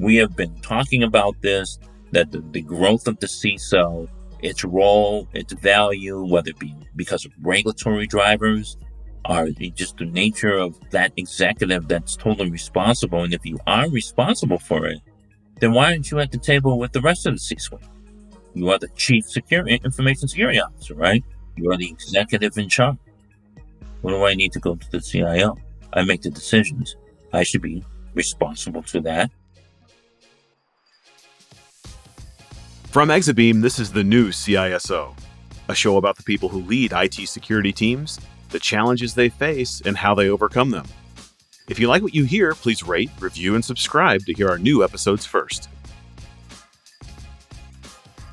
We 0.00 0.16
have 0.16 0.34
been 0.34 0.54
talking 0.62 1.02
about 1.02 1.40
this 1.42 1.78
that 2.12 2.32
the, 2.32 2.42
the 2.52 2.62
growth 2.62 3.06
of 3.06 3.20
the 3.20 3.26
CISO, 3.26 4.08
its 4.42 4.64
role, 4.64 5.28
its 5.34 5.52
value, 5.52 6.24
whether 6.24 6.50
it 6.50 6.58
be 6.58 6.74
because 6.96 7.26
of 7.26 7.32
regulatory 7.42 8.06
drivers 8.06 8.78
or 9.28 9.50
just 9.74 9.98
the 9.98 10.06
nature 10.06 10.56
of 10.56 10.80
that 10.90 11.12
executive 11.18 11.86
that's 11.86 12.16
totally 12.16 12.50
responsible. 12.50 13.22
And 13.24 13.34
if 13.34 13.44
you 13.44 13.58
are 13.66 13.90
responsible 13.90 14.58
for 14.58 14.86
it, 14.86 15.00
then 15.58 15.74
why 15.74 15.92
aren't 15.92 16.10
you 16.10 16.18
at 16.18 16.32
the 16.32 16.38
table 16.38 16.78
with 16.78 16.92
the 16.92 17.02
rest 17.02 17.26
of 17.26 17.34
the 17.34 17.38
C-suite? 17.38 17.82
You 18.54 18.70
are 18.70 18.78
the 18.78 18.88
chief 18.96 19.26
security 19.26 19.78
information 19.84 20.28
security 20.28 20.60
officer, 20.60 20.94
right? 20.94 21.22
You 21.56 21.70
are 21.70 21.76
the 21.76 21.90
executive 21.90 22.56
in 22.56 22.70
charge. 22.70 22.96
What 24.00 24.12
do 24.12 24.24
I 24.24 24.32
need 24.32 24.52
to 24.52 24.60
go 24.60 24.76
to 24.76 24.90
the 24.90 25.00
CIO? 25.00 25.58
I 25.92 26.04
make 26.04 26.22
the 26.22 26.30
decisions. 26.30 26.96
I 27.34 27.42
should 27.42 27.60
be 27.60 27.84
responsible 28.14 28.82
to 28.84 29.00
that. 29.02 29.30
From 32.90 33.08
Exabeam, 33.10 33.62
this 33.62 33.78
is 33.78 33.92
the 33.92 34.02
new 34.02 34.30
CISO, 34.30 35.16
a 35.68 35.74
show 35.76 35.96
about 35.96 36.16
the 36.16 36.24
people 36.24 36.48
who 36.48 36.58
lead 36.62 36.92
IT 36.92 37.28
security 37.28 37.72
teams, 37.72 38.18
the 38.48 38.58
challenges 38.58 39.14
they 39.14 39.28
face, 39.28 39.80
and 39.84 39.96
how 39.96 40.12
they 40.12 40.28
overcome 40.28 40.70
them. 40.70 40.86
If 41.68 41.78
you 41.78 41.86
like 41.86 42.02
what 42.02 42.16
you 42.16 42.24
hear, 42.24 42.52
please 42.52 42.82
rate, 42.82 43.12
review, 43.20 43.54
and 43.54 43.64
subscribe 43.64 44.22
to 44.26 44.32
hear 44.32 44.48
our 44.48 44.58
new 44.58 44.82
episodes 44.82 45.24
first. 45.24 45.68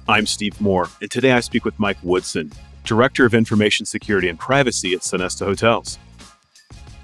I'm 0.10 0.26
Steve 0.26 0.60
Moore, 0.60 0.90
and 1.02 1.12
today 1.12 1.34
I 1.34 1.42
speak 1.42 1.64
with 1.64 1.78
Mike 1.78 2.00
Woodson, 2.02 2.52
Director 2.84 3.26
of 3.26 3.36
Information 3.36 3.86
Security 3.86 4.28
and 4.28 4.40
Privacy 4.40 4.96
at 4.96 5.02
Sonesta 5.02 5.46
Hotels. 5.46 6.00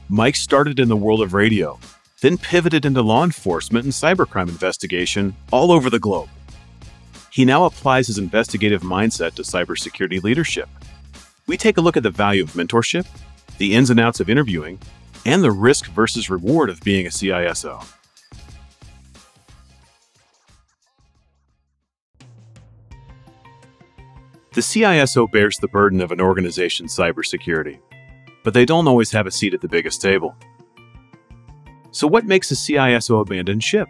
Mike 0.10 0.38
started 0.38 0.80
in 0.80 0.90
the 0.90 0.98
world 0.98 1.22
of 1.22 1.36
radio, 1.36 1.80
then 2.22 2.36
pivoted 2.36 2.84
into 2.84 3.04
law 3.04 3.24
enforcement 3.24 3.84
and 3.84 3.94
cybercrime 3.94 4.50
investigation 4.50 5.36
all 5.52 5.72
over 5.72 5.92
the 5.92 6.00
globe. 6.00 6.30
He 7.34 7.46
now 7.46 7.66
applies 7.66 8.06
his 8.06 8.20
investigative 8.20 8.84
mindset 8.84 9.34
to 9.34 9.42
cybersecurity 9.42 10.22
leadership. 10.22 10.70
We 11.48 11.58
take 11.58 11.78
a 11.78 11.82
look 11.82 11.98
at 11.98 12.04
the 12.04 12.12
value 12.12 12.44
of 12.44 12.52
mentorship, 12.52 13.08
the 13.58 13.74
ins 13.74 13.90
and 13.90 14.00
outs 14.00 14.20
of 14.20 14.30
interviewing, 14.30 14.78
and 15.26 15.44
the 15.44 15.52
risk 15.52 15.88
versus 15.88 16.30
reward 16.30 16.70
of 16.70 16.80
being 16.82 17.08
a 17.08 17.10
CISO. 17.10 17.84
The 24.54 24.62
CISO 24.62 25.32
bears 25.32 25.58
the 25.58 25.68
burden 25.70 26.02
of 26.02 26.12
an 26.12 26.22
organization's 26.22 26.96
cybersecurity, 26.96 27.80
but 28.44 28.54
they 28.54 28.64
don't 28.64 28.88
always 28.88 29.10
have 29.10 29.26
a 29.26 29.32
seat 29.32 29.56
at 29.56 29.62
the 29.62 29.68
biggest 29.68 30.04
table. 30.04 30.36
So, 31.90 32.06
what 32.06 32.26
makes 32.26 32.52
a 32.52 32.56
CISO 32.56 33.22
abandon 33.22 33.60
ship? 33.60 33.88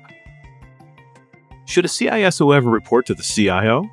Should 1.73 1.85
a 1.85 1.87
CISO 1.87 2.55
ever 2.55 2.69
report 2.69 3.07
to 3.07 3.15
the 3.15 3.23
CIO? 3.23 3.89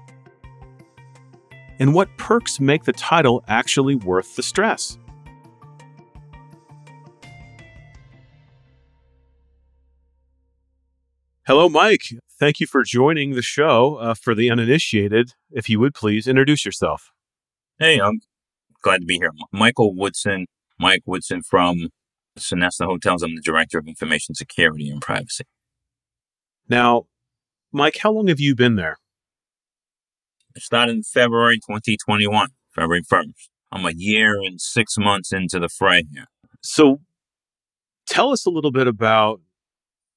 And 1.79 1.95
what 1.95 2.15
perks 2.19 2.61
make 2.61 2.85
the 2.85 2.93
title 2.93 3.43
actually 3.49 3.95
worth 3.95 4.37
the 4.37 4.43
stress? 4.43 4.99
Hello, 11.47 11.71
Mike. 11.71 12.03
Thank 12.39 12.61
you 12.61 12.67
for 12.67 12.83
joining 12.83 13.31
the 13.31 13.41
show. 13.41 13.95
Uh, 13.95 14.13
for 14.13 14.35
the 14.35 14.51
uninitiated, 14.51 15.33
if 15.51 15.71
you 15.71 15.81
would 15.81 15.95
please 15.95 16.29
introduce 16.29 16.67
yourself. 16.67 17.11
Hey, 17.79 17.99
I'm 17.99 18.21
glad 18.83 19.01
to 19.01 19.07
be 19.07 19.17
here. 19.17 19.33
Michael 19.53 19.95
Woodson, 19.95 20.45
Mike 20.79 21.05
Woodson 21.07 21.41
from 21.41 21.89
Sonesta 22.39 22.85
Hotels. 22.85 23.23
I'm 23.23 23.37
the 23.37 23.41
Director 23.41 23.79
of 23.79 23.89
Information 23.89 24.35
Security 24.35 24.91
and 24.91 25.01
Privacy. 25.01 25.45
Now, 26.69 27.07
Mike, 27.73 27.99
how 28.03 28.11
long 28.11 28.27
have 28.27 28.41
you 28.41 28.57
been 28.57 28.75
there? 28.75 28.99
I 30.57 30.61
started 30.61 30.97
in 30.97 31.03
February 31.05 31.59
2021, 31.59 32.49
February 32.75 33.03
1st. 33.03 33.49
I'm 33.71 33.87
a 33.87 33.93
year 33.95 34.41
and 34.41 34.61
six 34.61 34.99
months 34.99 35.33
into 35.33 35.61
the 35.61 35.69
fray 35.69 36.03
here. 36.13 36.27
So 36.63 37.01
tell 38.09 38.33
us 38.33 38.45
a 38.45 38.51
little 38.51 38.73
bit 38.73 38.89
about 38.89 39.41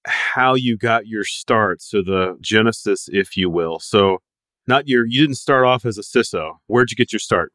how 0.06 0.56
you 0.56 0.75
got 0.78 1.06
your 1.06 1.24
start. 1.24 1.84
So 1.84 2.02
the 2.02 2.38
genesis, 2.42 3.08
if 3.12 3.38
you 3.38 3.52
will. 3.52 3.80
So 3.80 4.18
not 4.66 4.88
your, 4.88 5.06
you 5.06 5.22
didn't 5.22 5.38
start 5.38 5.66
off 5.66 5.86
as 5.86 6.00
a 6.00 6.02
CISO. 6.02 6.53
Where'd 6.66 6.90
you 6.90 6.96
get 6.96 7.13
your 7.13 7.19
start? 7.19 7.53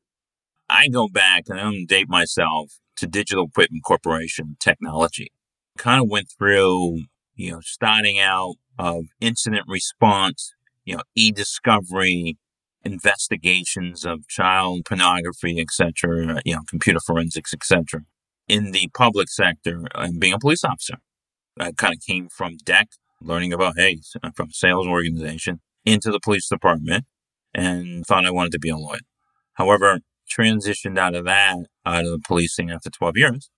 I 0.71 0.89
go 0.89 1.09
back 1.09 1.45
and 1.49 1.59
I 1.59 1.65
don't 1.65 1.87
date 1.87 2.09
myself 2.09 2.75
to 2.99 3.09
Digital 3.09 3.47
Equipment 3.47 3.83
Corporation 3.83 4.57
technology. 4.61 5.33
Kind 5.77 6.01
of 6.01 6.09
went 6.09 6.29
through, 6.39 7.03
you 7.35 7.51
know, 7.51 7.61
starting 7.63 8.21
out 8.21 8.55
of 8.79 9.07
incident 9.21 9.65
response, 9.69 10.53
you 10.85 10.97
know, 10.97 11.03
e-discovery, 11.15 12.37
investigations 12.85 14.05
of 14.05 14.27
child 14.29 14.85
pornography, 14.85 15.61
etc., 15.61 16.41
you 16.45 16.55
know, 16.55 16.63
computer 16.69 17.01
forensics, 17.05 17.53
etc. 17.53 18.03
In 18.47 18.73
the 18.73 18.89
public 18.95 19.29
sector 19.29 19.85
and 19.95 20.21
being 20.21 20.33
a 20.33 20.39
police 20.39 20.65
officer, 20.65 20.99
I 21.59 21.73
kind 21.73 21.95
of 21.95 22.01
came 22.01 22.29
from 22.29 22.57
DEC, 22.65 22.87
learning 23.21 23.53
about, 23.53 23.75
hey, 23.77 23.99
uh, 24.23 24.31
from 24.35 24.49
a 24.51 24.53
sales 24.53 24.87
organization 24.87 25.61
into 25.85 26.11
the 26.11 26.21
police 26.21 26.49
department 26.49 27.05
and 27.55 28.07
thought 28.07 28.27
I 28.27 28.31
wanted 28.31 28.53
to 28.53 28.59
be 28.59 28.69
a 28.69 28.77
lawyer. 28.77 29.01
However, 29.55 30.01
transitioned 30.31 30.99
out 30.99 31.15
of 31.15 31.25
that, 31.25 31.57
out 31.85 32.05
of 32.05 32.11
the 32.11 32.21
policing 32.25 32.71
after 32.71 32.91
12 32.91 33.17
years 33.17 33.51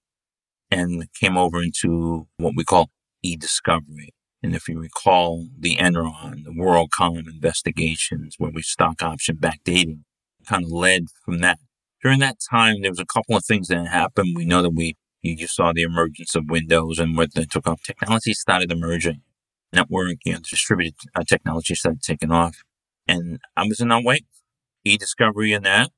and 0.71 1.05
came 1.15 1.37
over 1.37 1.63
into 1.63 2.27
what 2.37 2.55
we 2.57 2.65
call 2.65 2.91
e-discovery. 3.23 4.15
And 4.43 4.55
if 4.55 4.69
you 4.69 4.79
recall 4.79 5.49
the 5.59 5.77
Enron, 5.77 6.45
the 6.45 6.51
WorldCom 6.51 7.19
investigations 7.19 8.37
where 8.39 8.51
we 8.51 8.63
stock 8.63 9.03
option 9.03 9.37
backdating 9.37 10.01
kind 10.47 10.65
of 10.65 10.71
led 10.71 11.07
from 11.25 11.41
that. 11.41 11.59
During 12.03 12.21
that 12.21 12.39
time, 12.51 12.81
there 12.81 12.91
was 12.91 12.99
a 12.99 13.05
couple 13.05 13.37
of 13.37 13.45
things 13.45 13.69
that 13.69 13.87
happened. 13.87 14.35
We 14.35 14.47
know 14.47 14.63
that 14.63 14.71
we, 14.71 14.97
you 15.21 15.47
saw 15.47 15.73
the 15.73 15.83
emergence 15.83 16.35
of 16.35 16.49
Windows 16.49 16.99
and 16.99 17.17
what 17.17 17.35
they 17.35 17.45
took 17.45 17.67
off. 17.67 17.83
Technology 17.83 18.33
started 18.33 18.73
emerging. 18.73 19.21
Network, 19.73 20.17
you 20.25 20.33
know, 20.33 20.39
distributed 20.39 20.95
uh, 21.15 21.23
technology 21.29 21.75
started 21.75 22.03
taking 22.03 22.33
off. 22.33 22.63
And 23.07 23.41
I 23.57 23.65
was 23.67 23.81
in 23.81 23.89
that. 23.89 24.21
E-discovery 24.85 25.53
and 25.53 25.67
that. 25.67 25.91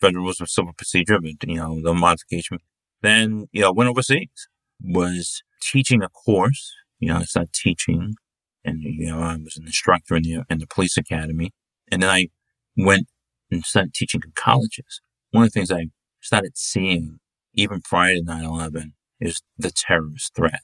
Federal 0.00 0.24
Rules 0.24 0.40
of 0.40 0.50
Civil 0.50 0.72
Procedure, 0.72 1.20
but, 1.20 1.48
you 1.48 1.56
know, 1.56 1.80
the 1.80 1.94
modification. 1.94 2.58
Then, 3.00 3.46
you 3.52 3.62
know, 3.62 3.72
went 3.72 3.88
overseas. 3.88 4.48
Was 4.82 5.42
teaching 5.62 6.02
a 6.02 6.08
course 6.08 6.72
you 7.04 7.12
know, 7.12 7.18
I 7.18 7.24
started 7.24 7.52
teaching 7.52 8.14
and, 8.64 8.82
you 8.82 9.08
know, 9.08 9.20
I 9.20 9.36
was 9.36 9.58
an 9.58 9.66
instructor 9.66 10.16
in 10.16 10.22
the, 10.22 10.42
in 10.48 10.58
the 10.58 10.66
police 10.66 10.96
academy. 10.96 11.52
And 11.90 12.02
then 12.02 12.08
I 12.08 12.28
went 12.78 13.08
and 13.50 13.62
started 13.62 13.92
teaching 13.92 14.22
in 14.24 14.32
colleges. 14.34 15.02
One 15.30 15.44
of 15.44 15.52
the 15.52 15.60
things 15.60 15.70
I 15.70 15.88
started 16.22 16.56
seeing 16.56 17.18
even 17.52 17.82
prior 17.82 18.14
to 18.14 18.22
9-11 18.22 18.92
is 19.20 19.42
the 19.58 19.70
terrorist 19.70 20.34
threat. 20.34 20.62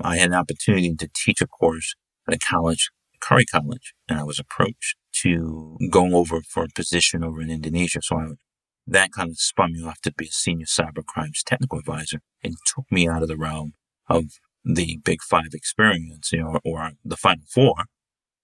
I 0.00 0.16
had 0.16 0.28
an 0.28 0.34
opportunity 0.34 0.94
to 0.94 1.10
teach 1.14 1.42
a 1.42 1.46
course 1.46 1.94
at 2.26 2.34
a 2.34 2.38
college, 2.38 2.90
Curry 3.20 3.44
College, 3.44 3.92
and 4.08 4.18
I 4.18 4.24
was 4.24 4.38
approached 4.38 4.96
to 5.22 5.76
go 5.90 6.16
over 6.16 6.40
for 6.40 6.64
a 6.64 6.68
position 6.74 7.22
over 7.22 7.42
in 7.42 7.50
Indonesia. 7.50 8.00
So 8.02 8.16
I, 8.16 8.26
that 8.86 9.12
kind 9.12 9.30
of 9.30 9.38
spun 9.38 9.72
me 9.72 9.84
off 9.84 10.00
to 10.02 10.12
be 10.12 10.26
a 10.26 10.32
senior 10.32 10.66
cyber 10.66 11.04
crimes 11.04 11.42
technical 11.44 11.78
advisor 11.78 12.20
and 12.42 12.56
took 12.66 12.86
me 12.90 13.06
out 13.08 13.22
of 13.22 13.28
the 13.28 13.36
realm 13.36 13.74
of 14.08 14.24
the 14.66 14.98
Big 15.04 15.22
Five 15.22 15.54
experience, 15.54 16.32
you 16.32 16.42
know, 16.42 16.58
or, 16.64 16.90
the 17.04 17.16
Final 17.16 17.44
Four, 17.48 17.84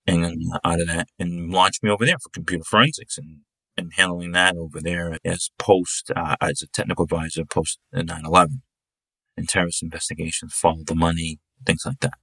and 0.06 0.24
then 0.24 0.38
out 0.64 0.80
of 0.80 0.86
that, 0.86 1.08
and 1.18 1.50
launched 1.50 1.82
me 1.82 1.90
over 1.90 2.06
there 2.06 2.18
for 2.22 2.30
computer 2.30 2.64
forensics 2.64 3.18
and 3.18 3.40
and 3.76 3.92
handling 3.96 4.32
that 4.32 4.54
over 4.54 4.80
there 4.80 5.16
as 5.24 5.50
post 5.58 6.10
uh, 6.14 6.36
as 6.42 6.60
a 6.62 6.66
technical 6.66 7.04
advisor 7.04 7.44
post 7.44 7.78
9/11 7.94 8.60
and 9.36 9.48
terrorist 9.48 9.82
investigations, 9.82 10.52
follow 10.54 10.82
the 10.86 10.94
money, 10.94 11.38
things 11.64 11.82
like 11.86 12.00
that. 12.00 12.18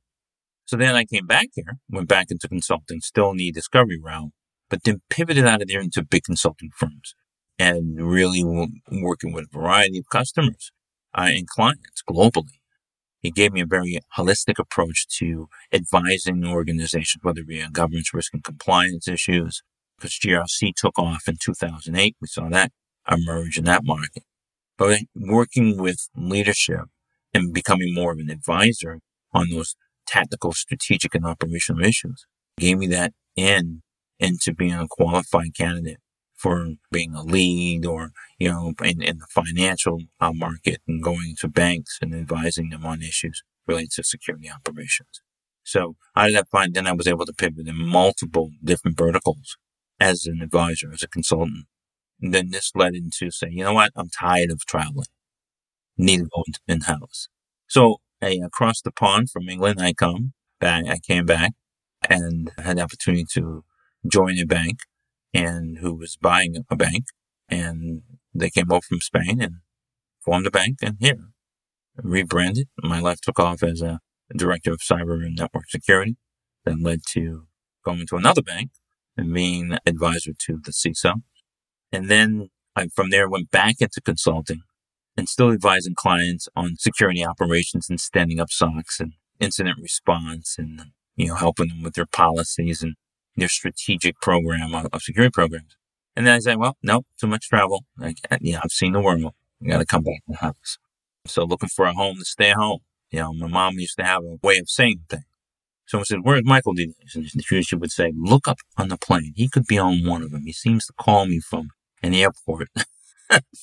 So 0.65 0.77
then 0.77 0.95
I 0.95 1.05
came 1.05 1.25
back 1.25 1.47
here, 1.55 1.79
went 1.89 2.07
back 2.07 2.27
into 2.29 2.47
consulting, 2.47 3.01
still 3.01 3.31
in 3.31 3.37
the 3.37 3.51
discovery 3.51 3.99
realm, 4.01 4.31
but 4.69 4.83
then 4.83 5.01
pivoted 5.09 5.45
out 5.45 5.63
of 5.63 5.67
there 5.67 5.81
into 5.81 6.05
big 6.05 6.23
consulting 6.23 6.69
firms 6.75 7.15
and 7.57 7.99
really 7.99 8.43
working 8.91 9.33
with 9.33 9.45
a 9.45 9.57
variety 9.57 9.97
of 9.97 10.05
customers 10.11 10.71
uh, 11.17 11.29
and 11.29 11.47
clients 11.47 12.03
globally 12.07 12.58
he 13.21 13.31
gave 13.31 13.51
me 13.51 13.61
a 13.61 13.65
very 13.65 13.99
holistic 14.17 14.59
approach 14.59 15.07
to 15.17 15.47
advising 15.73 16.45
organizations, 16.45 17.23
whether 17.23 17.41
it 17.41 17.47
be 17.47 17.61
on 17.61 17.71
governance, 17.71 18.13
risk, 18.13 18.33
and 18.33 18.43
compliance 18.43 19.07
issues. 19.07 19.61
Because 19.97 20.17
GRC 20.17 20.73
took 20.75 20.97
off 20.97 21.27
in 21.27 21.35
2008, 21.43 22.15
we 22.21 22.27
saw 22.27 22.47
that 22.49 22.71
emerge 23.09 23.57
in 23.57 23.65
that 23.65 23.83
market. 23.83 24.23
But 24.77 25.01
working 25.13 25.77
with 25.77 26.07
leadership 26.15 26.85
and 27.33 27.53
becoming 27.53 27.93
more 27.93 28.13
of 28.13 28.19
an 28.19 28.29
advisor 28.29 28.99
on 29.33 29.49
those 29.49 29.75
tactical, 30.07 30.53
strategic, 30.53 31.13
and 31.13 31.25
operational 31.25 31.83
issues 31.83 32.25
gave 32.57 32.77
me 32.77 32.87
that 32.87 33.13
in 33.35 33.81
into 34.19 34.53
being 34.53 34.73
a 34.73 34.87
qualified 34.89 35.55
candidate 35.55 35.99
for 36.39 36.67
being 36.89 37.13
a 37.13 37.21
lead 37.21 37.85
or, 37.85 38.11
you 38.37 38.49
know, 38.49 38.73
in, 38.81 39.01
in 39.01 39.17
the 39.17 39.27
financial 39.29 40.03
uh, 40.21 40.31
market 40.33 40.79
and 40.87 41.03
going 41.03 41.35
to 41.39 41.47
banks 41.49 41.99
and 42.01 42.15
advising 42.15 42.69
them 42.69 42.85
on 42.85 43.01
issues 43.01 43.43
related 43.67 43.91
to 43.91 44.03
security 44.03 44.49
operations. 44.49 45.21
So 45.63 45.97
how 46.15 46.27
did 46.27 46.35
that 46.35 46.49
find? 46.49 46.73
Then 46.73 46.87
I 46.87 46.93
was 46.93 47.07
able 47.07 47.25
to 47.25 47.33
pivot 47.33 47.67
in 47.67 47.75
multiple 47.75 48.51
different 48.63 48.97
verticals 48.97 49.57
as 49.99 50.25
an 50.25 50.41
advisor, 50.41 50.91
as 50.93 51.03
a 51.03 51.09
consultant. 51.09 51.65
And 52.21 52.33
then 52.33 52.51
this 52.51 52.71
led 52.73 52.95
into 52.95 53.31
say, 53.31 53.49
you 53.51 53.63
know 53.63 53.73
what? 53.73 53.91
I'm 53.95 54.09
tired 54.09 54.51
of 54.51 54.65
traveling. 54.65 55.07
Need 55.97 56.19
to 56.19 56.29
go 56.33 56.43
into 56.47 56.59
in-house. 56.67 57.27
So 57.67 57.97
hey, 58.21 58.39
across 58.39 58.81
the 58.81 58.91
pond 58.91 59.29
from 59.29 59.49
England, 59.49 59.81
I 59.81 59.93
come 59.93 60.33
back. 60.59 60.85
I 60.87 60.99
came 60.99 61.25
back 61.25 61.51
and 62.09 62.51
had 62.57 62.77
the 62.77 62.83
opportunity 62.83 63.25
to 63.33 63.63
join 64.09 64.39
a 64.39 64.45
bank 64.45 64.79
and 65.33 65.79
who 65.79 65.93
was 65.93 66.17
buying 66.17 66.63
a 66.69 66.75
bank 66.75 67.05
and 67.49 68.01
they 68.33 68.49
came 68.49 68.71
over 68.71 68.81
from 68.81 69.01
Spain 69.01 69.41
and 69.41 69.55
formed 70.23 70.47
a 70.47 70.51
bank 70.51 70.79
and 70.81 70.97
here 70.99 71.29
rebranded. 71.95 72.67
My 72.81 72.99
life 72.99 73.21
took 73.21 73.39
off 73.39 73.63
as 73.63 73.81
a 73.81 73.99
director 74.35 74.71
of 74.71 74.79
cyber 74.79 75.25
and 75.25 75.35
network 75.35 75.69
security 75.69 76.17
that 76.65 76.81
led 76.81 77.01
to 77.13 77.47
going 77.83 78.05
to 78.07 78.15
another 78.15 78.41
bank 78.41 78.71
and 79.17 79.33
being 79.33 79.77
advisor 79.85 80.31
to 80.37 80.59
the 80.63 80.71
CISO. 80.71 81.21
And 81.91 82.09
then 82.09 82.49
I, 82.75 82.87
from 82.95 83.09
there, 83.09 83.27
went 83.27 83.51
back 83.51 83.75
into 83.79 84.01
consulting 84.01 84.61
and 85.17 85.27
still 85.27 85.51
advising 85.51 85.95
clients 85.95 86.47
on 86.55 86.75
security 86.77 87.25
operations 87.25 87.89
and 87.89 87.99
standing 87.99 88.39
up 88.39 88.49
SOCs 88.49 88.99
and 88.99 89.13
incident 89.39 89.79
response 89.81 90.55
and, 90.57 90.91
you 91.15 91.27
know, 91.27 91.35
helping 91.35 91.69
them 91.69 91.81
with 91.83 91.95
their 91.95 92.05
policies 92.05 92.81
and 92.81 92.95
their 93.39 93.49
strategic 93.49 94.19
program 94.21 94.73
of, 94.73 94.87
of 94.91 95.01
security 95.01 95.31
programs. 95.31 95.75
And 96.15 96.27
then 96.27 96.35
I 96.35 96.39
said, 96.39 96.57
well, 96.57 96.77
no, 96.83 97.03
too 97.19 97.27
much 97.27 97.49
travel. 97.49 97.85
Like, 97.97 98.17
you 98.41 98.53
know, 98.53 98.59
I've 98.63 98.71
seen 98.71 98.93
the 98.93 99.01
world. 99.01 99.33
I 99.63 99.67
got 99.67 99.77
to 99.79 99.85
come 99.85 100.03
back 100.03 100.25
to 100.25 100.33
the 100.33 100.37
house. 100.37 100.77
So 101.25 101.43
looking 101.43 101.69
for 101.69 101.85
a 101.85 101.93
home 101.93 102.17
to 102.17 102.25
stay 102.25 102.51
home. 102.51 102.79
You 103.11 103.19
know, 103.19 103.33
my 103.33 103.47
mom 103.47 103.79
used 103.79 103.97
to 103.97 104.03
have 104.03 104.23
a 104.23 104.37
way 104.43 104.57
of 104.57 104.69
saying 104.69 105.01
things. 105.09 105.23
Someone 105.87 106.05
said, 106.05 106.19
where's 106.21 106.43
Michael 106.45 106.75
these 106.75 106.93
And 107.15 107.65
she 107.65 107.75
would 107.75 107.91
say, 107.91 108.13
look 108.15 108.47
up 108.47 108.59
on 108.77 108.89
the 108.89 108.97
plane. 108.97 109.33
He 109.35 109.49
could 109.49 109.65
be 109.65 109.79
on 109.79 110.05
one 110.05 110.21
of 110.21 110.31
them. 110.31 110.43
He 110.45 110.53
seems 110.53 110.85
to 110.85 110.93
call 110.93 111.25
me 111.25 111.39
from 111.39 111.69
an 112.03 112.13
airport 112.13 112.67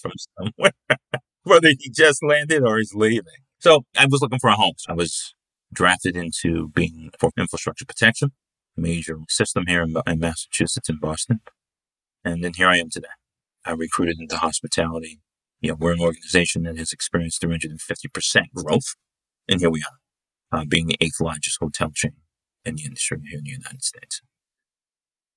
from 0.00 0.12
somewhere, 0.36 0.72
whether 1.44 1.68
he 1.68 1.90
just 1.90 2.24
landed 2.24 2.64
or 2.64 2.78
he's 2.78 2.94
leaving. 2.94 3.24
So 3.60 3.84
I 3.96 4.06
was 4.06 4.20
looking 4.20 4.40
for 4.40 4.50
a 4.50 4.56
home. 4.56 4.74
So 4.78 4.92
I 4.92 4.96
was 4.96 5.34
drafted 5.72 6.16
into 6.16 6.68
being 6.70 7.10
for 7.18 7.30
infrastructure 7.38 7.84
protection, 7.84 8.32
major 8.76 9.18
system 9.28 9.64
here 9.66 9.82
in, 9.82 9.94
in 10.06 10.18
Massachusetts 10.18 10.88
in 10.88 10.98
Boston. 10.98 11.40
And 12.24 12.42
then 12.42 12.54
here 12.54 12.68
I 12.68 12.78
am 12.78 12.90
today. 12.90 13.08
I 13.64 13.72
recruited 13.72 14.18
into 14.18 14.36
hospitality. 14.36 15.20
You 15.60 15.70
know, 15.70 15.76
we're 15.78 15.92
an 15.92 16.00
organization 16.00 16.64
that 16.64 16.76
has 16.76 16.92
experienced 16.92 17.42
350% 17.42 18.46
growth. 18.54 18.94
And 19.48 19.60
here 19.60 19.70
we 19.70 19.82
are, 19.82 20.60
uh, 20.60 20.64
being 20.64 20.86
the 20.86 20.96
eighth 21.00 21.20
largest 21.20 21.58
hotel 21.60 21.90
chain 21.94 22.16
in 22.64 22.76
the 22.76 22.84
industry 22.84 23.18
here 23.28 23.38
in 23.38 23.44
the 23.44 23.50
United 23.50 23.82
States. 23.82 24.20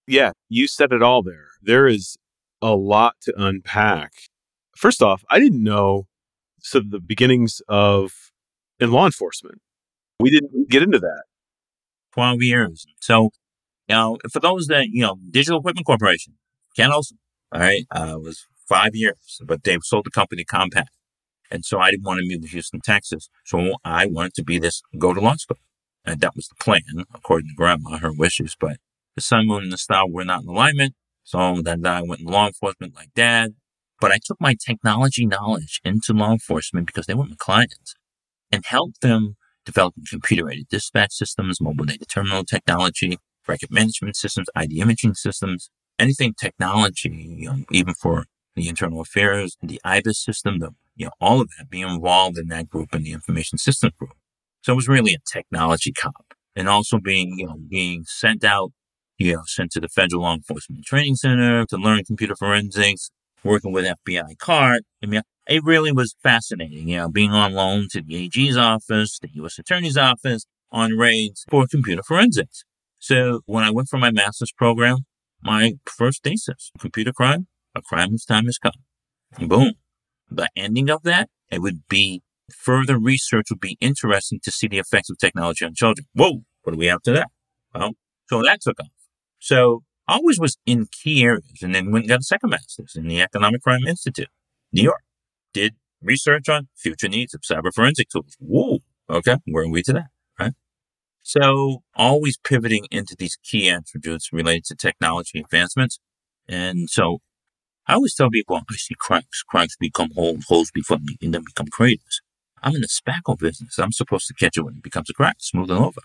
Yeah, 0.08 0.32
you 0.50 0.68
said 0.68 0.92
it 0.92 1.04
all 1.04 1.22
there. 1.22 1.50
There 1.62 1.88
is 1.88 2.18
a 2.62 2.76
lot 2.76 3.16
to 3.22 3.34
unpack. 3.38 4.14
First 4.76 5.02
off, 5.02 5.24
I 5.30 5.40
didn't 5.40 5.64
know 5.64 6.08
so 6.62 6.80
the 6.80 7.00
beginnings 7.00 7.62
of 7.68 8.32
in 8.80 8.92
law 8.92 9.06
enforcement. 9.06 9.62
We 10.20 10.32
didn't 10.32 10.70
get 10.70 10.84
into 10.84 11.00
that. 11.00 11.24
12 12.14 12.42
years. 12.42 12.86
So, 13.00 13.30
you 13.88 13.96
know, 13.96 14.18
for 14.32 14.40
those 14.40 14.68
that, 14.68 14.88
you 14.90 15.02
know, 15.02 15.18
Digital 15.30 15.60
Equipment 15.60 15.86
Corporation, 15.86 16.34
Ken 16.76 16.92
Olsen, 16.92 17.18
all 17.52 17.62
right, 17.62 17.86
uh, 17.92 18.18
was 18.20 18.46
five 18.68 18.92
years, 18.94 19.40
but 19.46 19.64
they 19.64 19.78
sold 19.82 20.06
the 20.06 20.12
company 20.12 20.46
Compaq. 20.46 20.86
And 21.52 21.66
so 21.66 21.80
I 21.80 21.90
didn't 21.92 22.06
want 22.06 22.20
to 22.20 22.28
move 22.28 22.44
to 22.44 22.48
Houston, 22.48 22.80
Texas. 22.84 23.30
So 23.46 23.76
I 23.84 24.06
wanted 24.06 24.36
to 24.36 24.44
be 24.44 24.60
this, 24.60 24.82
go 24.98 25.14
to 25.14 25.20
law 25.20 25.36
school. 25.36 25.58
And 26.06 26.22
that 26.22 26.36
was 26.36 26.48
the 26.48 26.56
plan, 26.64 26.82
according 27.14 27.50
to 27.50 27.56
grandma, 27.56 27.98
her 27.98 28.14
wishes. 28.14 28.56
But 28.60 28.78
the 29.16 29.22
sun, 29.22 29.48
moon, 29.48 29.64
and 29.64 29.72
the 29.72 29.78
star 29.78 30.08
were 30.08 30.24
not 30.24 30.44
in 30.44 30.50
alignment. 30.50 30.94
So 31.24 31.62
then 31.62 31.86
I 31.86 32.02
went 32.02 32.22
in 32.22 32.28
law 32.28 32.48
enforcement 32.48 32.96
like 32.96 33.10
dad. 33.16 33.56
But 34.00 34.12
I 34.12 34.20
took 34.24 34.40
my 34.40 34.56
technology 34.56 35.26
knowledge 35.26 35.82
into 35.84 36.14
law 36.14 36.32
enforcement 36.32 36.88
because 36.88 37.06
they 37.06 37.14
were 37.14 37.26
my 37.26 37.36
clients 37.38 37.96
and 38.52 38.66
helped 38.66 39.02
them 39.02 39.36
develop 39.70 39.94
computer 40.10 40.50
aided 40.50 40.68
dispatch 40.70 41.14
systems, 41.14 41.62
mobile 41.62 41.86
data 41.86 42.06
terminal 42.06 42.44
technology, 42.44 43.18
record 43.48 43.72
management 43.72 44.16
systems, 44.16 44.48
ID 44.56 44.82
imaging 44.82 45.14
systems, 45.14 45.70
anything 45.98 46.34
technology, 46.34 47.36
you 47.38 47.50
know, 47.50 47.58
even 47.72 47.94
for 47.94 48.26
the 48.56 48.68
internal 48.68 49.02
affairs, 49.02 49.56
the 49.62 49.80
IBIS 49.86 50.24
system, 50.24 50.60
the, 50.60 50.72
you 50.96 51.06
know, 51.06 51.12
all 51.22 51.42
of 51.42 51.50
that, 51.58 51.70
being 51.70 51.88
involved 51.88 52.38
in 52.38 52.48
that 52.48 52.70
group 52.70 52.90
and 52.94 53.06
the 53.06 53.12
information 53.12 53.58
systems 53.58 53.94
group. 53.98 54.14
So 54.62 54.74
it 54.74 54.76
was 54.76 54.88
really 54.88 55.14
a 55.14 55.20
technology 55.32 55.94
cop 55.94 56.34
and 56.56 56.68
also 56.68 57.00
being, 57.00 57.36
you 57.38 57.46
know, 57.46 57.58
being 57.70 58.04
sent 58.06 58.44
out, 58.44 58.72
you 59.18 59.34
know, 59.34 59.42
sent 59.46 59.72
to 59.72 59.80
the 59.80 59.88
Federal 59.88 60.24
Law 60.24 60.34
Enforcement 60.34 60.84
Training 60.86 61.16
Center 61.16 61.66
to 61.66 61.78
learn 61.78 62.04
computer 62.04 62.36
forensics, 62.36 63.12
working 63.44 63.72
with 63.72 63.86
FBI 63.86 64.38
CART. 64.40 64.82
I 65.04 65.06
mean, 65.06 65.22
it 65.50 65.64
really 65.64 65.92
was 65.92 66.16
fascinating, 66.22 66.88
you 66.88 66.98
know, 66.98 67.10
being 67.10 67.32
on 67.32 67.54
loan 67.54 67.88
to 67.92 68.02
the 68.02 68.16
AG's 68.16 68.56
office, 68.56 69.18
the 69.20 69.30
U.S. 69.34 69.58
Attorney's 69.58 69.98
office 69.98 70.46
on 70.72 70.92
raids 70.92 71.44
for 71.50 71.66
computer 71.68 72.04
forensics. 72.04 72.64
So 73.00 73.42
when 73.48 73.64
I 73.64 73.72
went 73.72 73.90
for 73.90 73.98
my 73.98 74.12
master's 74.12 74.52
program, 74.52 75.00
my 75.42 75.74
first 75.86 76.24
thesis, 76.24 76.72
computer 76.80 77.12
crime, 77.12 77.48
a 77.76 77.82
crime 77.82 78.12
whose 78.12 78.26
time 78.26 78.46
has 78.46 78.60
come. 78.60 78.74
Boom. 79.40 79.74
The 80.30 80.50
ending 80.56 80.90
of 80.92 81.02
that, 81.04 81.30
it 81.50 81.62
would 81.64 81.88
be 81.90 82.22
further 82.56 83.00
research 83.00 83.48
would 83.50 83.60
be 83.60 83.78
interesting 83.82 84.40
to 84.44 84.52
see 84.52 84.68
the 84.68 84.78
effects 84.78 85.10
of 85.10 85.18
technology 85.18 85.66
on 85.66 85.74
children. 85.74 86.06
Whoa, 86.14 86.44
what 86.62 86.74
do 86.74 86.78
we 86.78 86.88
have 86.88 87.02
to 87.04 87.12
that? 87.14 87.30
Well, 87.74 87.94
so 88.28 88.44
that 88.44 88.62
took 88.62 88.80
off. 88.80 88.88
So 89.40 89.82
I 90.08 90.16
always 90.16 90.40
was 90.40 90.58
in 90.68 90.88
key 90.92 91.24
areas 91.24 91.64
and 91.64 91.74
then 91.74 91.92
went 91.92 92.04
and 92.04 92.10
got 92.10 92.20
a 92.20 92.24
second 92.24 92.52
master's 92.52 92.96
in 92.96 93.08
the 93.08 93.22
Economic 93.22 93.64
Crime 93.64 93.88
Institute, 93.88 94.30
New 94.72 94.84
York. 94.84 95.02
Did 95.54 95.76
research 96.02 96.50
on 96.50 96.68
future 96.76 97.08
needs 97.08 97.34
of 97.34 97.42
cyber 97.42 97.74
forensic 97.74 98.10
tools. 98.10 98.36
Whoa. 98.40 98.80
Okay. 99.10 99.38
Where 99.46 99.66
are 99.66 99.70
we 99.70 99.84
to 99.84 99.94
that? 99.94 100.08
Right. 100.40 100.54
So 101.24 101.84
always 101.96 102.38
pivoting 102.38 102.88
into 102.92 103.16
these 103.18 103.38
key 103.44 103.70
attributes 103.70 104.32
related 104.32 104.66
to 104.66 104.76
technology 104.76 105.40
advancements. 105.40 106.00
And 106.48 106.90
so 106.90 107.20
I 107.88 107.96
always 107.96 108.16
tell 108.16 108.30
people, 108.30 108.56
I 108.56 108.62
see 108.76 108.96
cracks. 108.98 109.44
Cracks 109.44 109.76
become 109.80 110.12
holes, 110.16 110.46
holes 110.48 110.72
become, 110.72 111.06
and 111.22 111.34
then 111.34 111.44
become 111.44 111.68
craters. 111.72 112.22
I'm 112.62 112.76
in 112.76 112.82
the 112.82 112.88
spackle 112.88 113.38
business. 113.40 113.80
I'm 113.80 113.92
supposed 113.92 114.28
to 114.28 114.34
catch 114.34 114.58
it 114.58 114.62
when 114.62 114.76
it 114.76 114.84
becomes 114.84 115.10
a 115.10 115.14
crack, 115.14 115.38
smooth 115.40 115.72
it 115.72 115.76
over. 115.76 116.02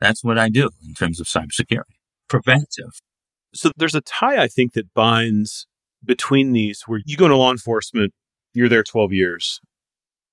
That's 0.00 0.24
what 0.24 0.38
I 0.38 0.48
do 0.48 0.70
in 0.86 0.94
terms 0.94 1.20
of 1.20 1.26
cybersecurity. 1.26 1.96
Preventive. 2.28 3.00
So 3.54 3.72
there's 3.76 3.94
a 3.94 4.00
tie, 4.00 4.42
I 4.42 4.48
think, 4.48 4.72
that 4.74 4.92
binds 4.94 5.66
between 6.04 6.52
these 6.52 6.82
where 6.86 7.00
you 7.04 7.16
go 7.16 7.26
into 7.26 7.36
law 7.36 7.50
enforcement, 7.50 8.12
you're 8.54 8.68
there 8.68 8.82
12 8.82 9.12
years. 9.12 9.60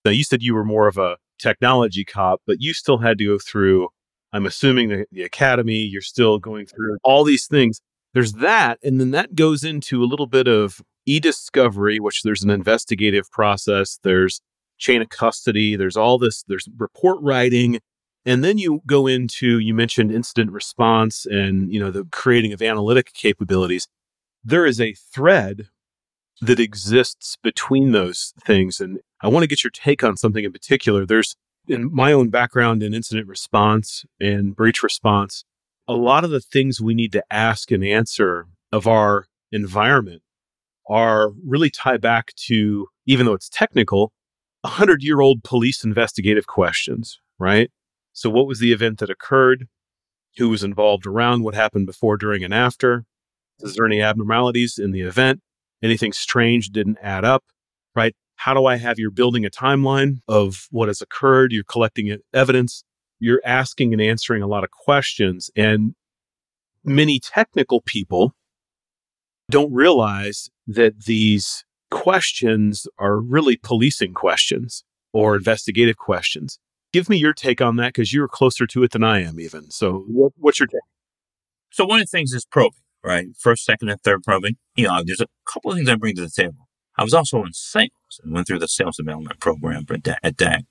Now, 0.04 0.12
you 0.12 0.24
said 0.24 0.44
you 0.44 0.54
were 0.54 0.66
more 0.66 0.88
of 0.88 0.98
a 0.98 1.18
technology 1.40 2.06
cop, 2.06 2.42
but 2.46 2.58
you 2.60 2.74
still 2.74 2.98
had 2.98 3.18
to 3.18 3.26
go 3.26 3.40
through, 3.40 3.90
I'm 4.34 4.46
assuming, 4.46 4.90
the, 4.90 5.06
the 5.12 5.24
academy. 5.24 5.80
You're 5.80 6.02
still 6.02 6.38
going 6.40 6.66
through 6.68 6.98
all 7.04 7.24
these 7.24 7.48
things. 7.48 7.82
There's 8.14 8.34
that. 8.34 8.80
And 8.84 9.00
then 9.00 9.12
that 9.12 9.36
goes 9.36 9.64
into 9.64 10.04
a 10.04 10.06
little 10.06 10.28
bit 10.28 10.48
of 10.48 10.82
e 11.06 11.20
discovery, 11.20 12.00
which 12.00 12.24
there's 12.24 12.44
an 12.44 12.50
investigative 12.50 13.30
process. 13.32 14.00
There's 14.04 14.42
chain 14.78 15.02
of 15.02 15.10
custody. 15.10 15.76
There's 15.76 15.98
all 15.98 16.18
this, 16.18 16.44
there's 16.48 16.68
report 16.78 17.18
writing. 17.22 17.80
And 18.26 18.44
then 18.44 18.58
you 18.58 18.82
go 18.88 19.06
into, 19.06 19.60
you 19.60 19.74
mentioned 19.74 20.12
incident 20.12 20.52
response 20.52 21.26
and, 21.26 21.72
you 21.72 21.80
know, 21.80 21.92
the 21.92 22.06
creating 22.12 22.54
of 22.54 22.62
analytic 22.62 23.14
capabilities. 23.14 23.88
There 24.44 24.66
is 24.66 24.82
a 24.82 24.94
thread 24.94 25.70
that 26.42 26.60
exists 26.60 27.38
between 27.42 27.92
those 27.92 28.34
things. 28.44 28.80
And 28.80 29.00
I 29.22 29.28
want 29.28 29.44
to 29.44 29.48
get 29.48 29.64
your 29.64 29.72
take 29.72 30.04
on 30.04 30.18
something 30.18 30.44
in 30.44 30.52
particular. 30.52 31.06
There's, 31.06 31.36
in 31.68 31.94
my 31.94 32.12
own 32.12 32.30
background 32.30 32.84
in 32.84 32.94
incident 32.94 33.28
response 33.28 34.06
and 34.20 34.56
breach 34.56 34.84
response, 34.84 35.46
a 35.88 35.94
lot 35.94 36.24
of 36.24 36.32
the 36.32 36.42
things 36.42 36.82
we 36.82 36.94
need 36.94 37.12
to 37.14 37.24
ask 37.32 37.72
and 37.72 37.84
answer 37.84 38.48
of 38.72 38.88
our 38.88 39.28
environment 39.52 40.22
are 40.88 41.32
really 41.46 41.70
tie 41.70 41.98
back 41.98 42.34
to, 42.36 42.88
even 43.06 43.26
though 43.26 43.34
it's 43.34 43.50
technical, 43.50 44.12
100 44.62 45.04
year 45.04 45.22
old 45.22 45.44
police 45.44 45.84
investigative 45.84 46.48
questions, 46.48 47.20
right? 47.40 47.72
So, 48.14 48.30
what 48.30 48.48
was 48.48 48.60
the 48.60 48.72
event 48.72 49.00
that 49.00 49.10
occurred? 49.10 49.68
Who 50.38 50.50
was 50.50 50.64
involved 50.64 51.06
around? 51.06 51.44
What 51.44 51.56
happened 51.56 51.86
before, 51.86 52.18
during, 52.18 52.44
and 52.44 52.54
after? 52.54 53.06
Is 53.60 53.76
there 53.76 53.86
any 53.86 54.02
abnormalities 54.02 54.78
in 54.78 54.92
the 54.92 55.02
event? 55.02 55.42
Anything 55.84 56.14
strange 56.14 56.70
didn't 56.70 56.98
add 57.02 57.26
up, 57.26 57.44
right? 57.96 58.16
How 58.38 58.54
do 58.54 58.66
I 58.66 58.78
have 58.78 59.00
you're 59.00 59.12
building 59.12 59.46
a 59.46 59.50
timeline 59.50 60.20
of 60.28 60.68
what 60.72 60.88
has 60.88 61.02
occurred? 61.02 61.52
You're 61.52 61.64
collecting 61.64 62.18
evidence. 62.34 62.84
You're 63.20 63.42
asking 63.46 63.94
and 63.94 64.02
answering 64.02 64.42
a 64.42 64.48
lot 64.48 64.64
of 64.64 64.72
questions. 64.72 65.50
And 65.56 65.96
many 66.84 67.20
technical 67.20 67.82
people 67.82 68.34
don't 69.50 69.74
realize 69.74 70.50
that 70.68 71.06
these 71.06 71.64
questions 71.92 72.88
are 72.98 73.20
really 73.20 73.58
policing 73.58 74.14
questions 74.14 74.84
or 75.14 75.36
investigative 75.36 75.98
questions. 75.98 76.60
Give 76.92 77.10
me 77.10 77.18
your 77.18 77.34
take 77.34 77.62
on 77.62 77.76
that 77.78 77.90
because 77.90 78.14
you're 78.14 78.28
closer 78.28 78.66
to 78.68 78.84
it 78.84 78.92
than 78.92 79.04
I 79.04 79.22
am, 79.22 79.40
even. 79.40 79.70
So, 79.70 80.06
what's 80.08 80.60
your 80.60 80.68
take? 80.68 80.82
So, 81.72 81.86
one 81.86 82.00
of 82.00 82.06
the 82.06 82.18
things 82.18 82.34
is 82.34 82.46
probing, 82.46 82.80
right? 83.06 83.28
First, 83.40 83.64
second, 83.64 83.90
and 83.90 84.02
third 84.02 84.24
probing. 84.24 84.56
You 84.76 84.88
know, 84.88 85.04
there's 85.06 85.22
a 85.22 85.28
couple 85.46 85.72
of 85.72 85.78
things 85.78 85.90
I 85.90 85.96
bring 85.96 86.16
to 86.16 86.22
the 86.22 86.30
table. 86.30 86.68
I 86.98 87.04
was 87.04 87.14
also 87.14 87.44
in 87.44 87.54
sales 87.54 88.20
and 88.24 88.34
went 88.34 88.48
through 88.48 88.60
the 88.60 88.68
sales 88.68 88.98
development 88.98 89.40
program 89.40 89.86
at 90.24 90.38
DEC, 90.38 90.64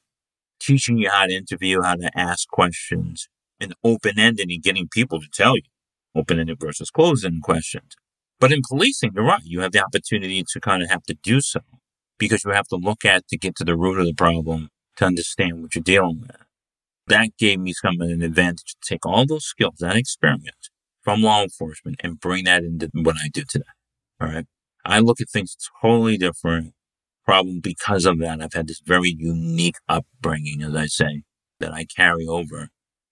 teaching 0.59 0.99
you 0.99 1.11
how 1.11 1.27
to 1.27 1.33
interview, 1.33 1.83
how 1.83 1.97
to 1.97 2.11
ask 2.19 2.49
questions, 2.49 3.29
and 3.61 3.75
open 3.85 4.19
ended 4.19 4.51
and 4.51 4.63
getting 4.63 4.89
people 4.89 5.21
to 5.21 5.29
tell 5.33 5.57
you 5.57 5.63
open 6.15 6.39
ended 6.39 6.59
versus 6.61 6.91
closed 6.91 7.25
ended 7.25 7.43
questions. 7.43 7.95
But 8.41 8.53
in 8.53 8.63
policing, 8.67 9.13
you're 9.15 9.25
right. 9.25 9.43
You 9.45 9.61
have 9.61 9.73
the 9.73 9.85
opportunity 9.85 10.45
to 10.49 10.61
kind 10.61 10.83
of 10.83 10.91
have 10.91 11.05
to 11.05 11.15
do 11.23 11.41
so 11.41 11.61
because 12.19 12.45
you 12.45 12.51
have 12.51 12.69
to 12.69 12.77
look 12.77 13.05
at 13.05 13.27
to 13.29 13.37
get 13.37 13.57
to 13.57 13.65
the 13.65 13.77
root 13.77 13.99
of 13.99 14.07
the 14.07 14.15
problem 14.15 14.71
to 14.97 15.05
understand 15.05 15.63
what 15.63 15.75
you're 15.75 15.83
dealing 15.83 16.21
with. 16.21 16.37
That 17.07 17.31
gave 17.39 17.61
me 17.61 17.73
some 17.73 18.01
of 18.01 18.09
an 18.09 18.23
advantage 18.23 18.77
to 18.81 18.89
take 18.89 19.05
all 19.05 19.27
those 19.27 19.45
skills, 19.45 19.77
that 19.81 19.97
experience 19.97 20.71
from 21.05 21.23
law 21.23 21.43
enforcement 21.43 22.01
and 22.03 22.19
bring 22.19 22.45
that 22.45 22.65
into 22.65 22.91
what 22.95 23.17
I 23.23 23.29
do 23.29 23.45
today. 23.49 23.65
All 24.21 24.29
right. 24.29 24.47
I 24.85 25.01
look 25.01 25.21
at 25.21 25.29
things 25.31 25.57
totally 25.81 26.17
different, 26.17 26.73
probably 27.25 27.61
because 27.61 28.05
of 28.07 28.19
that. 28.19 28.43
I've 28.43 28.53
had 28.55 28.67
this 28.67 28.81
very 28.85 29.15
unique 29.17 29.77
upbringing, 29.89 30.63
as 30.63 30.75
I 30.75 30.87
say, 30.87 31.23
that 31.61 31.73
I 31.73 31.85
carry 31.85 32.27
over 32.27 32.69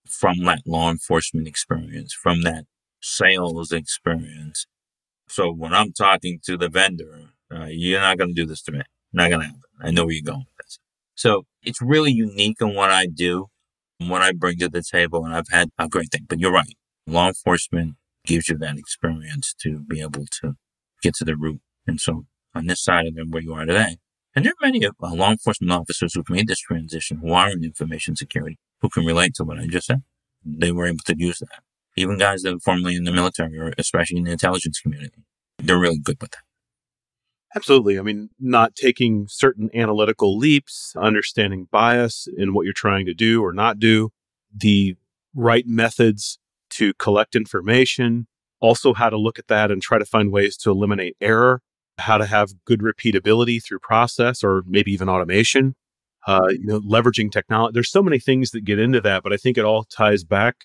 from 0.09 0.39
that 0.45 0.63
law 0.67 0.91
enforcement 0.91 1.47
experience, 1.47 2.13
from 2.13 2.43
that 2.43 2.65
sales 3.01 3.73
experience. 3.73 4.67
So 5.29 5.53
when 5.53 5.73
I'm 5.73 5.93
talking 5.93 6.41
to 6.45 6.57
the 6.57 6.69
vendor, 6.69 7.31
uh, 7.55 7.67
you're 7.69 8.01
not 8.01 8.19
going 8.19 8.31
to 8.31 8.35
do 8.35 8.47
this 8.47 8.63
to 8.63 8.73
me. 8.73 8.83
Not 9.13 9.31
going 9.31 9.41
to 9.41 9.47
happen. 9.47 9.61
I 9.83 9.91
know 9.91 10.05
where 10.05 10.15
you're 10.15 10.23
going 10.23 10.39
with 10.41 10.67
this. 10.67 10.79
So 11.15 11.45
it's 11.63 11.81
really 11.83 12.13
unique 12.13 12.57
in 12.61 12.75
what 12.75 12.91
I 12.91 13.07
do, 13.07 13.47
and 14.01 14.11
what 14.11 14.23
I 14.23 14.33
bring 14.33 14.59
to 14.59 14.69
the 14.69 14.83
table, 14.83 15.25
and 15.25 15.35
I've 15.35 15.49
had 15.51 15.71
a 15.79 15.89
great 15.89 16.11
thing. 16.11 16.27
But 16.29 16.39
you're 16.41 16.53
right. 16.53 16.77
Law 17.06 17.28
enforcement 17.28 17.97
gives 18.25 18.49
you 18.49 18.56
that 18.59 18.78
experience 18.78 19.54
to 19.61 19.80
be 19.80 20.00
able 20.00 20.26
to 20.40 20.54
get 21.02 21.14
to 21.14 21.25
the 21.25 21.37
root. 21.37 21.61
And 21.87 22.00
so 22.00 22.26
on 22.54 22.66
this 22.66 22.82
side 22.82 23.06
of 23.06 23.14
them, 23.14 23.30
where 23.30 23.42
you 23.42 23.54
are 23.54 23.64
today, 23.64 23.97
and 24.35 24.44
there 24.44 24.52
are 24.52 24.66
many 24.66 24.87
uh, 24.87 24.90
law 25.02 25.30
enforcement 25.30 25.73
officers 25.73 26.14
who've 26.14 26.30
made 26.30 26.49
this 26.49 26.61
transition 26.61 27.18
who 27.18 27.32
are 27.32 27.50
in 27.50 27.64
information 27.64 28.16
security 28.16 28.59
who 28.80 28.88
can 28.88 29.04
relate 29.04 29.35
to 29.35 29.44
what 29.44 29.59
I 29.59 29.66
just 29.66 29.87
said. 29.87 30.02
They 30.44 30.73
were 30.73 30.87
able 30.87 31.04
to 31.06 31.14
use 31.16 31.38
that. 31.38 31.62
Even 31.97 32.18
guys 32.18 32.42
that 32.42 32.54
are 32.54 32.61
formerly 32.61 32.97
in 32.97 33.04
the 33.04 33.12
military 33.12 33.59
or 33.59 33.73
especially 33.76 34.18
in 34.18 34.25
the 34.25 34.32
intelligence 34.32 34.80
community, 34.80 35.25
they're 35.59 35.78
really 35.78 35.99
good 35.99 36.21
with 36.21 36.30
that. 36.30 36.42
Absolutely. 37.54 37.99
I 37.99 38.02
mean, 38.02 38.30
not 38.40 38.75
taking 38.75 39.26
certain 39.28 39.68
analytical 39.75 40.38
leaps, 40.38 40.94
understanding 40.97 41.68
bias 41.71 42.26
in 42.35 42.54
what 42.54 42.64
you're 42.64 42.73
trying 42.73 43.04
to 43.06 43.14
do 43.14 43.44
or 43.44 43.52
not 43.52 43.78
do, 43.78 44.11
the 44.54 44.97
right 45.35 45.66
methods 45.66 46.38
to 46.73 46.95
collect 46.95 47.35
information, 47.35 48.26
also 48.61 48.95
how 48.95 49.11
to 49.11 49.19
look 49.19 49.38
at 49.38 49.49
that 49.49 49.71
and 49.71 49.83
try 49.83 49.99
to 49.99 50.05
find 50.05 50.33
ways 50.33 50.57
to 50.59 50.71
eliminate 50.71 51.17
error, 51.21 51.61
how 51.99 52.19
to 52.19 52.26
have 52.26 52.52
good 52.64 52.81
repeatability 52.81 53.62
through 53.62 53.79
process 53.81 54.43
or 54.43 54.62
maybe 54.67 54.93
even 54.93 55.09
automation, 55.09 55.75
uh, 56.26 56.49
you 56.50 56.67
know, 56.67 56.81
leveraging 56.81 57.31
technology. 57.31 57.73
There's 57.75 57.91
so 57.91 58.02
many 58.02 58.19
things 58.19 58.50
that 58.52 58.64
get 58.64 58.79
into 58.79 59.00
that, 59.00 59.23
but 59.23 59.33
I 59.33 59.37
think 59.37 59.59
it 59.59 59.64
all 59.64 59.85
ties 59.85 60.25
back 60.25 60.64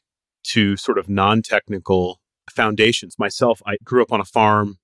to 0.49 0.77
sort 0.77 0.97
of 0.97 1.09
non-technical 1.09 2.19
foundations. 2.49 3.19
Myself, 3.19 3.61
I 3.65 3.77
grew 3.83 4.01
up 4.01 4.11
on 4.11 4.21
a 4.21 4.25
farm. 4.25 4.77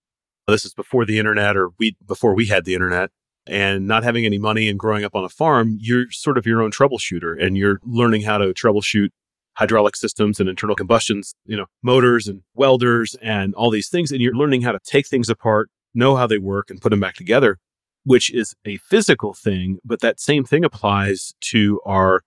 This 0.48 0.66
is 0.66 0.74
before 0.74 1.06
the 1.06 1.20
internet 1.20 1.56
or 1.56 1.70
we 1.80 1.96
before 2.06 2.36
we 2.36 2.48
had 2.48 2.66
the 2.66 2.74
internet 2.74 3.12
and 3.48 3.88
not 3.88 4.04
having 4.04 4.26
any 4.26 4.38
money 4.38 4.68
and 4.68 4.80
growing 4.80 5.04
up 5.04 5.16
on 5.16 5.24
a 5.24 5.30
farm, 5.30 5.78
you're 5.80 6.10
sort 6.12 6.38
of 6.38 6.46
your 6.46 6.62
own 6.62 6.72
troubleshooter 6.72 7.42
and 7.42 7.58
you're 7.58 7.80
learning 7.84 8.24
how 8.24 8.38
to 8.38 8.54
troubleshoot 8.54 9.10
hydraulic 9.56 9.96
systems 9.96 10.40
and 10.40 10.50
internal 10.50 10.76
combustions, 10.76 11.36
you 11.46 11.56
know, 11.56 11.66
motors 11.84 12.28
and 12.28 12.42
welders 12.56 13.16
and 13.22 13.54
all 13.56 13.70
these 13.70 13.90
things 13.90 14.12
and 14.12 14.22
you're 14.22 14.36
learning 14.36 14.62
how 14.62 14.72
to 14.72 14.80
take 14.84 15.08
things 15.08 15.30
apart, 15.30 15.70
know 15.94 16.16
how 16.16 16.26
they 16.26 16.38
work 16.38 16.70
and 16.70 16.82
put 16.82 16.90
them 16.90 17.00
back 17.00 17.16
together 17.16 17.60
which 18.04 18.34
is 18.34 18.56
a 18.66 18.78
physical 18.78 19.34
thing, 19.34 19.80
but 19.84 20.02
that 20.02 20.20
same 20.20 20.44
thing 20.44 20.64
applies 20.64 21.34
to 21.42 21.80
our 21.86 22.22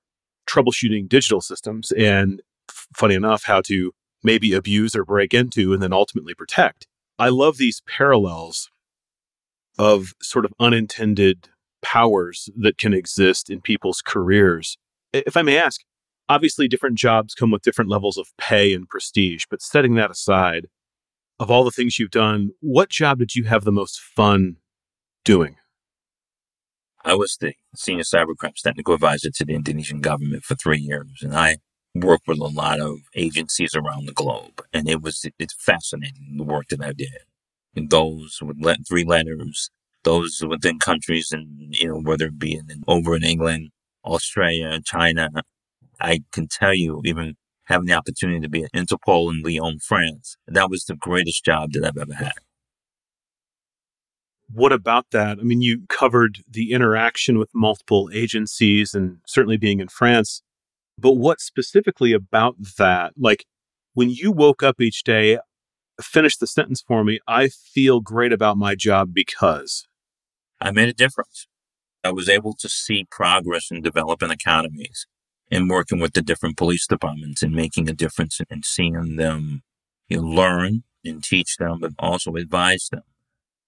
troubleshooting 0.49 1.09
digital 1.09 1.41
systems 1.41 1.93
and 1.93 2.41
funny 2.95 3.15
enough, 3.15 3.45
how 3.45 3.61
to 3.61 3.93
maybe 4.23 4.53
abuse 4.53 4.97
or 4.97 5.05
break 5.05 5.35
into 5.35 5.73
and 5.73 5.83
then 5.83 5.93
ultimately 5.93 6.35
protect. 6.35 6.87
I 7.19 7.29
love 7.29 7.59
these 7.59 7.83
parallels 7.87 8.71
of 9.79 10.15
sort 10.23 10.45
of 10.45 10.53
unintended 10.59 11.49
powers 11.83 12.49
that 12.57 12.79
can 12.79 12.95
exist 12.95 13.51
in 13.51 13.61
people's 13.61 14.03
careers. 14.03 14.79
If 15.13 15.37
I 15.37 15.43
may 15.43 15.59
ask, 15.59 15.83
obviously 16.29 16.69
different 16.69 16.99
jobs 16.99 17.35
come 17.35 17.51
with 17.51 17.63
different 17.63 17.91
levels 17.91 18.17
of 18.17 18.29
pay 18.39 18.75
and 18.75 18.89
prestige, 18.89 19.45
but 19.49 19.63
setting 19.63 19.95
that 19.95 20.11
aside, 20.11 20.67
of 21.39 21.51
all 21.51 21.65
the 21.65 21.71
things 21.71 21.99
you've 21.99 22.11
done, 22.11 22.51
what 22.61 22.89
job 22.89 23.19
did 23.19 23.35
you 23.35 23.45
have 23.45 23.65
the 23.65 23.73
most 23.73 24.01
fun 24.01 24.57
doing? 25.25 25.57
I 27.05 27.15
was 27.15 27.37
the 27.41 27.55
senior 27.77 28.03
cybercrimes 28.03 28.63
technical 28.63 28.95
advisor 28.95 29.31
to 29.31 29.45
the 29.45 29.55
Indonesian 29.55 30.01
government 30.01 30.45
for 30.45 30.57
three 30.57 30.81
years, 30.81 31.23
and 31.23 31.37
I 31.37 31.59
worked 31.95 32.27
with 32.27 32.39
a 32.41 32.47
lot 32.47 32.81
of 32.81 32.99
agencies 33.15 33.75
around 33.75 34.07
the 34.07 34.13
globe, 34.13 34.63
and 34.73 34.89
it 34.89 35.03
was 35.03 35.25
it's 35.39 35.55
fascinating 35.55 36.35
the 36.37 36.43
work 36.43 36.67
that 36.69 36.83
I 36.83 36.93
did. 36.93 37.23
And 37.77 37.91
those 37.91 38.41
with 38.43 38.87
three 38.89 39.05
letters, 39.05 39.71
those 40.03 40.43
within 40.49 40.79
countries, 40.79 41.31
and 41.31 41.75
you 41.77 41.89
know 41.89 42.01
whether 42.01 42.27
it 42.27 42.39
be 42.39 42.55
in, 42.55 42.83
over 42.89 43.15
in 43.15 43.23
England, 43.23 43.71
Australia, 44.05 44.81
China. 44.85 45.31
I 46.01 46.21
can 46.33 46.49
tell 46.49 46.75
you, 46.75 47.03
even 47.05 47.37
having 47.65 47.87
the 47.87 47.95
opportunity 47.95 48.41
to 48.41 48.49
be 48.49 48.65
at 48.65 48.73
Interpol 48.73 49.31
in 49.31 49.43
Lyon, 49.43 49.79
France, 49.79 50.37
that 50.47 50.71
was 50.71 50.85
the 50.85 50.97
greatest 50.97 51.45
job 51.45 51.73
that 51.73 51.85
I've 51.85 51.97
ever 51.97 52.15
had. 52.15 52.33
What 54.53 54.73
about 54.73 55.07
that? 55.11 55.39
I 55.41 55.43
mean, 55.43 55.61
you 55.61 55.83
covered 55.89 56.39
the 56.49 56.71
interaction 56.73 57.39
with 57.39 57.51
multiple 57.53 58.09
agencies 58.13 58.95
and 58.95 59.19
certainly 59.27 59.57
being 59.57 59.81
in 59.81 59.89
France, 59.89 60.43
but 60.99 61.15
what 61.15 61.41
specifically 61.41 62.13
about 62.13 62.55
that? 62.79 63.15
Like 63.17 63.45
when 63.95 64.11
you 64.11 64.31
woke 64.31 64.63
up 64.63 64.81
each 64.81 65.03
day, 65.03 65.39
finish 66.01 66.37
the 66.37 66.47
sentence 66.47 66.85
for 66.87 67.03
me, 67.03 67.19
I 67.27 67.49
feel 67.49 68.01
great 68.01 68.33
about 68.33 68.57
my 68.57 68.77
job 68.77 69.13
because 69.13 69.89
I 70.61 70.71
made 70.71 70.89
a 70.89 70.95
difference. 70.95 71.49
I 72.05 72.13
was 72.13 72.29
able 72.29 72.55
to 72.61 72.69
see 72.69 73.05
progress 73.11 73.73
in 73.73 73.83
developing 73.83 74.31
academies 74.31 75.09
and 75.51 75.71
working 75.71 76.01
with 76.01 76.13
the 76.13 76.23
different 76.23 76.57
police 76.57 76.87
departments 76.87 77.43
and 77.43 77.55
making 77.55 77.89
a 77.89 77.93
difference 77.93 78.41
and 78.51 78.65
seeing 78.65 79.17
them 79.17 79.63
you 80.09 80.21
know, 80.21 80.23
learn 80.23 80.83
and 81.05 81.23
teach 81.23 81.57
them, 81.57 81.79
but 81.81 81.93
also 81.99 82.35
advise 82.35 82.89
them. 82.91 83.03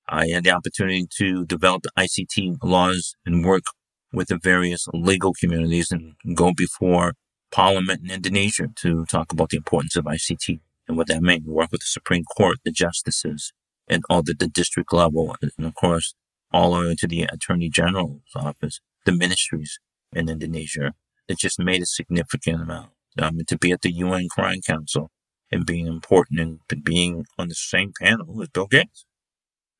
I 0.08 0.28
had 0.28 0.44
the 0.44 0.50
opportunity 0.50 1.06
to 1.18 1.44
develop 1.44 1.82
the 1.82 1.90
ICT 1.98 2.58
laws 2.62 3.14
and 3.26 3.44
work 3.44 3.64
with 4.12 4.28
the 4.28 4.38
various 4.42 4.86
legal 4.92 5.34
communities 5.38 5.90
and 5.90 6.14
go 6.34 6.52
before 6.52 7.12
Parliament 7.50 8.02
in 8.04 8.10
Indonesia 8.10 8.68
to 8.76 9.04
talk 9.06 9.32
about 9.32 9.50
the 9.50 9.58
importance 9.58 9.96
of 9.96 10.04
ICT 10.04 10.60
and 10.86 10.96
what 10.96 11.08
that 11.08 11.22
means. 11.22 11.46
Work 11.46 11.70
with 11.72 11.82
the 11.82 11.86
Supreme 11.86 12.24
Court, 12.36 12.58
the 12.64 12.72
justices, 12.72 13.52
and 13.86 14.02
all 14.08 14.22
the, 14.22 14.34
the 14.38 14.48
district 14.48 14.92
level, 14.92 15.36
and 15.40 15.66
of 15.66 15.74
course, 15.74 16.14
all 16.52 16.72
the 16.72 16.88
way 16.88 16.94
to 16.94 17.06
the 17.06 17.22
Attorney 17.22 17.68
General's 17.68 18.20
office, 18.34 18.80
the 19.04 19.12
ministries 19.12 19.78
in 20.12 20.28
Indonesia. 20.28 20.94
It 21.28 21.38
just 21.38 21.58
made 21.58 21.82
a 21.82 21.86
significant 21.86 22.62
amount. 22.62 22.90
Um, 23.20 23.38
to 23.48 23.58
be 23.58 23.72
at 23.72 23.82
the 23.82 23.92
UN 23.92 24.28
Crime 24.28 24.60
Council 24.64 25.10
and 25.50 25.66
being 25.66 25.86
important 25.86 26.40
and 26.40 26.84
being 26.84 27.24
on 27.36 27.48
the 27.48 27.54
same 27.54 27.92
panel 28.00 28.40
as 28.40 28.48
Bill 28.48 28.66
Gates. 28.66 29.06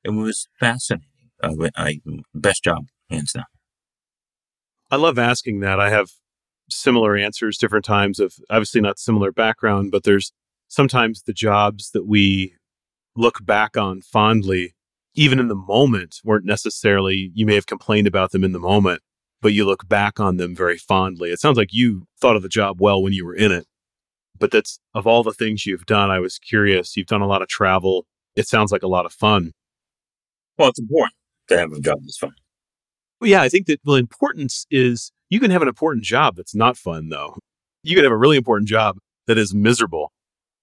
It 0.02 0.10
was 0.10 0.48
fascinating. 0.58 1.06
Uh, 1.42 1.68
I, 1.76 2.00
best 2.34 2.64
job, 2.64 2.86
hands 3.10 3.32
down. 3.32 3.44
I 4.90 4.96
love 4.96 5.18
asking 5.18 5.60
that. 5.60 5.78
I 5.78 5.90
have 5.90 6.08
similar 6.70 7.16
answers 7.16 7.58
different 7.58 7.84
times 7.84 8.18
of 8.18 8.34
obviously 8.50 8.80
not 8.80 8.98
similar 8.98 9.30
background, 9.30 9.90
but 9.90 10.04
there's 10.04 10.32
sometimes 10.68 11.22
the 11.22 11.32
jobs 11.32 11.90
that 11.92 12.06
we 12.06 12.54
look 13.16 13.44
back 13.44 13.76
on 13.76 14.00
fondly, 14.00 14.74
even 15.14 15.38
in 15.38 15.48
the 15.48 15.54
moment, 15.54 16.16
weren't 16.24 16.44
necessarily, 16.44 17.30
you 17.34 17.46
may 17.46 17.54
have 17.54 17.66
complained 17.66 18.06
about 18.06 18.32
them 18.32 18.44
in 18.44 18.52
the 18.52 18.58
moment, 18.58 19.02
but 19.40 19.52
you 19.52 19.64
look 19.64 19.88
back 19.88 20.20
on 20.20 20.36
them 20.36 20.54
very 20.54 20.78
fondly. 20.78 21.30
It 21.30 21.40
sounds 21.40 21.56
like 21.56 21.72
you 21.72 22.06
thought 22.20 22.36
of 22.36 22.42
the 22.42 22.48
job 22.48 22.80
well 22.80 23.02
when 23.02 23.12
you 23.12 23.24
were 23.24 23.34
in 23.34 23.52
it. 23.52 23.66
But 24.38 24.50
that's 24.50 24.78
of 24.94 25.06
all 25.06 25.22
the 25.22 25.32
things 25.32 25.66
you've 25.66 25.86
done, 25.86 26.10
I 26.10 26.20
was 26.20 26.38
curious. 26.38 26.96
You've 26.96 27.06
done 27.06 27.22
a 27.22 27.26
lot 27.26 27.42
of 27.42 27.48
travel. 27.48 28.06
It 28.36 28.46
sounds 28.46 28.70
like 28.70 28.82
a 28.82 28.88
lot 28.88 29.06
of 29.06 29.12
fun. 29.12 29.52
Well, 30.56 30.68
it's 30.68 30.78
important 30.78 31.14
to 31.48 31.58
have 31.58 31.72
a 31.72 31.80
job 31.80 31.98
that's 32.02 32.18
fun. 32.18 32.32
Well, 33.20 33.30
yeah, 33.30 33.42
I 33.42 33.48
think 33.48 33.66
that 33.66 33.80
the 33.84 33.94
importance 33.94 34.66
is 34.70 35.10
you 35.28 35.40
can 35.40 35.50
have 35.50 35.62
an 35.62 35.68
important 35.68 36.04
job 36.04 36.36
that's 36.36 36.54
not 36.54 36.76
fun, 36.76 37.08
though. 37.08 37.36
You 37.82 37.96
can 37.96 38.04
have 38.04 38.12
a 38.12 38.16
really 38.16 38.36
important 38.36 38.68
job 38.68 38.98
that 39.26 39.38
is 39.38 39.54
miserable. 39.54 40.12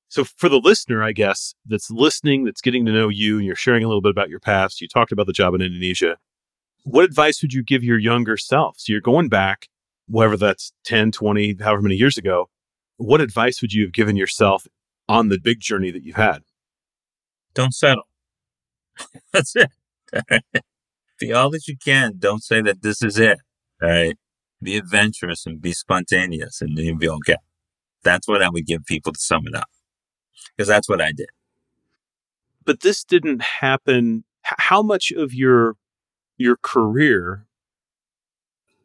So, 0.07 0.23
for 0.23 0.47
the 0.47 0.59
listener, 0.59 1.03
I 1.03 1.11
guess, 1.11 1.53
that's 1.65 1.91
listening, 1.91 2.45
that's 2.45 2.61
getting 2.61 2.85
to 2.85 2.91
know 2.91 3.09
you, 3.09 3.37
and 3.37 3.45
you're 3.45 3.55
sharing 3.55 3.83
a 3.83 3.87
little 3.87 4.01
bit 4.01 4.11
about 4.11 4.29
your 4.29 4.39
past, 4.39 4.79
you 4.79 4.87
talked 4.87 5.11
about 5.11 5.27
the 5.27 5.33
job 5.33 5.53
in 5.53 5.61
Indonesia. 5.61 6.17
What 6.85 7.03
advice 7.03 7.41
would 7.41 7.51
you 7.51 7.63
give 7.63 7.83
your 7.83 7.97
younger 7.97 8.37
self? 8.37 8.75
So, 8.77 8.91
you're 8.91 9.01
going 9.01 9.27
back, 9.27 9.67
whatever 10.07 10.37
that's 10.37 10.71
10, 10.85 11.11
20, 11.11 11.57
however 11.59 11.81
many 11.81 11.95
years 11.95 12.17
ago, 12.17 12.49
what 12.97 13.21
advice 13.21 13.61
would 13.61 13.73
you 13.73 13.83
have 13.83 13.91
given 13.91 14.15
yourself 14.15 14.67
on 15.09 15.29
the 15.29 15.39
big 15.39 15.59
journey 15.59 15.91
that 15.91 16.03
you've 16.03 16.15
had? 16.15 16.43
Don't 17.55 17.73
settle. 17.73 18.07
That's 19.33 19.55
it. 19.55 19.71
Be 21.19 21.33
all 21.33 21.49
that 21.49 21.67
you 21.67 21.75
can. 21.77 22.13
Don't 22.19 22.43
say 22.43 22.61
that 22.61 22.83
this 22.83 23.01
is 23.01 23.17
it. 23.17 23.39
All 23.81 23.89
right. 23.89 24.17
Be 24.61 24.77
adventurous 24.77 25.45
and 25.45 25.61
be 25.61 25.73
spontaneous 25.73 26.61
and 26.61 26.77
you'll 26.77 26.97
be 26.97 27.09
okay. 27.09 27.37
That's 28.03 28.27
what 28.27 28.43
I 28.43 28.49
would 28.49 28.65
give 28.65 28.85
people 28.85 29.13
to 29.13 29.19
sum 29.19 29.47
it 29.47 29.55
up. 29.55 29.69
Because 30.55 30.67
that's 30.67 30.87
what 30.87 31.01
I 31.01 31.11
did. 31.11 31.29
But 32.63 32.81
this 32.81 33.03
didn't 33.03 33.41
happen. 33.41 34.23
How 34.43 34.81
much 34.81 35.11
of 35.11 35.33
your 35.33 35.75
your 36.37 36.57
career 36.57 37.45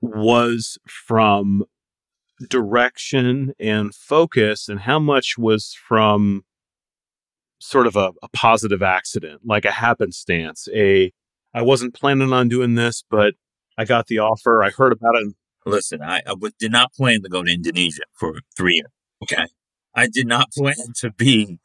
was 0.00 0.78
from 0.86 1.64
direction 2.48 3.52
and 3.60 3.94
focus 3.94 4.68
and 4.68 4.80
how 4.80 4.98
much 4.98 5.36
was 5.36 5.74
from 5.74 6.44
sort 7.58 7.86
of 7.86 7.96
a, 7.96 8.12
a, 8.22 8.28
positive 8.32 8.82
accident 8.82 9.42
like 9.44 9.66
a 9.66 9.70
happenstance 9.70 10.66
a 10.74 11.12
i 11.52 11.60
wasn't 11.60 11.92
planning 11.92 12.32
on 12.32 12.48
doing 12.48 12.76
this 12.76 13.04
but 13.10 13.34
i 13.76 13.84
got 13.84 14.06
the 14.06 14.18
offer 14.18 14.62
i 14.62 14.70
heard 14.70 14.92
about 14.92 15.14
it. 15.16 15.34
Listen 15.66 16.00
i, 16.00 16.16
I 16.20 16.30
w- 16.30 16.54
did 16.58 16.72
not 16.72 16.94
plan 16.94 17.22
to 17.22 17.28
go 17.28 17.42
to 17.42 17.52
indonesia 17.52 18.04
for 18.14 18.40
three 18.56 18.76
years 18.76 18.90
okay? 19.22 19.46
I 19.94 20.06
did 20.06 20.26
not 20.26 20.52
plan 20.52 20.74
to 20.96 21.10
be 21.10 21.58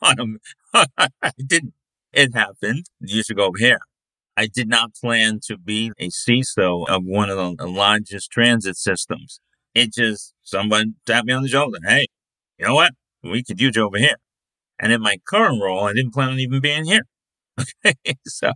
on 0.00 0.20
um, 0.20 0.38
a 0.74 0.86
i 1.22 1.30
didn't. 1.44 1.74
It 2.12 2.34
happened 2.34 2.86
you 3.00 3.22
should 3.22 3.36
go 3.36 3.46
over 3.46 3.58
here 3.58 3.80
I 4.36 4.46
did 4.46 4.68
not 4.68 4.94
plan 4.94 5.40
to 5.46 5.58
be 5.58 5.92
a 5.98 6.08
CISO 6.08 6.88
of 6.88 7.02
one 7.04 7.28
of 7.28 7.36
the 7.58 7.66
largest 7.66 8.30
transit 8.30 8.76
systems. 8.76 9.40
It 9.74 9.92
just, 9.92 10.34
someone 10.42 10.94
tapped 11.06 11.26
me 11.26 11.32
on 11.32 11.42
the 11.42 11.48
shoulder. 11.48 11.78
Hey, 11.86 12.06
you 12.58 12.66
know 12.66 12.74
what? 12.74 12.92
We 13.22 13.42
could 13.42 13.60
use 13.60 13.76
you 13.76 13.84
over 13.84 13.98
here. 13.98 14.16
And 14.80 14.92
in 14.92 15.00
my 15.00 15.18
current 15.28 15.62
role, 15.62 15.84
I 15.84 15.92
didn't 15.92 16.12
plan 16.14 16.30
on 16.30 16.40
even 16.40 16.60
being 16.60 16.84
here. 16.84 17.02
Okay. 17.84 18.16
So 18.26 18.52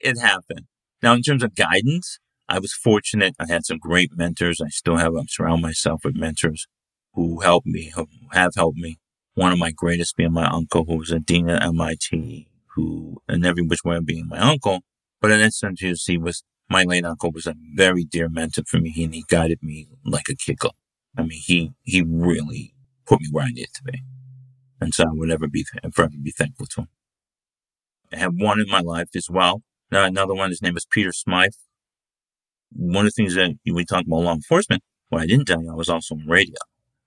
it 0.00 0.18
happened. 0.18 0.66
Now, 1.02 1.14
in 1.14 1.22
terms 1.22 1.42
of 1.42 1.54
guidance, 1.54 2.18
I 2.48 2.58
was 2.58 2.72
fortunate. 2.72 3.34
I 3.38 3.46
had 3.48 3.64
some 3.66 3.78
great 3.78 4.10
mentors. 4.14 4.60
I 4.60 4.68
still 4.68 4.96
have, 4.96 5.14
I 5.14 5.22
surround 5.28 5.62
myself 5.62 6.02
with 6.04 6.16
mentors 6.16 6.66
who 7.14 7.40
helped 7.40 7.66
me, 7.66 7.92
who 7.94 8.06
have 8.32 8.52
helped 8.54 8.78
me. 8.78 8.98
One 9.34 9.52
of 9.52 9.58
my 9.58 9.72
greatest 9.72 10.16
being 10.16 10.32
my 10.32 10.46
uncle, 10.46 10.84
who 10.84 10.98
was 10.98 11.10
a 11.10 11.18
dean 11.18 11.48
at 11.48 11.62
MIT, 11.62 12.46
who, 12.74 13.18
in 13.28 13.44
every 13.44 13.62
which 13.62 13.84
way 13.84 13.96
of 13.96 14.06
being 14.06 14.28
my 14.28 14.38
uncle, 14.38 14.80
but 15.20 15.30
in 15.30 15.40
essence, 15.40 15.80
you 15.82 15.96
see, 15.96 16.18
was 16.18 16.42
my 16.68 16.82
late 16.84 17.04
uncle 17.04 17.30
was 17.30 17.46
a 17.46 17.54
very 17.74 18.04
dear 18.04 18.28
mentor 18.28 18.62
for 18.66 18.78
me, 18.78 18.92
and 19.02 19.14
he 19.14 19.24
guided 19.28 19.62
me 19.62 19.88
like 20.04 20.28
a 20.28 20.34
kid. 20.34 20.58
I 21.16 21.22
mean, 21.22 21.40
he 21.42 21.72
he 21.82 22.02
really 22.02 22.74
put 23.06 23.20
me 23.20 23.28
where 23.30 23.44
I 23.44 23.48
needed 23.48 23.74
to 23.74 23.82
be, 23.82 24.02
and 24.80 24.94
so 24.94 25.04
I 25.04 25.12
would 25.12 25.30
ever 25.30 25.46
be 25.46 25.64
forever 25.64 26.10
be 26.22 26.30
thankful 26.30 26.66
to 26.66 26.82
him. 26.82 26.88
I 28.12 28.16
have 28.18 28.34
one 28.34 28.60
in 28.60 28.68
my 28.68 28.80
life 28.80 29.08
as 29.14 29.28
well. 29.30 29.62
Now 29.90 30.04
another 30.04 30.34
one. 30.34 30.50
His 30.50 30.62
name 30.62 30.76
is 30.76 30.86
Peter 30.90 31.12
Smythe. 31.12 31.52
One 32.72 33.06
of 33.06 33.12
the 33.14 33.22
things 33.22 33.34
that 33.34 33.56
we 33.64 33.84
talk 33.84 34.04
about 34.06 34.20
law 34.22 34.34
enforcement. 34.34 34.82
What 35.10 35.22
I 35.22 35.26
didn't 35.26 35.46
tell 35.46 35.62
you, 35.62 35.70
I 35.70 35.74
was 35.74 35.88
also 35.88 36.16
in 36.16 36.26
radio, 36.26 36.56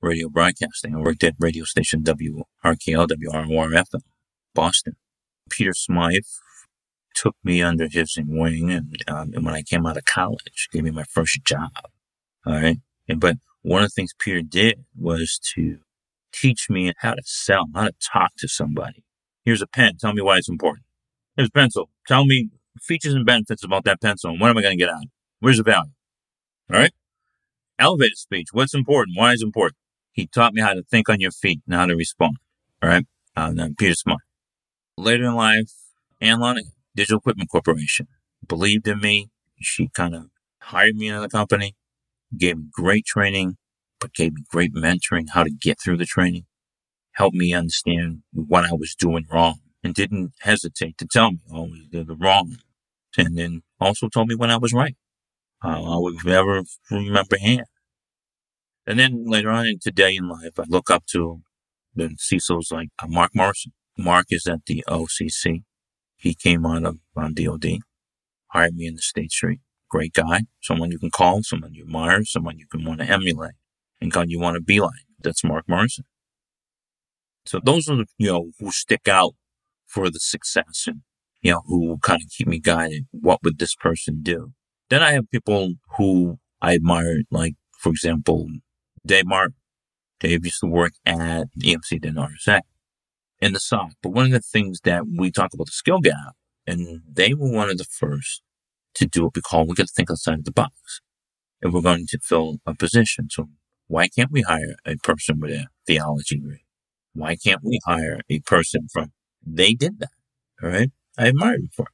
radio 0.01 0.29
broadcasting. 0.29 0.95
I 0.95 1.00
worked 1.00 1.24
at 1.24 1.36
radio 1.39 1.65
station 1.65 2.03
WRKL, 2.03 2.45
WRORFM, 2.63 4.01
Boston. 4.53 4.95
Peter 5.50 5.74
Smythe 5.74 6.22
took 7.16 7.36
me 7.44 7.62
under 7.62 7.88
his 7.88 8.18
wing, 8.25 8.72
and, 8.72 9.04
um, 9.08 9.32
and 9.34 9.46
when 9.46 9.56
I 9.56 9.63
came 9.63 9.86
out 9.86 9.98
of 9.98 10.06
college, 10.06 10.70
gave 10.72 10.84
me 10.84 10.92
my 10.92 11.04
first 11.04 11.44
job. 11.44 11.72
All 12.46 12.54
right, 12.54 12.77
and 13.08 13.20
but 13.20 13.38
one 13.62 13.82
of 13.82 13.89
the 13.89 13.94
things 13.94 14.13
Peter 14.18 14.42
did 14.42 14.86
was 14.98 15.39
to 15.56 15.80
teach 16.32 16.70
me 16.70 16.94
how 17.00 17.13
to 17.13 17.22
sell, 17.25 17.66
how 17.74 17.86
to 17.86 17.94
talk 18.01 18.32
to 18.38 18.48
somebody. 18.48 19.04
Here's 19.44 19.62
a 19.62 19.68
pen. 19.68 19.98
Tell 20.00 20.13
me 20.13 20.22
why 20.22 20.38
it's 20.38 20.50
important. 20.50 20.86
Here's 21.36 21.50
a 21.50 21.52
pencil. 21.52 21.89
Tell 22.08 22.26
me 22.26 22.50
features 22.82 23.13
and 23.13 23.26
benefits 23.26 23.63
about 23.63 23.84
that 23.86 24.02
pencil. 24.02 24.32
And 24.32 24.39
what 24.39 24.50
am 24.50 24.58
I 24.58 24.62
going 24.62 24.78
to 24.78 24.84
get 24.84 24.93
out? 24.93 25.04
Where's 25.39 25.58
the 25.58 25.63
value? 25.63 25.91
All 26.71 26.80
right. 26.80 26.91
Elevated 27.80 28.17
speech. 28.17 28.48
What's 28.52 28.74
important? 28.74 29.17
Why 29.17 29.34
is 29.34 29.41
it 29.41 29.45
important? 29.45 29.78
He 30.12 30.28
taught 30.28 30.54
me 30.54 30.62
how 30.62 30.74
to 30.74 30.84
think 30.84 31.10
on 31.10 31.19
your 31.19 31.32
feet 31.32 31.62
and 31.65 31.76
how 31.76 31.86
to 31.86 31.95
respond. 31.95 32.38
All 32.82 32.89
right. 32.89 33.06
Uh, 33.36 33.54
Peter 33.78 33.93
Smart. 33.93 34.21
Later 34.97 35.25
in 35.25 35.36
life, 35.36 35.71
Ann 36.19 36.39
Lonigan, 36.39 36.71
Digital 36.95 37.19
Equipment 37.19 37.51
Corporation, 37.51 38.07
believed 38.47 38.88
in 38.88 38.99
me. 38.99 39.29
She 39.60 39.89
kind 39.89 40.15
of 40.15 40.25
hired 40.60 40.95
me 40.95 41.07
into 41.07 41.21
the 41.21 41.29
company, 41.29 41.75
gave 42.38 42.57
me 42.57 42.65
great 42.71 43.05
training, 43.05 43.57
but 43.99 44.13
gave 44.13 44.33
me 44.33 44.43
great 44.49 44.73
mentoring, 44.73 45.27
how 45.33 45.43
to 45.43 45.51
get 45.51 45.79
through 45.79 45.97
the 45.97 46.05
training, 46.05 46.45
helped 47.13 47.36
me 47.36 47.53
understand 47.53 48.23
what 48.33 48.65
I 48.65 48.73
was 48.73 48.95
doing 48.95 49.25
wrong 49.31 49.60
and 49.83 49.93
didn't 49.93 50.33
hesitate 50.41 50.97
to 50.97 51.07
tell 51.07 51.31
me, 51.31 51.39
oh, 51.53 51.69
the 51.91 52.15
wrong. 52.19 52.57
And 53.17 53.38
then 53.38 53.62
also 53.79 54.10
told 54.10 54.27
me 54.27 54.36
when 54.36 54.51
I 54.51 54.57
was 54.57 54.73
right. 54.73 54.95
Uh, 55.63 55.95
I 55.95 55.97
would 55.97 56.23
never 56.25 56.63
remember 56.91 57.38
him. 57.38 57.65
And 58.86 58.99
then 58.99 59.25
later 59.25 59.49
on 59.49 59.65
in 59.65 59.79
today 59.79 60.15
in 60.15 60.29
life, 60.29 60.60
I 60.60 60.63
look 60.67 60.89
up 60.89 61.05
to 61.12 61.41
the 61.95 62.10
CISOs 62.10 62.71
like 62.71 62.89
uh, 63.01 63.07
Mark 63.07 63.31
Morrison. 63.36 63.73
Mark 63.97 64.27
is 64.29 64.47
at 64.47 64.65
the 64.65 64.83
OCC. 64.88 65.63
He 66.15 66.33
came 66.33 66.65
out 66.65 66.86
of 66.86 66.97
on 67.15 67.33
DOD, 67.33 67.79
hired 68.47 68.75
me 68.75 68.88
in 68.88 68.95
the 68.95 69.01
State 69.01 69.31
Street. 69.31 69.60
Great 69.89 70.13
guy, 70.13 70.41
someone 70.62 70.91
you 70.91 70.99
can 70.99 71.12
call, 71.12 71.41
someone 71.43 71.73
you 71.73 71.83
admire, 71.83 72.23
someone 72.25 72.57
you 72.57 72.67
can 72.69 72.83
want 72.83 72.99
to 72.99 73.05
emulate, 73.05 73.53
and 74.01 74.12
God 74.12 74.29
you 74.29 74.39
want 74.39 74.55
to 74.55 74.62
be 74.62 74.79
like. 74.79 75.05
That's 75.19 75.43
Mark 75.43 75.65
Morrison. 75.67 76.05
So 77.45 77.60
those 77.63 77.89
are 77.89 77.95
the, 77.95 78.05
you 78.17 78.31
know, 78.31 78.51
who 78.60 78.71
stick 78.71 79.07
out 79.07 79.33
for 79.86 80.10
the 80.10 80.19
success 80.19 80.83
and, 80.86 81.01
you 81.41 81.53
know, 81.53 81.62
who 81.65 81.97
kind 82.03 82.21
of 82.21 82.29
keep 82.29 82.47
me 82.47 82.60
guided. 82.60 83.05
What 83.12 83.39
would 83.43 83.57
this 83.57 83.75
person 83.75 84.19
do? 84.21 84.51
Then 84.89 85.01
I 85.01 85.13
have 85.13 85.31
people 85.31 85.75
who 85.97 86.39
I 86.62 86.75
admire, 86.75 87.21
like, 87.31 87.55
for 87.79 87.89
example, 87.89 88.47
Dave 89.05 89.25
Martin. 89.25 89.55
Dave 90.19 90.43
used 90.43 90.60
to 90.60 90.67
work 90.67 90.93
at 91.05 91.47
EMC, 91.62 92.01
then 92.01 92.15
RSA 92.15 92.62
in 93.41 93.54
the 93.54 93.60
SOC. 93.60 93.91
But 94.02 94.10
one 94.10 94.26
of 94.26 94.32
the 94.32 94.39
things 94.39 94.82
that 94.84 95.04
we 95.08 95.32
talk 95.32 95.54
about 95.54 95.67
the 95.67 95.71
skill 95.71 96.00
gap, 96.00 96.36
and 96.65 97.02
they 97.12 97.34
were 97.34 97.52
one 97.52 97.69
of 97.69 97.78
the 97.78 97.86
first 97.86 98.41
to 98.95 99.06
do 99.06 99.23
what 99.23 99.36
we 99.36 99.41
call 99.41 99.65
we 99.65 99.76
got 99.76 99.88
to 99.88 99.93
think 99.93 100.12
outside 100.12 100.39
of 100.39 100.45
the 100.45 100.52
box. 100.52 101.02
If 101.62 101.73
we're 101.73 101.82
going 101.82 102.08
to 102.08 102.19
fill 102.21 102.58
a 102.65 102.76
position. 102.76 103.30
So 103.32 103.50
why 103.88 104.08
can't 104.10 104.32
we 104.32 104.41
hire 104.41 104.76
a 104.86 104.95
person 104.97 105.39
with 105.39 105.52
a 105.52 105.67
theology 105.88 106.36
degree? 106.36 106.65
Why 107.13 107.36
can't 107.36 107.63
we 107.63 107.80
hire 107.86 108.19
a 108.30 108.39
person 108.41 108.88
from 108.91 109.12
they 109.45 109.73
did 109.73 110.00
that? 110.00 110.10
All 110.62 110.69
right. 110.69 110.91
I 111.17 111.28
admire 111.28 111.58
them 111.58 111.69
for 111.76 111.84
it. 111.84 111.93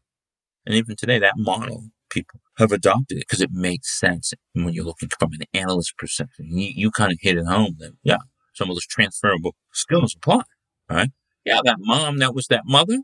And 0.65 0.75
even 0.75 0.95
today, 0.95 1.19
that 1.19 1.35
model 1.37 1.85
people 2.09 2.39
have 2.57 2.71
adopted 2.71 3.17
it 3.17 3.21
because 3.21 3.41
it 3.41 3.51
makes 3.51 3.97
sense 3.97 4.33
when 4.53 4.73
you're 4.73 4.85
looking 4.85 5.09
from 5.17 5.31
an 5.33 5.45
analyst 5.53 5.97
perspective. 5.97 6.45
You, 6.47 6.71
you 6.75 6.91
kind 6.91 7.11
of 7.11 7.17
hit 7.21 7.37
it 7.37 7.45
home 7.45 7.75
that, 7.79 7.93
yeah, 8.03 8.17
some 8.53 8.69
of 8.69 8.75
those 8.75 8.85
transferable 8.85 9.55
skills 9.71 10.15
apply. 10.15 10.43
All 10.89 10.97
right. 10.97 11.09
Yeah, 11.45 11.59
that 11.63 11.77
mom 11.79 12.17
that 12.19 12.33
was 12.33 12.47
that 12.47 12.63
mother. 12.65 12.99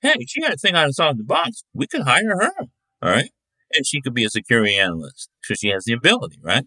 Hey, 0.00 0.14
she 0.26 0.42
had 0.42 0.54
a 0.54 0.56
thing 0.56 0.74
outside 0.74 1.10
of 1.10 1.18
the 1.18 1.24
box. 1.24 1.64
We 1.74 1.86
could 1.86 2.02
hire 2.02 2.36
her. 2.40 2.52
All 3.02 3.10
right. 3.10 3.30
And 3.74 3.86
she 3.86 4.00
could 4.00 4.14
be 4.14 4.24
a 4.24 4.30
security 4.30 4.76
analyst 4.76 5.28
because 5.42 5.58
she 5.60 5.68
has 5.68 5.84
the 5.84 5.92
ability, 5.92 6.38
right? 6.42 6.64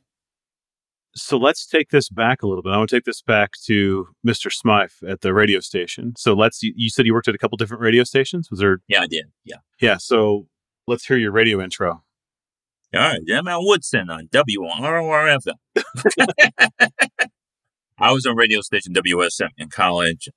So 1.16 1.38
let's 1.38 1.66
take 1.66 1.90
this 1.90 2.10
back 2.10 2.44
a 2.44 2.48
little 2.48 2.62
bit. 2.62 2.72
I 2.72 2.78
want 2.78 2.90
to 2.90 2.96
take 2.96 3.06
this 3.06 3.22
back 3.22 3.52
to 3.66 4.08
Mr. 4.26 4.52
Smythe 4.52 4.92
at 5.08 5.22
the 5.22 5.34
radio 5.34 5.60
station. 5.60 6.14
So 6.18 6.34
let's, 6.34 6.62
you 6.62 6.90
said 6.90 7.06
you 7.06 7.14
worked 7.14 7.28
at 7.28 7.36
a 7.36 7.38
couple 7.38 7.58
different 7.58 7.82
radio 7.82 8.04
stations. 8.04 8.50
Was 8.52 8.60
there? 8.60 8.80
Yeah, 8.88 9.02
I 9.02 9.08
did. 9.08 9.26
Yeah. 9.44 9.58
Yeah. 9.82 9.98
So 9.98 10.48
let's 10.88 11.06
hear 11.06 11.18
your 11.18 11.32
radio 11.32 11.62
intro. 11.62 12.04
All 12.94 13.02
right. 13.02 13.22
ML 13.28 13.66
Woodson 13.66 14.10
on 14.10 14.28
WRORFM. 14.28 15.54
I 18.00 18.12
was 18.12 18.26
on 18.26 18.36
radio 18.36 18.62
station 18.62 18.94
WSM 18.94 19.50
in 19.58 19.70
college. 19.70 20.30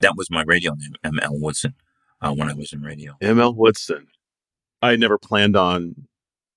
That 0.00 0.16
was 0.16 0.30
my 0.30 0.42
radio 0.46 0.74
name, 0.74 0.94
ML 1.04 1.40
Woodson, 1.40 1.74
uh, 2.20 2.32
when 2.32 2.48
I 2.48 2.54
was 2.54 2.72
in 2.72 2.82
radio. 2.82 3.14
ML 3.20 3.54
Woodson. 3.54 4.06
I 4.80 4.96
never 4.96 5.18
planned 5.18 5.56
on. 5.56 6.06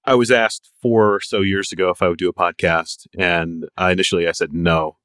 I 0.05 0.15
was 0.15 0.31
asked 0.31 0.69
four 0.81 1.15
or 1.15 1.19
so 1.19 1.41
years 1.41 1.71
ago 1.71 1.89
if 1.89 2.01
I 2.01 2.09
would 2.09 2.19
do 2.19 2.29
a 2.29 2.33
podcast, 2.33 3.07
and 3.17 3.67
I 3.77 3.91
initially 3.91 4.27
I 4.27 4.31
said 4.31 4.53
no. 4.53 4.97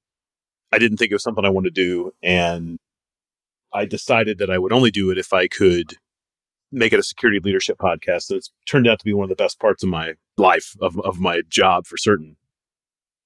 I 0.72 0.78
didn't 0.78 0.98
think 0.98 1.10
it 1.10 1.14
was 1.14 1.22
something 1.22 1.44
I 1.44 1.50
wanted 1.50 1.74
to 1.74 1.82
do, 1.82 2.12
and 2.22 2.78
I 3.72 3.86
decided 3.86 4.38
that 4.38 4.50
I 4.50 4.58
would 4.58 4.72
only 4.72 4.90
do 4.90 5.10
it 5.10 5.18
if 5.18 5.32
I 5.32 5.48
could 5.48 5.94
make 6.72 6.92
it 6.92 6.98
a 6.98 7.02
security 7.02 7.40
leadership 7.40 7.78
podcast. 7.78 8.30
And 8.30 8.38
it's 8.38 8.52
turned 8.66 8.86
out 8.86 8.98
to 8.98 9.04
be 9.04 9.12
one 9.12 9.24
of 9.24 9.28
the 9.30 9.42
best 9.42 9.58
parts 9.58 9.82
of 9.82 9.88
my 9.88 10.14
life, 10.36 10.74
of, 10.80 10.98
of 11.00 11.18
my 11.18 11.42
job 11.48 11.86
for 11.86 11.96
certain. 11.96 12.36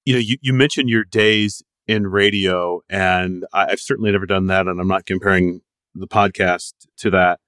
You 0.04 0.14
know, 0.14 0.20
you, 0.20 0.36
you 0.40 0.52
mentioned 0.52 0.88
your 0.88 1.04
days 1.04 1.62
in 1.90 2.06
radio. 2.06 2.82
And 2.88 3.44
I've 3.52 3.80
certainly 3.80 4.12
never 4.12 4.24
done 4.24 4.46
that. 4.46 4.68
And 4.68 4.80
I'm 4.80 4.86
not 4.86 5.06
comparing 5.06 5.60
the 5.96 6.06
podcast 6.06 6.72
to 6.98 7.10
that. 7.10 7.40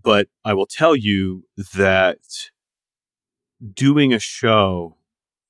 But 0.00 0.28
I 0.44 0.52
will 0.52 0.66
tell 0.66 0.94
you 0.94 1.44
that 1.74 2.18
doing 3.72 4.12
a 4.12 4.18
show 4.18 4.98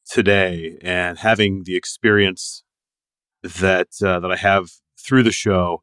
today 0.09 0.79
and 0.81 1.19
having 1.19 1.65
the 1.65 1.75
experience 1.75 2.63
that 3.43 3.89
uh, 4.01 4.21
that 4.21 4.31
I 4.31 4.37
have 4.37 4.71
through 4.97 5.25
the 5.25 5.33
show, 5.33 5.83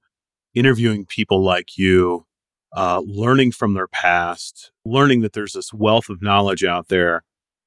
interviewing 0.56 1.06
people 1.06 1.44
like 1.44 1.78
you, 1.78 2.26
uh, 2.74 3.02
learning 3.06 3.52
from 3.52 3.74
their 3.74 3.88
past, 3.88 4.72
learning 4.86 5.20
that 5.22 5.34
there's 5.34 5.54
this 5.54 5.74
wealth 5.74 6.08
of 6.08 6.22
knowledge 6.22 6.64
out 6.64 6.88
there. 6.88 7.24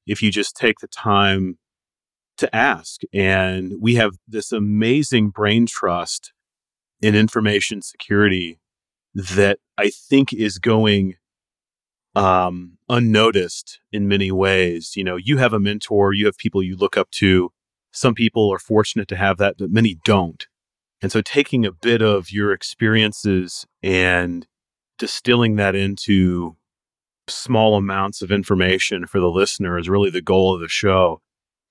If 0.07 0.23
you 0.23 0.31
just 0.31 0.57
take 0.57 0.79
the 0.79 0.89
time 0.89 1.59
to 2.41 2.55
ask, 2.55 3.03
and 3.13 3.75
we 3.81 3.95
have 3.95 4.17
this 4.27 4.53
amazing 4.53 5.31
brain 5.31 5.67
trust 5.67 6.33
in 7.01 7.15
information 7.15 7.81
security 7.83 8.61
that 9.15 9.59
I 9.79 9.91
think 9.91 10.33
is 10.33 10.59
going 10.59 11.15
um, 12.15 12.79
unnoticed 12.89 13.81
in 13.93 14.09
many 14.09 14.31
ways. 14.31 14.93
You 14.97 15.05
know, 15.05 15.17
you 15.17 15.39
have 15.39 15.53
a 15.53 15.61
mentor, 15.61 16.13
you 16.13 16.27
have 16.27 16.37
people 16.37 16.63
you 16.63 16.77
look 16.77 16.97
up 16.97 17.11
to. 17.13 17.53
Some 17.93 18.15
people 18.15 18.53
are 18.53 18.59
fortunate 18.59 19.09
to 19.09 19.17
have 19.17 19.39
that, 19.39 19.57
but 19.59 19.71
many 19.71 19.99
don't. 20.05 20.47
And 21.03 21.11
so 21.11 21.21
taking 21.21 21.65
a 21.65 21.73
bit 21.73 22.03
of 22.03 22.31
your 22.31 22.53
experiences 22.53 23.67
and 23.83 24.47
distilling 24.99 25.57
that 25.57 25.75
into 25.75 26.57
small 27.27 27.77
amounts 27.77 28.23
of 28.23 28.31
information 28.31 29.07
for 29.07 29.21
the 29.21 29.31
listener 29.31 29.79
is 29.79 29.89
really 29.89 30.11
the 30.11 30.21
goal 30.21 30.55
of 30.55 30.61
the 30.61 30.69
show. 30.69 31.23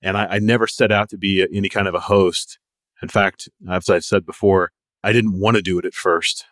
And 0.02 0.16
I, 0.16 0.26
I 0.26 0.38
never 0.38 0.66
set 0.66 0.92
out 0.92 1.10
to 1.10 1.18
be 1.18 1.42
a, 1.42 1.46
any 1.52 1.68
kind 1.68 1.86
of 1.86 1.94
a 1.94 2.00
host. 2.00 2.58
In 3.02 3.08
fact, 3.08 3.48
as 3.68 3.88
I've 3.88 4.04
said 4.04 4.26
before, 4.26 4.70
I 5.02 5.12
didn't 5.12 5.38
want 5.38 5.56
to 5.56 5.62
do 5.62 5.78
it 5.78 5.84
at 5.84 5.94
first. 5.94 6.44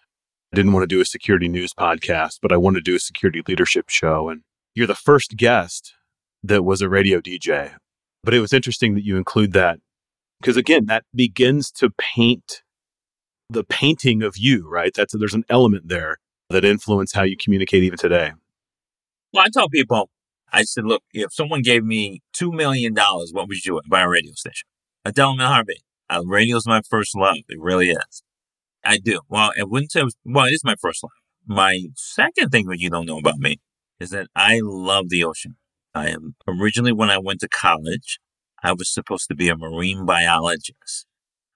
I 0.53 0.57
didn't 0.57 0.73
want 0.73 0.83
to 0.83 0.95
do 0.95 1.01
a 1.01 1.05
security 1.05 1.49
news 1.49 1.75
podcast, 1.75 2.39
but 2.41 2.53
I 2.53 2.57
wanted 2.57 2.85
to 2.85 2.91
do 2.91 2.97
a 2.97 3.01
security 3.01 3.43
leadership 3.47 3.91
show. 3.91 4.29
And 4.29 4.43
you're 4.75 4.87
the 4.87 4.95
first 4.95 5.37
guest 5.37 5.95
that 6.43 6.65
was 6.65 6.81
a 6.81 6.89
radio 6.89 7.21
DJ. 7.21 7.75
But 8.25 8.35
it 8.35 8.41
was 8.41 8.53
interesting 8.53 8.95
that 8.95 9.05
you 9.05 9.17
include 9.17 9.53
that 9.53 9.79
because, 10.41 10.57
again, 10.57 10.87
that 10.87 11.05
begins 11.15 11.71
to 11.73 11.91
paint 11.91 12.63
the 13.51 13.65
painting 13.65 14.23
of 14.23 14.37
you, 14.37 14.69
right? 14.69 14.93
That's 14.95 15.15
there's 15.17 15.35
an 15.35 15.45
element 15.49 15.89
there 15.89 16.17
that 16.51 16.65
influence 16.65 17.13
how 17.13 17.23
you 17.23 17.37
communicate 17.37 17.83
even 17.83 17.99
today. 17.99 18.33
Well, 19.33 19.45
I 19.45 19.49
tell 19.53 19.69
people, 19.69 20.11
I 20.53 20.63
said, 20.63 20.85
look, 20.85 21.03
if 21.13 21.33
someone 21.33 21.63
gave 21.63 21.85
me 21.85 22.23
$2 22.35 22.53
million, 22.53 22.95
what 22.95 23.49
would 23.49 23.65
you 23.65 23.73
do? 23.73 23.81
Buy 23.89 24.03
a 24.03 24.09
radio 24.09 24.33
station. 24.33 24.67
I 25.05 25.11
tell 25.11 25.31
them 25.31 25.41
heartbeat. 25.41 25.83
Uh, 26.11 26.23
radio's 26.25 26.67
my 26.67 26.81
first 26.89 27.17
love. 27.17 27.37
It 27.49 27.61
really 27.61 27.91
is. 27.91 28.23
I 28.85 28.99
do. 28.99 29.21
Well, 29.29 29.53
I 29.59 29.65
wouldn't 29.65 29.93
say, 29.93 30.03
was, 30.03 30.17
well, 30.25 30.47
it 30.47 30.53
is 30.53 30.65
my 30.65 30.77
first 30.81 31.03
love. 31.03 31.11
My 31.47 31.81
second 31.95 32.51
thing 32.51 32.67
that 32.67 32.79
you 32.79 32.91
don't 32.91 33.07
know 33.07 33.19
about 33.19 33.39
me 33.39 33.61
is 34.01 34.11
that 34.11 34.29
I 34.35 34.61
love 34.63 35.09
the 35.09 35.25
ocean. 35.25 35.57
I 35.95 36.09
am 36.09 36.37
originally, 36.47 36.93
when 36.93 37.11
I 37.11 37.19
went 37.19 37.41
to 37.41 37.49
college, 37.49 38.21
I 38.63 38.73
was 38.73 38.93
supposed 38.93 39.29
to 39.29 39.35
be 39.35 39.49
a 39.49 39.57
marine 39.57 40.05
biologist. 40.07 41.07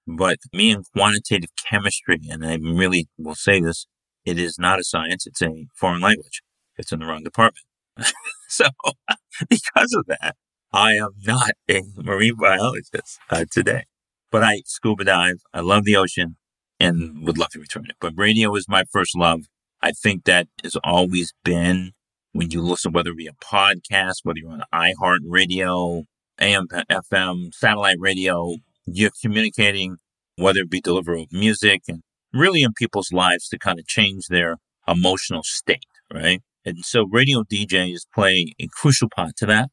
But 0.05 0.39
me 0.51 0.71
and 0.71 0.85
quantitative 0.95 1.51
chemistry, 1.69 2.19
and 2.29 2.45
I 2.45 2.55
really 2.55 3.07
will 3.17 3.35
say 3.35 3.61
this, 3.61 3.87
it 4.25 4.37
is 4.37 4.59
not 4.59 4.79
a 4.79 4.83
science, 4.83 5.25
it's 5.25 5.41
a 5.41 5.67
foreign 5.75 6.01
language. 6.01 6.41
It's 6.77 6.91
in 6.91 6.99
the 6.99 7.05
wrong 7.05 7.23
department. 7.23 7.65
so, 8.49 8.65
because 9.49 9.93
of 9.93 10.05
that, 10.07 10.35
I 10.71 10.93
am 10.93 11.09
not 11.25 11.51
a 11.69 11.81
marine 11.95 12.35
biologist 12.39 13.19
uh, 13.29 13.45
today. 13.51 13.85
But 14.31 14.43
I 14.43 14.63
scuba 14.65 15.03
dive. 15.03 15.41
I 15.53 15.59
love 15.59 15.83
the 15.85 15.95
ocean 15.95 16.37
and 16.79 17.25
would 17.25 17.37
love 17.37 17.49
to 17.49 17.59
return 17.59 17.85
it. 17.87 17.95
But 17.99 18.13
radio 18.15 18.55
is 18.55 18.67
my 18.67 18.83
first 18.91 19.15
love. 19.15 19.41
I 19.81 19.91
think 19.91 20.23
that 20.23 20.47
has 20.63 20.75
always 20.83 21.33
been 21.43 21.91
when 22.31 22.49
you 22.49 22.61
listen, 22.61 22.91
whether 22.91 23.11
it 23.11 23.17
be 23.17 23.27
a 23.27 23.33
podcast, 23.33 24.21
whether 24.23 24.39
you're 24.39 24.51
on 24.51 24.63
iHeartRadio, 24.73 26.05
AM, 26.39 26.67
FM, 26.67 27.53
satellite 27.53 27.97
radio, 27.99 28.55
you're 28.85 29.11
communicating, 29.21 29.97
whether 30.35 30.61
it 30.61 30.69
be 30.69 30.81
delivery 30.81 31.23
of 31.23 31.31
music 31.31 31.83
and 31.87 32.01
really 32.33 32.63
in 32.63 32.73
people's 32.73 33.13
lives 33.13 33.47
to 33.49 33.59
kind 33.59 33.79
of 33.79 33.85
change 33.85 34.27
their 34.27 34.57
emotional 34.87 35.43
state, 35.43 35.85
right? 36.11 36.41
And 36.65 36.83
so 36.85 37.05
radio 37.11 37.43
DJ 37.43 37.93
is 37.93 38.07
playing 38.13 38.49
a 38.59 38.67
crucial 38.67 39.09
part 39.13 39.35
to 39.37 39.45
that. 39.47 39.69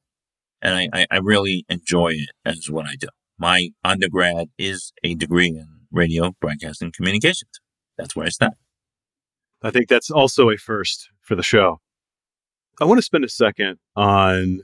And 0.63 0.75
I, 0.75 0.89
I, 0.93 1.07
I 1.11 1.17
really 1.19 1.65
enjoy 1.69 2.11
it 2.11 2.31
as 2.45 2.67
what 2.69 2.87
I 2.87 2.97
do. 2.99 3.09
My 3.39 3.71
undergrad 3.83 4.49
is 4.59 4.93
a 5.03 5.15
degree 5.15 5.49
in 5.49 5.67
radio, 5.91 6.33
broadcasting, 6.41 6.93
communications. 6.95 7.51
That's 7.97 8.15
where 8.15 8.27
I 8.27 8.31
start. 8.31 8.55
I 9.63 9.71
think 9.71 9.89
that's 9.89 10.11
also 10.11 10.51
a 10.51 10.57
first 10.57 11.09
for 11.23 11.35
the 11.35 11.43
show. 11.43 11.81
I 12.81 12.85
want 12.85 12.99
to 12.99 13.03
spend 13.03 13.25
a 13.25 13.29
second 13.29 13.79
on 13.95 14.61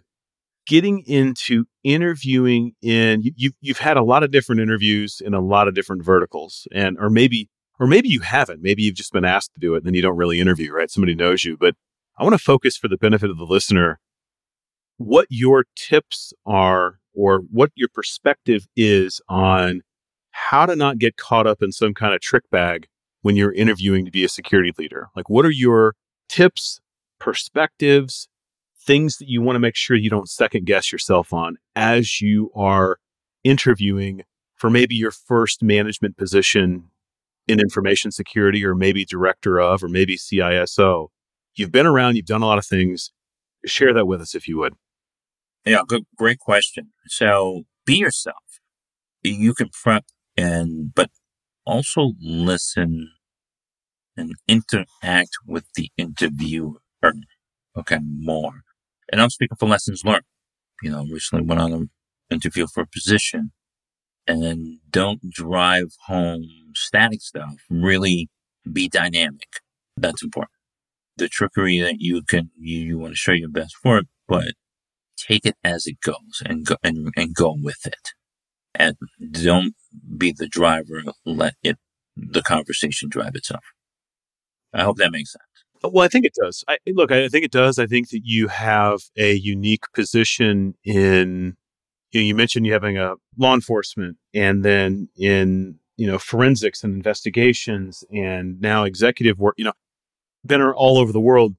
getting 0.66 1.02
into 1.06 1.64
interviewing 1.84 2.72
in 2.82 3.22
you, 3.22 3.52
you've 3.60 3.78
had 3.78 3.96
a 3.96 4.02
lot 4.02 4.22
of 4.22 4.30
different 4.30 4.60
interviews 4.60 5.22
in 5.24 5.32
a 5.32 5.40
lot 5.40 5.68
of 5.68 5.74
different 5.74 6.04
verticals 6.04 6.66
and 6.72 6.96
or 6.98 7.08
maybe 7.08 7.48
or 7.78 7.86
maybe 7.86 8.08
you 8.08 8.20
haven't 8.20 8.62
maybe 8.62 8.82
you've 8.82 8.96
just 8.96 9.12
been 9.12 9.24
asked 9.24 9.52
to 9.54 9.60
do 9.60 9.74
it 9.74 9.78
and 9.78 9.86
then 9.86 9.94
you 9.94 10.02
don't 10.02 10.16
really 10.16 10.40
interview 10.40 10.72
right 10.72 10.90
somebody 10.90 11.14
knows 11.14 11.44
you 11.44 11.56
but 11.56 11.74
i 12.18 12.22
want 12.22 12.34
to 12.34 12.38
focus 12.38 12.76
for 12.76 12.88
the 12.88 12.96
benefit 12.96 13.30
of 13.30 13.38
the 13.38 13.44
listener 13.44 14.00
what 14.98 15.26
your 15.30 15.64
tips 15.76 16.32
are 16.46 16.98
or 17.14 17.40
what 17.50 17.70
your 17.74 17.88
perspective 17.92 18.66
is 18.76 19.20
on 19.28 19.82
how 20.30 20.66
to 20.66 20.76
not 20.76 20.98
get 20.98 21.16
caught 21.16 21.46
up 21.46 21.62
in 21.62 21.72
some 21.72 21.94
kind 21.94 22.14
of 22.14 22.20
trick 22.20 22.44
bag 22.50 22.86
when 23.22 23.36
you're 23.36 23.52
interviewing 23.52 24.04
to 24.04 24.10
be 24.10 24.24
a 24.24 24.28
security 24.28 24.72
leader 24.78 25.08
like 25.16 25.28
what 25.28 25.44
are 25.44 25.50
your 25.50 25.94
tips 26.28 26.80
perspectives 27.18 28.28
things 28.86 29.16
that 29.18 29.28
you 29.28 29.42
want 29.42 29.56
to 29.56 29.60
make 29.60 29.74
sure 29.74 29.96
you 29.96 30.10
don't 30.10 30.28
second 30.28 30.64
guess 30.64 30.92
yourself 30.92 31.32
on 31.32 31.56
as 31.74 32.20
you 32.20 32.50
are 32.54 32.98
interviewing 33.44 34.22
for 34.54 34.70
maybe 34.70 34.94
your 34.94 35.10
first 35.10 35.62
management 35.62 36.16
position 36.16 36.84
in 37.46 37.60
information 37.60 38.10
security 38.10 38.64
or 38.64 38.74
maybe 38.74 39.04
director 39.04 39.60
of 39.60 39.84
or 39.84 39.88
maybe 39.88 40.16
CISO. 40.16 41.08
You've 41.56 41.72
been 41.72 41.86
around, 41.86 42.16
you've 42.16 42.26
done 42.26 42.42
a 42.42 42.46
lot 42.46 42.58
of 42.58 42.66
things. 42.66 43.12
Share 43.64 43.94
that 43.94 44.06
with 44.06 44.20
us 44.20 44.34
if 44.34 44.46
you 44.46 44.58
would. 44.58 44.74
Yeah, 45.64 45.82
good, 45.86 46.04
great 46.16 46.38
question. 46.38 46.92
So 47.08 47.64
be 47.84 47.96
yourself. 47.96 48.36
You 49.22 49.54
can 49.54 49.70
prep 49.70 50.04
and, 50.36 50.94
but 50.94 51.10
also 51.64 52.12
listen 52.20 53.10
and 54.16 54.34
interact 54.46 55.30
with 55.46 55.64
the 55.74 55.90
interviewer. 55.96 56.80
Okay, 57.76 57.98
more. 58.02 58.60
And 59.10 59.20
I'm 59.20 59.30
speaking 59.30 59.56
for 59.58 59.68
lessons 59.68 60.04
learned. 60.04 60.24
You 60.82 60.90
know, 60.90 61.04
recently 61.10 61.44
went 61.44 61.60
on 61.60 61.72
an 61.72 61.90
interview 62.30 62.66
for 62.72 62.82
a 62.82 62.86
position 62.86 63.52
and 64.26 64.78
don't 64.90 65.30
drive 65.30 65.92
home 66.06 66.44
static 66.74 67.22
stuff. 67.22 67.54
Really 67.70 68.28
be 68.70 68.88
dynamic. 68.88 69.60
That's 69.96 70.22
important. 70.22 70.55
The 71.16 71.28
trickery 71.28 71.80
that 71.80 71.96
you 71.98 72.22
can, 72.22 72.50
you, 72.58 72.78
you 72.78 72.98
want 72.98 73.12
to 73.12 73.16
show 73.16 73.32
your 73.32 73.48
best 73.48 73.74
for 73.82 73.98
it, 73.98 74.06
but 74.28 74.52
take 75.16 75.46
it 75.46 75.56
as 75.64 75.86
it 75.86 75.96
goes 76.02 76.42
and 76.44 76.66
go, 76.66 76.76
and, 76.82 77.08
and 77.16 77.34
go 77.34 77.56
with 77.58 77.86
it. 77.86 78.12
And 78.74 78.96
don't 79.30 79.74
be 80.16 80.34
the 80.36 80.46
driver. 80.46 81.02
Let 81.24 81.54
it, 81.62 81.78
the 82.16 82.42
conversation 82.42 83.08
drive 83.08 83.34
itself. 83.34 83.64
I 84.74 84.82
hope 84.82 84.98
that 84.98 85.12
makes 85.12 85.32
sense. 85.32 85.42
Well, 85.82 86.04
I 86.04 86.08
think 86.08 86.24
it 86.24 86.34
does. 86.34 86.64
I, 86.68 86.78
look, 86.88 87.12
I 87.12 87.28
think 87.28 87.44
it 87.44 87.52
does. 87.52 87.78
I 87.78 87.86
think 87.86 88.10
that 88.10 88.22
you 88.24 88.48
have 88.48 89.00
a 89.16 89.34
unique 89.34 89.84
position 89.94 90.74
in. 90.84 91.56
You, 92.12 92.20
know, 92.20 92.26
you 92.26 92.34
mentioned 92.34 92.66
you 92.66 92.72
having 92.72 92.98
a 92.98 93.14
law 93.36 93.54
enforcement, 93.54 94.16
and 94.34 94.64
then 94.64 95.08
in 95.16 95.78
you 95.96 96.06
know 96.06 96.18
forensics 96.18 96.82
and 96.82 96.94
investigations, 96.94 98.04
and 98.10 98.60
now 98.60 98.84
executive 98.84 99.38
work. 99.38 99.54
You 99.58 99.66
know, 99.66 99.72
been 100.46 100.62
all 100.62 100.98
over 100.98 101.12
the 101.12 101.20
world. 101.20 101.56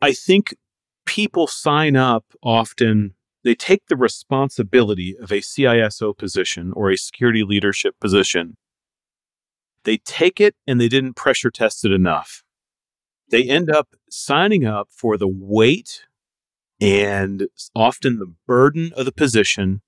I 0.00 0.12
think 0.12 0.54
people 1.06 1.46
sign 1.46 1.96
up 1.96 2.24
often. 2.42 3.14
They 3.42 3.54
take 3.54 3.86
the 3.88 3.96
responsibility 3.96 5.16
of 5.20 5.30
a 5.30 5.40
CISO 5.40 6.16
position 6.16 6.72
or 6.74 6.90
a 6.90 6.96
security 6.96 7.42
leadership 7.42 7.94
position. 8.00 8.56
They 9.84 9.98
take 9.98 10.40
it 10.40 10.56
and 10.66 10.80
they 10.80 10.88
didn't 10.88 11.14
pressure 11.14 11.50
test 11.50 11.84
it 11.84 11.92
enough 11.92 12.44
they 13.30 13.44
end 13.44 13.70
up 13.70 13.88
signing 14.10 14.64
up 14.64 14.88
for 14.90 15.16
the 15.16 15.28
weight 15.28 16.02
and 16.80 17.48
often 17.74 18.18
the 18.18 18.32
burden 18.46 18.92
of 18.96 19.06
the 19.06 19.12
position 19.12 19.80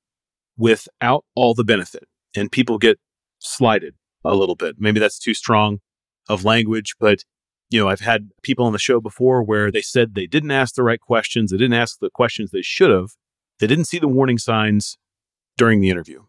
without 0.56 1.24
all 1.34 1.54
the 1.54 1.64
benefit. 1.64 2.08
And 2.34 2.50
people 2.50 2.78
get 2.78 2.98
slighted 3.38 3.94
a 4.24 4.34
little 4.34 4.56
bit. 4.56 4.76
Maybe 4.78 5.00
that's 5.00 5.18
too 5.18 5.34
strong 5.34 5.78
of 6.28 6.44
language, 6.44 6.94
but 6.98 7.24
you 7.70 7.80
know, 7.80 7.88
I've 7.88 8.00
had 8.00 8.30
people 8.42 8.64
on 8.66 8.72
the 8.72 8.78
show 8.78 9.00
before 9.00 9.42
where 9.42 9.70
they 9.70 9.82
said 9.82 10.14
they 10.14 10.26
didn't 10.26 10.50
ask 10.50 10.74
the 10.74 10.82
right 10.82 11.00
questions, 11.00 11.50
they 11.50 11.56
didn't 11.56 11.74
ask 11.74 11.98
the 11.98 12.10
questions 12.10 12.50
they 12.50 12.62
should 12.62 12.90
have, 12.90 13.10
they 13.58 13.66
didn't 13.66 13.86
see 13.86 13.98
the 13.98 14.08
warning 14.08 14.38
signs 14.38 14.98
during 15.56 15.80
the 15.80 15.90
interview. 15.90 16.22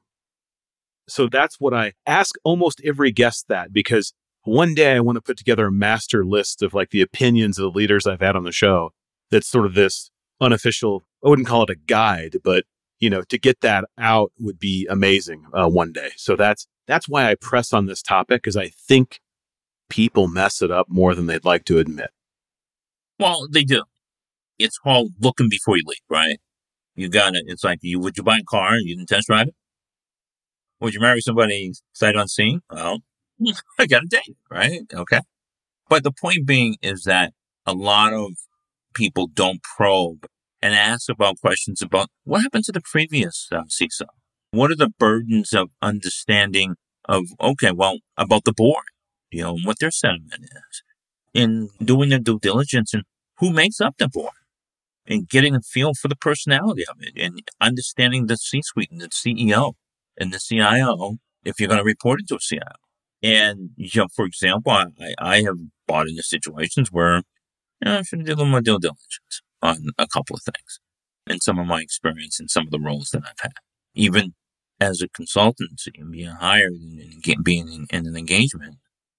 So 1.07 1.27
that's 1.27 1.59
what 1.59 1.73
I 1.73 1.93
ask 2.05 2.35
almost 2.43 2.81
every 2.83 3.11
guest 3.11 3.45
that 3.47 3.71
because 3.71 4.13
one 4.43 4.73
day 4.73 4.95
I 4.95 4.99
want 4.99 5.17
to 5.17 5.21
put 5.21 5.37
together 5.37 5.67
a 5.67 5.71
master 5.71 6.25
list 6.25 6.61
of 6.61 6.73
like 6.73 6.89
the 6.89 7.01
opinions 7.01 7.59
of 7.59 7.63
the 7.63 7.77
leaders 7.77 8.07
I've 8.07 8.21
had 8.21 8.35
on 8.35 8.43
the 8.43 8.51
show. 8.51 8.91
That's 9.29 9.47
sort 9.47 9.65
of 9.65 9.73
this 9.73 10.09
unofficial, 10.39 11.05
I 11.23 11.29
wouldn't 11.29 11.47
call 11.47 11.63
it 11.63 11.69
a 11.69 11.75
guide, 11.75 12.37
but 12.43 12.65
you 12.99 13.09
know, 13.09 13.21
to 13.23 13.37
get 13.37 13.61
that 13.61 13.85
out 13.97 14.31
would 14.39 14.57
be 14.57 14.87
amazing 14.89 15.45
uh, 15.53 15.69
one 15.69 15.91
day. 15.91 16.11
So 16.15 16.35
that's 16.35 16.67
that's 16.87 17.07
why 17.07 17.29
I 17.29 17.35
press 17.35 17.73
on 17.73 17.85
this 17.85 18.01
topic 18.01 18.41
because 18.41 18.57
I 18.57 18.69
think 18.69 19.19
people 19.89 20.27
mess 20.27 20.61
it 20.61 20.71
up 20.71 20.87
more 20.89 21.15
than 21.15 21.27
they'd 21.27 21.45
like 21.45 21.65
to 21.65 21.79
admit. 21.79 22.09
Well, 23.19 23.47
they 23.51 23.63
do. 23.63 23.83
It's 24.59 24.77
called 24.77 25.13
looking 25.19 25.49
before 25.49 25.77
you 25.77 25.83
leap, 25.85 26.03
right? 26.09 26.39
You 26.95 27.09
got 27.09 27.35
it. 27.35 27.43
It's 27.47 27.63
like 27.63 27.79
you 27.81 27.99
would 27.99 28.17
you 28.17 28.23
buy 28.23 28.37
a 28.37 28.43
car 28.43 28.73
and 28.73 28.87
you 28.87 28.95
didn't 28.95 29.09
test 29.09 29.27
drive 29.27 29.47
it? 29.47 29.55
Would 30.79 30.93
you 30.93 30.99
marry 30.99 31.21
somebody 31.21 31.73
sight 31.93 32.15
unseen? 32.15 32.61
Well, 32.71 32.99
I 33.79 33.85
got 33.85 34.03
a 34.03 34.07
date, 34.07 34.37
right? 34.49 34.81
Okay. 34.93 35.21
But 35.89 36.03
the 36.03 36.11
point 36.11 36.45
being 36.45 36.75
is 36.81 37.03
that 37.03 37.33
a 37.65 37.73
lot 37.73 38.13
of 38.13 38.31
people 38.93 39.27
don't 39.27 39.61
probe 39.63 40.27
and 40.61 40.73
ask 40.73 41.09
about 41.09 41.39
questions 41.39 41.81
about 41.81 42.09
what 42.23 42.41
happened 42.41 42.63
to 42.65 42.71
the 42.71 42.81
previous 42.81 43.47
uh, 43.51 43.63
CISO? 43.63 44.07
What 44.51 44.71
are 44.71 44.75
the 44.75 44.89
burdens 44.97 45.53
of 45.53 45.69
understanding 45.81 46.75
of, 47.07 47.25
okay, 47.39 47.71
well, 47.71 47.99
about 48.17 48.43
the 48.43 48.53
board, 48.53 48.85
you 49.31 49.43
know, 49.43 49.57
what 49.63 49.79
their 49.79 49.91
sentiment 49.91 50.43
is, 50.43 50.83
in 51.33 51.69
doing 51.83 52.09
the 52.09 52.19
due 52.19 52.39
diligence 52.39 52.93
and 52.93 53.03
who 53.39 53.51
makes 53.51 53.79
up 53.79 53.95
the 53.97 54.07
board, 54.07 54.33
and 55.05 55.29
getting 55.29 55.55
a 55.55 55.61
feel 55.61 55.93
for 55.93 56.07
the 56.07 56.15
personality 56.15 56.83
of 56.89 56.97
it, 56.99 57.13
and 57.21 57.41
understanding 57.61 58.27
the 58.27 58.37
C 58.37 58.61
suite 58.61 58.91
and 58.91 59.01
the 59.01 59.07
CEO 59.07 59.73
and 60.17 60.33
the 60.33 60.39
CIO 60.39 61.17
if 61.45 61.59
you're 61.59 61.69
going 61.69 61.79
to 61.79 61.83
report 61.83 62.19
it 62.19 62.27
to 62.27 62.35
a 62.35 62.39
CIO. 62.39 62.61
And, 63.23 63.71
you 63.77 64.01
know, 64.01 64.07
for 64.15 64.25
example, 64.25 64.71
I, 64.71 64.85
I 65.17 65.41
have 65.41 65.57
bought 65.87 66.07
into 66.07 66.23
situations 66.23 66.91
where 66.91 67.17
you 67.17 67.85
know, 67.85 67.99
I 67.99 68.01
should 68.03 68.25
do 68.25 68.31
a 68.31 68.35
little 68.35 68.45
more 68.45 68.61
due 68.61 68.79
diligence 68.79 69.41
on 69.61 69.87
a 69.97 70.07
couple 70.07 70.35
of 70.35 70.43
things 70.43 70.79
and 71.25 71.41
some 71.41 71.59
of 71.59 71.67
my 71.67 71.81
experience 71.81 72.39
in 72.39 72.47
some 72.47 72.65
of 72.65 72.71
the 72.71 72.79
roles 72.79 73.09
that 73.11 73.23
I've 73.23 73.39
had, 73.39 73.53
even 73.93 74.33
as 74.79 75.01
a 75.01 75.07
consultancy 75.07 75.97
and 75.97 76.11
being 76.11 76.29
hired 76.29 76.73
and 76.73 77.43
being 77.43 77.67
in, 77.67 77.87
in, 77.89 78.07
an 78.07 78.15
engagement. 78.15 78.77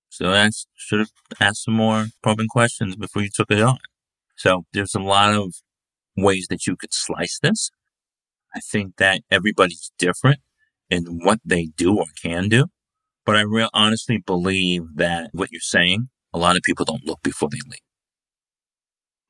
So 0.08 0.30
I 0.30 0.50
should 0.74 1.00
have 1.00 1.10
asked 1.40 1.64
some 1.64 1.74
more 1.74 2.06
probing 2.22 2.48
questions 2.48 2.96
before 2.96 3.22
you 3.22 3.30
took 3.32 3.50
it 3.50 3.60
on. 3.60 3.78
So 4.36 4.64
there's 4.72 4.94
a 4.94 5.00
lot 5.00 5.34
of 5.34 5.54
ways 6.16 6.46
that 6.48 6.66
you 6.66 6.76
could 6.76 6.94
slice 6.94 7.38
this. 7.40 7.70
I 8.54 8.60
think 8.60 8.96
that 8.96 9.20
everybody's 9.30 9.90
different 9.98 10.40
in 10.90 11.20
what 11.22 11.40
they 11.44 11.66
do 11.76 11.98
or 11.98 12.06
can 12.20 12.48
do. 12.48 12.66
But 13.26 13.36
I 13.36 13.42
real 13.42 13.68
honestly 13.74 14.18
believe 14.18 14.96
that 14.96 15.30
what 15.32 15.52
you're 15.52 15.60
saying, 15.60 16.08
a 16.32 16.38
lot 16.38 16.56
of 16.56 16.62
people 16.62 16.84
don't 16.84 17.04
look 17.04 17.22
before 17.22 17.50
they 17.50 17.58
leave. 17.68 17.80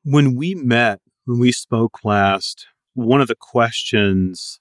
When 0.05 0.37
we 0.37 0.55
met, 0.55 1.01
when 1.25 1.41
we 1.41 1.53
spoke 1.53 2.05
last, 2.05 2.67
one 2.95 3.21
of 3.21 3.29
the 3.29 3.35
questions 3.35 4.61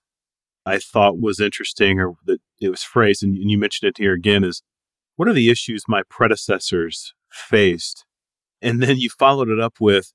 I 0.65 0.79
thought 0.79 1.21
was 1.21 1.39
interesting 1.39 1.99
or 1.99 2.15
that 2.25 2.39
it 2.59 2.69
was 2.69 2.83
phrased, 2.83 3.23
and 3.23 3.37
you 3.37 3.57
mentioned 3.57 3.89
it 3.89 3.97
here 3.97 4.13
again, 4.13 4.43
is 4.43 4.63
what 5.17 5.27
are 5.27 5.33
the 5.33 5.49
issues 5.49 5.83
my 5.87 6.03
predecessors 6.09 7.13
faced? 7.29 8.05
And 8.61 8.81
then 8.81 8.97
you 8.97 9.09
followed 9.09 9.49
it 9.49 9.59
up 9.59 9.75
with, 9.79 10.13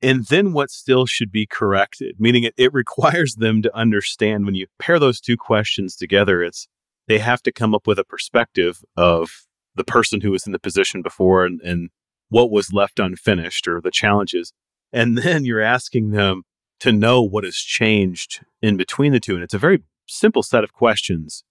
and 0.00 0.24
then 0.26 0.52
what 0.52 0.70
still 0.70 1.06
should 1.06 1.32
be 1.32 1.46
corrected, 1.46 2.16
meaning 2.18 2.44
it, 2.44 2.54
it 2.56 2.72
requires 2.72 3.34
them 3.34 3.62
to 3.62 3.76
understand 3.76 4.46
when 4.46 4.54
you 4.54 4.66
pair 4.78 4.98
those 4.98 5.20
two 5.20 5.36
questions 5.36 5.96
together, 5.96 6.42
it's 6.42 6.68
they 7.08 7.18
have 7.18 7.42
to 7.42 7.52
come 7.52 7.74
up 7.74 7.86
with 7.86 7.98
a 7.98 8.04
perspective 8.04 8.82
of 8.96 9.46
the 9.74 9.84
person 9.84 10.20
who 10.20 10.30
was 10.30 10.46
in 10.46 10.52
the 10.52 10.58
position 10.58 11.02
before 11.02 11.44
and, 11.44 11.60
and 11.62 11.90
what 12.28 12.50
was 12.50 12.72
left 12.72 12.98
unfinished 12.98 13.66
or 13.66 13.80
the 13.80 13.90
challenges. 13.90 14.52
And 14.92 15.18
then 15.22 15.44
you're 15.44 15.60
asking 15.60 16.10
them 16.10 16.42
to 16.80 16.92
know 16.92 17.22
what 17.22 17.44
has 17.44 17.56
changed 17.56 18.44
in 18.60 18.76
between 18.76 19.12
the 19.12 19.20
two. 19.20 19.34
And 19.34 19.44
it's 19.44 19.54
a 19.54 19.58
very 19.58 19.82
simple 20.06 20.42
set 20.42 20.64
of 20.64 20.72
questions, 20.72 21.44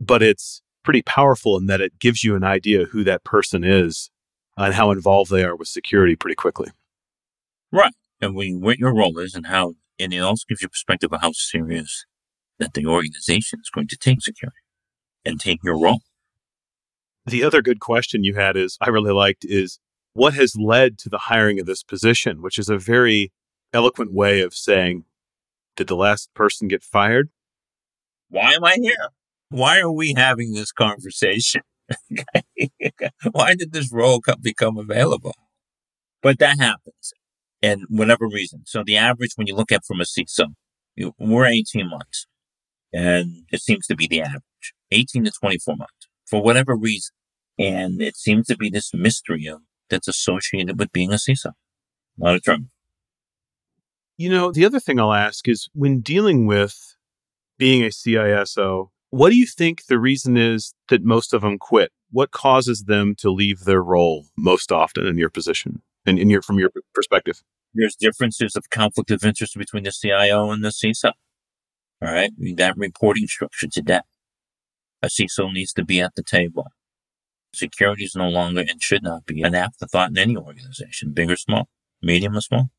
but 0.00 0.22
it's 0.22 0.62
pretty 0.84 1.02
powerful 1.02 1.56
in 1.56 1.66
that 1.66 1.80
it 1.80 1.98
gives 1.98 2.22
you 2.22 2.36
an 2.36 2.44
idea 2.44 2.84
who 2.84 3.02
that 3.04 3.24
person 3.24 3.64
is 3.64 4.10
and 4.56 4.74
how 4.74 4.90
involved 4.90 5.30
they 5.30 5.42
are 5.42 5.56
with 5.56 5.68
security 5.68 6.14
pretty 6.14 6.36
quickly. 6.36 6.70
Right. 7.72 7.94
And 8.20 8.36
we, 8.36 8.54
what 8.54 8.78
your 8.78 8.94
role 8.94 9.18
is 9.18 9.34
and 9.34 9.46
how, 9.46 9.74
and 9.98 10.12
it 10.12 10.20
also 10.20 10.44
gives 10.48 10.62
you 10.62 10.68
perspective 10.68 11.12
of 11.12 11.20
how 11.20 11.32
serious 11.32 12.06
that 12.58 12.74
the 12.74 12.86
organization 12.86 13.58
is 13.60 13.70
going 13.70 13.88
to 13.88 13.96
take 13.96 14.22
security 14.22 14.58
and 15.24 15.40
take 15.40 15.58
your 15.64 15.80
role. 15.80 16.00
The 17.26 17.42
other 17.42 17.62
good 17.62 17.80
question 17.80 18.22
you 18.22 18.34
had 18.34 18.56
is 18.56 18.76
I 18.80 18.90
really 18.90 19.12
liked 19.12 19.44
is 19.44 19.80
what 20.12 20.34
has 20.34 20.54
led 20.56 20.98
to 20.98 21.08
the 21.08 21.18
hiring 21.18 21.58
of 21.58 21.66
this 21.66 21.82
position, 21.82 22.42
which 22.42 22.58
is 22.58 22.68
a 22.68 22.78
very 22.78 23.32
eloquent 23.72 24.12
way 24.12 24.40
of 24.42 24.54
saying, 24.54 25.04
did 25.74 25.88
the 25.88 25.96
last 25.96 26.32
person 26.34 26.68
get 26.68 26.84
fired? 26.84 27.30
Why 28.28 28.52
am 28.52 28.64
I 28.64 28.76
here? 28.80 29.08
Why 29.54 29.78
are 29.78 29.92
we 29.92 30.14
having 30.16 30.52
this 30.52 30.72
conversation? 30.72 31.60
Why 33.30 33.54
did 33.54 33.72
this 33.72 33.92
role 33.92 34.20
become 34.42 34.76
available? 34.76 35.36
But 36.20 36.40
that 36.40 36.58
happens, 36.58 37.12
and 37.62 37.82
whatever 37.88 38.26
reason. 38.26 38.62
So 38.66 38.82
the 38.84 38.96
average, 38.96 39.30
when 39.36 39.46
you 39.46 39.54
look 39.54 39.70
at 39.70 39.84
from 39.84 40.00
a 40.00 40.04
CISO, 40.04 40.54
you, 40.96 41.12
we're 41.20 41.46
18 41.46 41.88
months, 41.88 42.26
and 42.92 43.44
it 43.52 43.60
seems 43.60 43.86
to 43.86 43.94
be 43.94 44.08
the 44.08 44.22
average, 44.22 44.74
18 44.90 45.26
to 45.26 45.30
24 45.30 45.76
months, 45.76 46.08
for 46.26 46.42
whatever 46.42 46.74
reason. 46.74 47.14
And 47.56 48.02
it 48.02 48.16
seems 48.16 48.48
to 48.48 48.56
be 48.56 48.70
this 48.70 48.92
mystery 48.92 49.46
of 49.46 49.60
that's 49.88 50.08
associated 50.08 50.80
with 50.80 50.90
being 50.90 51.12
a 51.12 51.16
CISO. 51.16 51.52
Not 52.18 52.34
a 52.34 52.40
term. 52.40 52.70
You 54.16 54.30
know, 54.30 54.50
the 54.50 54.64
other 54.64 54.80
thing 54.80 54.98
I'll 54.98 55.12
ask 55.12 55.46
is 55.46 55.68
when 55.74 56.00
dealing 56.00 56.48
with 56.48 56.96
being 57.56 57.84
a 57.84 57.90
CISO, 57.90 58.88
what 59.14 59.30
do 59.30 59.36
you 59.36 59.46
think 59.46 59.86
the 59.86 60.00
reason 60.00 60.36
is 60.36 60.74
that 60.88 61.04
most 61.04 61.32
of 61.32 61.42
them 61.42 61.56
quit? 61.56 61.92
What 62.10 62.32
causes 62.32 62.84
them 62.88 63.14
to 63.18 63.30
leave 63.30 63.60
their 63.60 63.80
role 63.80 64.26
most 64.36 64.72
often 64.72 65.06
in 65.06 65.18
your 65.18 65.30
position 65.30 65.82
and 66.04 66.18
in 66.18 66.30
your 66.30 66.42
from 66.42 66.58
your 66.58 66.70
perspective? 66.92 67.40
There's 67.74 67.94
differences 67.94 68.56
of 68.56 68.70
conflict 68.70 69.12
of 69.12 69.24
interest 69.24 69.56
between 69.56 69.84
the 69.84 69.92
CIO 69.92 70.50
and 70.50 70.64
the 70.64 70.70
CISO. 70.70 71.12
All 72.02 72.12
right, 72.12 72.32
that 72.56 72.76
reporting 72.76 73.28
structure 73.28 73.68
to 73.68 73.82
that. 73.82 74.04
A 75.00 75.06
CISO 75.06 75.52
needs 75.52 75.72
to 75.74 75.84
be 75.84 76.00
at 76.00 76.16
the 76.16 76.24
table. 76.24 76.66
Security 77.54 78.02
is 78.02 78.16
no 78.16 78.28
longer 78.28 78.64
and 78.68 78.82
should 78.82 79.04
not 79.04 79.26
be 79.26 79.42
an 79.42 79.54
afterthought 79.54 80.10
in 80.10 80.18
any 80.18 80.36
organization, 80.36 81.12
big 81.12 81.30
or 81.30 81.36
small, 81.36 81.68
medium 82.02 82.36
or 82.36 82.40
small. 82.40 82.70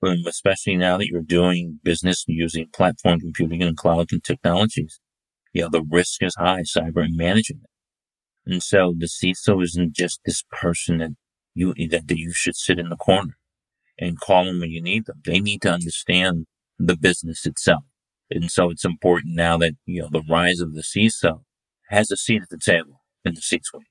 But 0.00 0.18
especially 0.24 0.76
now 0.76 0.98
that 0.98 1.08
you're 1.08 1.22
doing 1.22 1.80
business 1.82 2.24
using 2.28 2.68
platform 2.72 3.18
computing 3.18 3.60
and 3.60 3.76
cloud 3.76 4.12
and 4.12 4.22
technologies, 4.22 5.00
you 5.54 5.62
know, 5.62 5.70
the 5.70 5.86
risk 5.88 6.22
is 6.22 6.34
high, 6.36 6.62
cyber 6.62 7.04
and 7.04 7.16
managing 7.16 7.60
it. 7.62 7.70
And 8.44 8.62
so 8.62 8.94
the 8.96 9.06
CISO 9.06 9.62
isn't 9.62 9.94
just 9.94 10.20
this 10.26 10.44
person 10.52 10.98
that 10.98 11.12
you, 11.54 11.72
that, 11.88 12.08
that 12.08 12.18
you 12.18 12.32
should 12.32 12.56
sit 12.56 12.78
in 12.78 12.90
the 12.90 12.96
corner 12.96 13.38
and 13.98 14.20
call 14.20 14.44
them 14.44 14.60
when 14.60 14.70
you 14.70 14.82
need 14.82 15.06
them. 15.06 15.22
They 15.24 15.40
need 15.40 15.62
to 15.62 15.72
understand 15.72 16.46
the 16.78 16.96
business 16.96 17.46
itself. 17.46 17.84
And 18.30 18.50
so 18.50 18.70
it's 18.70 18.84
important 18.84 19.36
now 19.36 19.56
that, 19.58 19.74
you 19.86 20.02
know, 20.02 20.08
the 20.10 20.24
rise 20.28 20.60
of 20.60 20.74
the 20.74 20.82
CISO 20.82 21.42
has 21.88 22.10
a 22.10 22.16
seat 22.16 22.42
at 22.42 22.48
the 22.50 22.58
table 22.58 23.00
in 23.24 23.34
the 23.34 23.40
C-suite. 23.40 23.86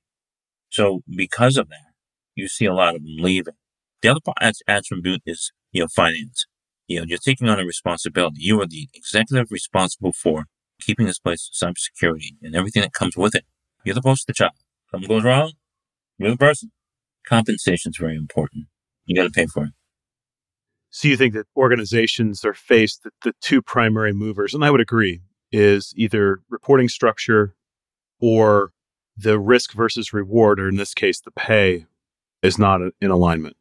So 0.69 1.02
because 1.08 1.58
of 1.58 1.69
that, 1.69 1.93
you 2.36 2.47
see 2.47 2.65
a 2.65 2.73
lot 2.73 2.95
of 2.95 3.04
them 3.04 3.15
leaving. 3.19 3.54
The 4.02 4.10
other 4.10 4.19
part 4.19 4.38
attribute 4.67 5.21
is, 5.26 5.54
you 5.71 5.82
know, 5.82 5.88
finance. 5.88 6.45
You 6.88 6.99
know, 6.99 7.06
you're 7.08 7.19
taking 7.19 7.47
on 7.47 7.60
a 7.60 7.65
responsibility. 7.65 8.38
You 8.39 8.62
are 8.62 8.67
the 8.67 8.89
executive 8.93 9.47
responsible 9.49 10.12
for 10.12 10.45
keeping 10.84 11.06
this 11.06 11.19
place 11.19 11.50
of 11.50 11.69
cybersecurity 11.69 12.36
and 12.41 12.56
everything 12.56 12.82
that 12.82 12.93
comes 12.93 13.17
with 13.17 13.36
it. 13.36 13.46
You're 13.84 13.96
the 13.96 14.02
poster 14.02 14.34
child. 14.34 14.54
Something 14.91 15.10
goes 15.10 15.24
wrong, 15.24 15.54
you're 16.17 16.32
the 16.32 16.38
person. 16.38 16.72
Compensation 17.28 17.91
is 17.91 17.98
very 17.98 18.15
important. 18.15 18.65
You 19.06 19.15
got 19.15 19.24
to 19.24 19.30
pay 19.30 19.46
for 19.46 19.65
it. 19.65 19.72
So 20.89 21.08
you 21.08 21.17
think 21.17 21.34
that 21.34 21.48
organizations 21.58 22.46
are 22.46 22.54
faced 22.54 23.04
that 23.04 23.13
the 23.24 23.34
two 23.41 23.62
primary 23.62 24.13
movers, 24.13 24.54
and 24.54 24.63
I 24.63 24.69
would 24.69 24.82
agree, 24.82 25.22
is 25.52 25.93
either 25.98 26.41
reporting 26.50 26.88
structure 26.88 27.56
or 28.19 28.72
the 29.17 29.39
risk 29.39 29.74
versus 29.74 30.13
reward, 30.13 30.60
or 30.60 30.69
in 30.69 30.76
this 30.76 30.93
case, 30.93 31.19
the 31.19 31.32
pay, 31.32 31.86
is 32.41 32.60
not 32.60 32.82
in 33.02 33.12
alignment. 33.12 33.56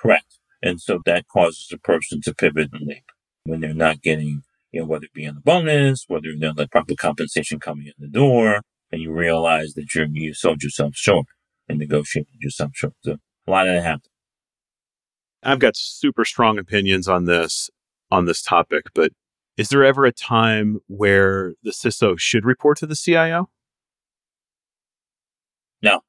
Correct. 0.00 0.38
And 0.62 0.80
so 0.80 1.00
that 1.06 1.28
causes 1.28 1.68
a 1.72 1.78
person 1.78 2.20
to 2.22 2.34
pivot 2.34 2.70
and 2.72 2.86
leap 2.86 3.04
when 3.44 3.60
they're 3.60 3.74
not 3.74 4.02
getting, 4.02 4.42
you 4.72 4.80
know, 4.80 4.86
whether 4.86 5.04
it 5.04 5.12
be 5.12 5.24
in 5.24 5.34
the 5.34 5.40
bonus, 5.40 6.04
whether 6.08 6.28
they're 6.38 6.52
the 6.52 6.68
proper 6.68 6.94
compensation 6.94 7.58
coming 7.58 7.86
in 7.86 7.92
the 7.98 8.08
door, 8.08 8.62
and 8.92 9.00
you 9.00 9.12
realize 9.12 9.74
that 9.74 9.94
you're, 9.94 10.06
you 10.06 10.34
sold 10.34 10.62
yourself 10.62 10.94
short 10.94 11.26
and 11.68 11.78
negotiated 11.78 12.34
yourself 12.40 12.72
short. 12.74 12.94
So 13.04 13.16
a 13.46 13.50
lot 13.50 13.68
of 13.68 13.74
that 13.74 13.82
happens. 13.82 14.08
I've 15.42 15.58
got 15.58 15.76
super 15.76 16.24
strong 16.24 16.58
opinions 16.58 17.08
on 17.08 17.24
this 17.24 17.70
on 18.10 18.26
this 18.26 18.42
topic, 18.42 18.86
but 18.94 19.12
is 19.56 19.68
there 19.68 19.84
ever 19.84 20.04
a 20.04 20.12
time 20.12 20.78
where 20.86 21.54
the 21.62 21.70
CISO 21.70 22.18
should 22.18 22.44
report 22.44 22.78
to 22.78 22.86
the 22.86 22.96
CIO? 22.96 23.50
No, 25.82 26.00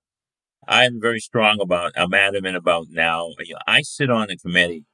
I'm 0.68 1.02
very 1.02 1.20
strong 1.20 1.60
about, 1.62 1.94
I'm 1.96 2.14
adamant 2.14 2.56
about 2.56 2.88
now. 2.90 3.30
You 3.40 3.54
know, 3.54 3.60
I 3.68 3.82
sit 3.82 4.10
on 4.10 4.30
a 4.30 4.38
committee 4.38 4.86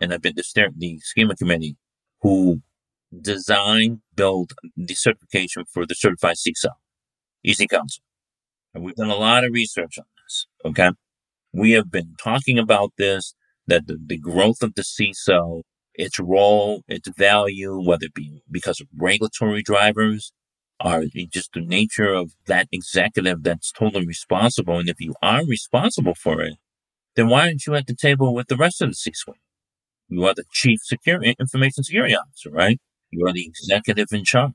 and 0.00 0.12
I've 0.12 0.22
been 0.22 0.34
the, 0.36 0.72
the 0.76 0.98
schema 1.00 1.34
committee 1.36 1.76
who 2.20 2.60
design, 3.20 4.02
build 4.14 4.52
the 4.76 4.94
certification 4.94 5.64
for 5.72 5.86
the 5.86 5.94
certified 5.94 6.36
CISO, 6.36 6.70
EC 7.44 7.68
Council. 7.68 8.02
And 8.74 8.84
we've 8.84 8.94
done 8.94 9.10
a 9.10 9.16
lot 9.16 9.44
of 9.44 9.52
research 9.52 9.98
on 9.98 10.04
this. 10.24 10.46
Okay. 10.64 10.90
We 11.52 11.72
have 11.72 11.90
been 11.90 12.14
talking 12.22 12.58
about 12.58 12.92
this, 12.96 13.34
that 13.66 13.86
the, 13.86 13.98
the 14.04 14.18
growth 14.18 14.62
of 14.62 14.74
the 14.74 14.82
CISO, 14.82 15.62
its 15.94 16.18
role, 16.18 16.82
its 16.88 17.08
value, 17.16 17.78
whether 17.78 18.06
it 18.06 18.14
be 18.14 18.42
because 18.50 18.80
of 18.80 18.88
regulatory 18.96 19.62
drivers 19.62 20.32
or 20.82 21.04
just 21.30 21.52
the 21.52 21.60
nature 21.60 22.12
of 22.12 22.32
that 22.46 22.66
executive 22.72 23.42
that's 23.42 23.70
totally 23.70 24.06
responsible. 24.06 24.78
And 24.78 24.88
if 24.88 25.00
you 25.00 25.14
are 25.22 25.44
responsible 25.44 26.14
for 26.14 26.40
it, 26.42 26.54
then 27.14 27.28
why 27.28 27.42
aren't 27.42 27.66
you 27.66 27.74
at 27.74 27.86
the 27.86 27.94
table 27.94 28.34
with 28.34 28.48
the 28.48 28.56
rest 28.56 28.80
of 28.80 28.88
the 28.88 28.94
C-suite? 28.94 29.36
You 30.08 30.24
are 30.24 30.34
the 30.34 30.44
chief 30.50 30.80
security 30.82 31.34
information 31.38 31.84
security 31.84 32.14
officer, 32.14 32.50
right? 32.50 32.80
You 33.12 33.26
are 33.26 33.32
the 33.32 33.44
executive 33.44 34.08
in 34.10 34.24
charge. 34.24 34.52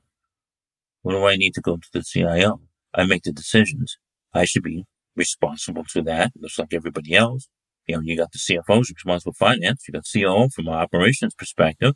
What 1.02 1.12
do 1.12 1.24
I 1.24 1.36
need 1.36 1.54
to 1.54 1.60
go 1.60 1.76
to 1.76 1.88
the 1.92 2.02
CIO? 2.02 2.60
I 2.92 3.06
make 3.06 3.22
the 3.22 3.32
decisions. 3.32 3.96
I 4.34 4.44
should 4.44 4.64
be 4.64 4.84
responsible 5.16 5.84
to 5.92 6.02
that, 6.02 6.32
just 6.42 6.58
like 6.58 6.74
everybody 6.74 7.14
else. 7.14 7.48
You 7.86 7.96
know, 7.96 8.02
you 8.02 8.16
got 8.16 8.32
the 8.32 8.38
CFO's 8.38 8.90
responsible 8.90 9.32
for 9.32 9.46
finance. 9.46 9.84
You 9.86 9.92
got 9.92 10.04
COO 10.12 10.48
from 10.50 10.66
an 10.66 10.74
operations 10.74 11.34
perspective, 11.34 11.94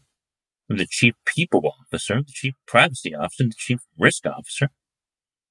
the 0.69 0.87
chief 0.89 1.15
people 1.27 1.63
officer, 1.67 2.23
the 2.23 2.33
chief 2.33 2.55
privacy 2.67 3.15
officer, 3.15 3.45
the 3.45 3.55
chief 3.57 3.81
risk 3.99 4.25
officer. 4.25 4.69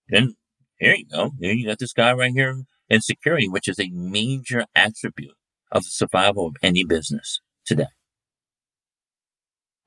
Then 0.08 0.36
here 0.80 0.96
you 0.96 1.06
go. 1.06 1.32
Here 1.40 1.54
you 1.54 1.68
got 1.68 1.80
this 1.80 1.94
guy 1.94 2.14
right 2.14 2.32
here 2.32 2.64
in 2.90 3.02
security, 3.02 3.48
which 3.48 3.68
is 3.68 3.80
a 3.80 3.90
major 3.90 4.66
attribute 4.74 5.36
of 5.72 5.84
the 5.84 5.90
survival 5.90 6.48
of 6.48 6.56
any 6.64 6.84
business 6.84 7.42
today. 7.66 7.92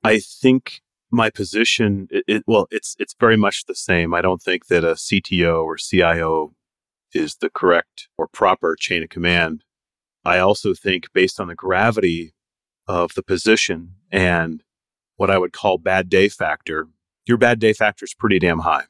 I 0.04 0.20
think 0.20 0.82
my 1.10 1.30
position, 1.30 2.08
it, 2.10 2.24
it, 2.26 2.44
well, 2.46 2.66
it's 2.70 2.96
it's 2.98 3.14
very 3.18 3.36
much 3.36 3.66
the 3.66 3.74
same. 3.74 4.14
I 4.14 4.20
don't 4.20 4.42
think 4.42 4.66
that 4.66 4.84
a 4.84 4.94
CTO 4.94 5.64
or 5.64 5.76
CIO 5.76 6.54
is 7.12 7.36
the 7.36 7.50
correct 7.50 8.08
or 8.18 8.26
proper 8.26 8.76
chain 8.78 9.02
of 9.02 9.08
command. 9.08 9.62
I 10.24 10.38
also 10.38 10.74
think, 10.74 11.12
based 11.12 11.38
on 11.38 11.48
the 11.48 11.54
gravity 11.54 12.34
of 12.86 13.14
the 13.14 13.22
position 13.22 13.94
and 14.10 14.62
what 15.16 15.30
I 15.30 15.38
would 15.38 15.52
call 15.52 15.78
bad 15.78 16.08
day 16.08 16.28
factor, 16.28 16.88
your 17.26 17.38
bad 17.38 17.58
day 17.58 17.72
factor 17.72 18.04
is 18.04 18.14
pretty 18.14 18.38
damn 18.38 18.60
high, 18.60 18.84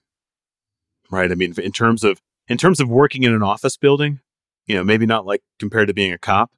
right? 1.11 1.31
I 1.31 1.35
mean, 1.35 1.55
in 1.59 1.73
terms 1.73 2.05
of 2.05 2.21
in 2.49 2.59
terms 2.59 2.81
of 2.81 2.89
working 2.89 3.23
in 3.23 3.33
an 3.33 3.43
office 3.43 3.77
building, 3.77 4.21
you 4.67 4.75
know, 4.75 4.85
maybe 4.85 5.07
not 5.07 5.27
like 5.27 5.43
compared 5.59 5.89
to 5.89 5.95
being 5.95 6.13
a 6.13 6.19
cop, 6.19 6.51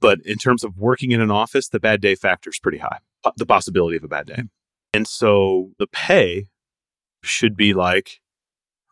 but 0.00 0.20
in 0.24 0.38
terms 0.38 0.64
of 0.64 0.76
working 0.76 1.10
in 1.12 1.20
an 1.20 1.30
office, 1.30 1.68
the 1.68 1.80
bad 1.80 2.00
day 2.00 2.14
factor 2.14 2.50
is 2.50 2.58
pretty 2.58 2.78
high. 2.78 2.98
The 3.36 3.46
possibility 3.46 3.96
of 3.96 4.04
a 4.04 4.08
bad 4.08 4.26
day, 4.26 4.44
and 4.92 5.06
so 5.06 5.70
the 5.78 5.86
pay 5.86 6.46
should 7.22 7.56
be 7.56 7.74
like 7.74 8.20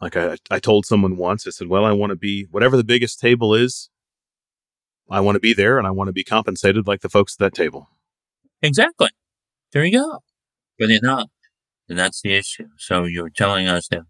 like 0.01 0.17
I, 0.17 0.37
I 0.51 0.59
told 0.61 0.87
someone 0.87 1.17
once, 1.17 1.47
I 1.47 1.51
said, 1.51 1.69
well, 1.69 1.85
I 1.85 1.93
want 1.93 2.11
to 2.11 2.17
be 2.17 2.47
whatever 2.51 2.77
the 2.77 2.85
biggest 2.85 3.19
table 3.19 3.55
is, 3.55 3.91
I 5.11 5.21
want 5.21 5.37
to 5.37 5.41
be 5.41 5.55
there 5.55 5.79
and 5.79 5.87
I 5.87 5.91
want 5.91 6.09
to 6.09 6.13
be 6.13 6.25
compensated 6.25 6.87
like 6.87 7.01
the 7.01 7.09
folks 7.09 7.35
at 7.35 7.39
that 7.41 7.55
table. 7.55 7.89
Exactly. 8.63 9.09
There 9.73 9.85
you 9.85 9.99
go. 9.99 10.21
But 10.79 10.89
they're 10.89 11.01
not. 11.03 11.29
And 11.89 11.99
that's 11.99 12.21
the 12.23 12.35
issue. 12.35 12.69
So 12.77 13.05
you're 13.05 13.31
telling 13.31 13.67
us 13.67 13.89
that 13.89 14.03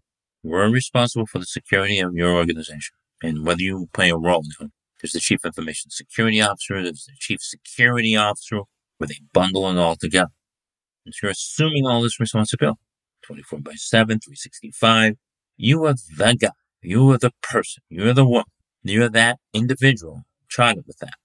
we're 0.43 0.69
responsible 0.69 1.25
for 1.25 1.39
the 1.39 1.45
security 1.45 1.99
of 1.99 2.13
your 2.13 2.33
organization. 2.33 2.95
And 3.23 3.45
whether 3.45 3.61
you 3.61 3.89
play 3.93 4.09
a 4.09 4.17
role 4.17 4.43
now, 4.59 4.67
there's 5.01 5.13
the 5.13 5.19
chief 5.19 5.39
information 5.45 5.91
security 5.91 6.41
officer, 6.41 6.83
there's 6.83 7.05
the 7.05 7.13
chief 7.17 7.39
security 7.41 8.15
officer, 8.15 8.61
where 8.97 9.07
they 9.07 9.19
bundle 9.33 9.69
it 9.69 9.77
all 9.77 9.95
together. 9.95 10.31
You're 11.21 11.31
assuming 11.31 11.85
all 11.85 12.01
this 12.01 12.19
responsibility 12.19 12.79
24 13.23 13.59
by 13.59 13.73
7, 13.75 14.19
365. 14.19 15.15
You 15.57 15.85
are 15.85 15.93
the 15.93 16.35
guy. 16.39 16.49
You 16.81 17.11
are 17.11 17.17
the 17.17 17.31
person. 17.41 17.83
You're 17.89 18.13
the 18.13 18.25
woman. 18.25 18.45
You're 18.83 19.09
that 19.09 19.39
individual 19.53 20.23
charted 20.47 20.85
with 20.87 20.97
that. 20.99 21.15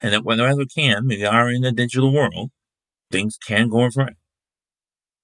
And 0.00 0.12
that 0.12 0.24
whenever 0.24 0.64
can, 0.64 1.06
we 1.06 1.24
are 1.24 1.50
in 1.50 1.64
a 1.64 1.72
digital 1.72 2.12
world, 2.12 2.50
things 3.10 3.36
can 3.36 3.68
go 3.68 3.88
wrong. 3.96 4.14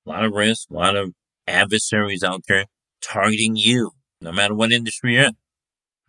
A 0.07 0.11
lot 0.11 0.25
of 0.25 0.33
risk, 0.33 0.69
a 0.71 0.75
lot 0.75 0.97
of 0.97 1.13
adversaries 1.47 2.23
out 2.23 2.43
there 2.49 2.67
targeting 3.03 3.57
you, 3.57 3.93
no 4.21 4.33
matter 4.33 4.55
what 4.55 4.73
industry 4.73 5.15
you're 5.15 5.25
in, 5.25 5.37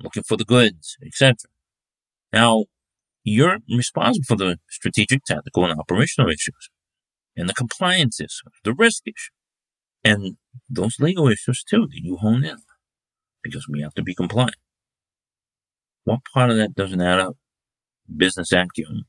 looking 0.02 0.24
for 0.24 0.38
the 0.38 0.46
goods, 0.46 0.98
etc. 1.06 1.36
Now, 2.34 2.66
you're 3.24 3.60
responsible 3.70 4.26
for 4.28 4.38
the 4.38 4.58
strategic, 4.70 5.24
tactical, 5.26 5.66
and 5.66 5.80
operational 5.80 6.30
issues, 6.30 6.70
and 7.36 7.50
the 7.50 7.54
compliance 7.54 8.20
issues, 8.20 8.42
the 8.64 8.74
risk 8.74 9.04
issue. 9.06 9.32
And 10.04 10.38
those 10.70 11.00
legal 11.00 11.28
issues 11.28 11.64
too 11.64 11.88
that 11.88 12.02
you 12.04 12.18
hone 12.18 12.46
in 12.46 12.58
because 13.44 13.68
we 13.68 13.82
have 13.82 13.94
to 13.96 14.04
be 14.04 14.14
compliant. 14.14 14.56
What 16.04 16.20
part 16.34 16.52
of 16.52 16.58
that 16.58 16.76
doesn't 16.76 17.02
add 17.02 17.20
up? 17.20 17.38
Business 18.16 18.52
acumen, 18.52 19.06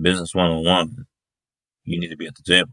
business 0.00 0.34
101. 0.34 1.06
You 1.82 1.98
need 1.98 2.10
to 2.10 2.16
be 2.16 2.26
at 2.26 2.36
the 2.36 2.42
table 2.42 2.70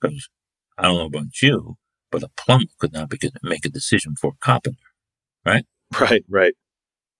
because 0.00 0.28
I 0.76 0.82
don't 0.82 0.96
know 0.96 1.06
about 1.06 1.40
you, 1.40 1.76
but 2.10 2.22
a 2.22 2.28
plumber 2.36 2.66
could 2.78 2.92
not 2.92 3.10
make 3.42 3.64
a 3.64 3.70
decision 3.70 4.14
for 4.20 4.32
a 4.32 4.44
carpenter, 4.44 4.76
right? 5.46 5.64
Right, 5.98 6.24
right. 6.28 6.54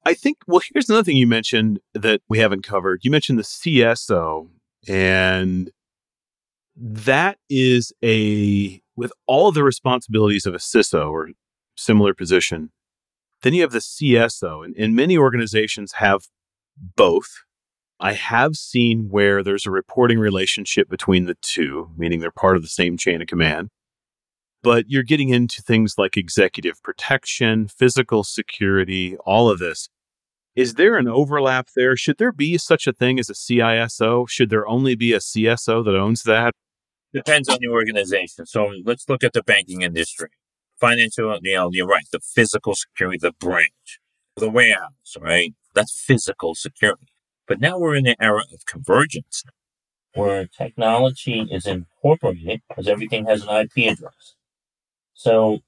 I 0.05 0.15
think, 0.15 0.39
well, 0.47 0.63
here's 0.73 0.89
another 0.89 1.05
thing 1.05 1.17
you 1.17 1.27
mentioned 1.27 1.81
that 1.95 2.23
we 2.29 2.39
haven't 2.39 2.63
covered. 2.63 3.01
You 3.05 3.11
mentioned 3.11 3.39
the 3.39 3.43
CSO, 3.43 4.49
and 4.89 5.71
that 6.77 7.39
is 7.49 7.93
a 8.03 8.81
with 8.97 9.13
all 9.27 9.53
the 9.53 9.65
responsibilities 9.65 10.47
of 10.47 10.55
a 10.55 10.59
CISO 10.59 11.11
or 11.11 11.31
similar 11.77 12.15
position, 12.15 12.71
then 13.43 13.55
you 13.55 13.63
have 13.63 13.73
the 13.73 13.79
CSO, 13.79 14.65
and, 14.65 14.77
and 14.77 14.95
many 14.95 15.17
organizations 15.17 15.95
have 15.95 16.23
both. 16.77 17.29
I 17.99 18.15
have 18.15 18.57
seen 18.57 19.09
where 19.11 19.43
there's 19.43 19.67
a 19.67 19.71
reporting 19.71 20.19
relationship 20.19 20.89
between 20.89 21.27
the 21.27 21.37
two, 21.41 21.91
meaning 21.97 22.21
they're 22.21 22.31
part 22.31 22.57
of 22.57 22.63
the 22.63 22.69
same 22.69 22.97
chain 22.97 23.23
of 23.23 23.29
command. 23.29 23.69
But 24.63 24.87
you're 24.89 25.03
getting 25.03 25.29
into 25.29 25.63
things 25.63 25.95
like 25.99 26.17
executive 26.17 26.83
protection, 26.83 27.69
physical 27.69 28.25
security, 28.25 29.17
all 29.25 29.51
of 29.51 29.59
this. 29.59 29.89
Is 30.55 30.75
there 30.75 30.97
an 30.97 31.09
overlap 31.09 31.69
there? 31.75 31.97
Should 31.97 32.19
there 32.19 32.33
be 32.33 32.59
such 32.59 32.87
a 32.87 32.93
thing 32.93 33.19
as 33.19 33.31
a 33.31 33.35
CISO? 33.35 34.29
Should 34.29 34.51
there 34.51 34.67
only 34.69 34.95
be 34.95 35.13
a 35.13 35.19
CSO 35.19 35.85
that 35.85 35.97
owns 35.97 36.25
that? 36.25 36.55
Depends 37.13 37.49
on 37.49 37.59
the 37.61 37.69
organization. 37.69 38.47
So 38.47 38.73
let's 38.85 39.09
look 39.09 39.23
at 39.23 39.33
the 39.33 39.43
banking 39.43 39.83
industry. 39.83 40.29
Financial, 40.81 41.39
you 41.43 41.55
know, 41.55 41.71
you're 41.73 41.87
right. 41.87 42.07
The 42.11 42.21
physical 42.21 42.75
security, 42.75 43.19
the 43.21 43.33
branch, 43.33 44.01
the 44.37 44.51
warehouse, 44.51 45.17
right? 45.21 45.55
That's 45.75 45.93
physical 45.93 46.55
security. 46.55 47.09
But 47.47 47.61
now 47.61 47.79
we're 47.79 47.97
in 47.97 48.05
the 48.05 48.17
era 48.21 48.43
of 48.53 48.65
convergence 48.67 49.45
where 50.15 50.47
technology 50.47 51.47
is 51.51 51.67
incorporated 51.67 52.63
because 52.69 52.89
everything 52.89 53.27
has 53.27 53.47
an 53.47 53.49
IP 53.49 53.93
address. 53.93 54.35
So 55.15 55.61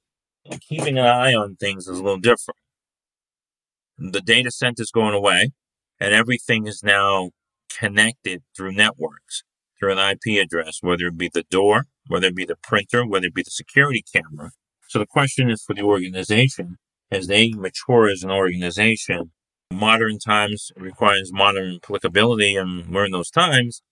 keeping 0.60 0.98
an 0.98 1.06
eye 1.06 1.34
on 1.34 1.56
things 1.56 1.88
is 1.88 1.98
a 1.98 2.02
little 2.02 2.18
different. 2.18 2.58
The 3.98 4.20
data 4.20 4.50
center 4.50 4.82
is 4.82 4.90
going 4.90 5.14
away 5.14 5.50
and 6.00 6.12
everything 6.12 6.66
is 6.66 6.82
now 6.82 7.30
connected 7.70 8.42
through 8.56 8.72
networks 8.72 9.44
through 9.78 9.92
an 9.92 9.98
IP 9.98 10.42
address, 10.42 10.78
whether 10.80 11.06
it 11.06 11.18
be 11.18 11.30
the 11.32 11.44
door, 11.44 11.86
whether 12.08 12.28
it 12.28 12.36
be 12.36 12.44
the 12.44 12.56
printer, 12.56 13.06
whether 13.06 13.26
it 13.26 13.34
be 13.34 13.42
the 13.42 13.50
security 13.50 14.04
camera. 14.12 14.50
So 14.88 14.98
the 14.98 15.06
question 15.06 15.50
is 15.50 15.62
for 15.62 15.74
the 15.74 15.82
organization, 15.82 16.76
as 17.10 17.26
they 17.26 17.50
mature 17.52 18.08
as 18.08 18.22
an 18.22 18.30
organization, 18.30 19.32
modern 19.72 20.18
times 20.18 20.70
requires 20.76 21.32
modern 21.32 21.78
applicability, 21.82 22.56
and 22.56 22.92
we're 22.92 23.06
in 23.06 23.12
those 23.12 23.30
times. 23.30 23.82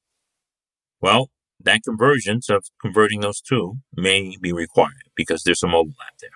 Well, 1.00 1.30
that 1.60 1.82
convergence 1.84 2.48
of 2.48 2.64
converting 2.80 3.20
those 3.20 3.40
two 3.40 3.78
may 3.96 4.36
be 4.40 4.52
required 4.52 5.10
because 5.14 5.42
there's 5.42 5.60
some 5.60 5.74
overlap 5.74 6.18
there. 6.20 6.30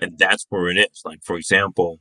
And 0.00 0.18
that's 0.18 0.46
where 0.48 0.68
it 0.68 0.76
is. 0.76 1.02
Like, 1.04 1.20
for 1.22 1.36
example, 1.36 2.00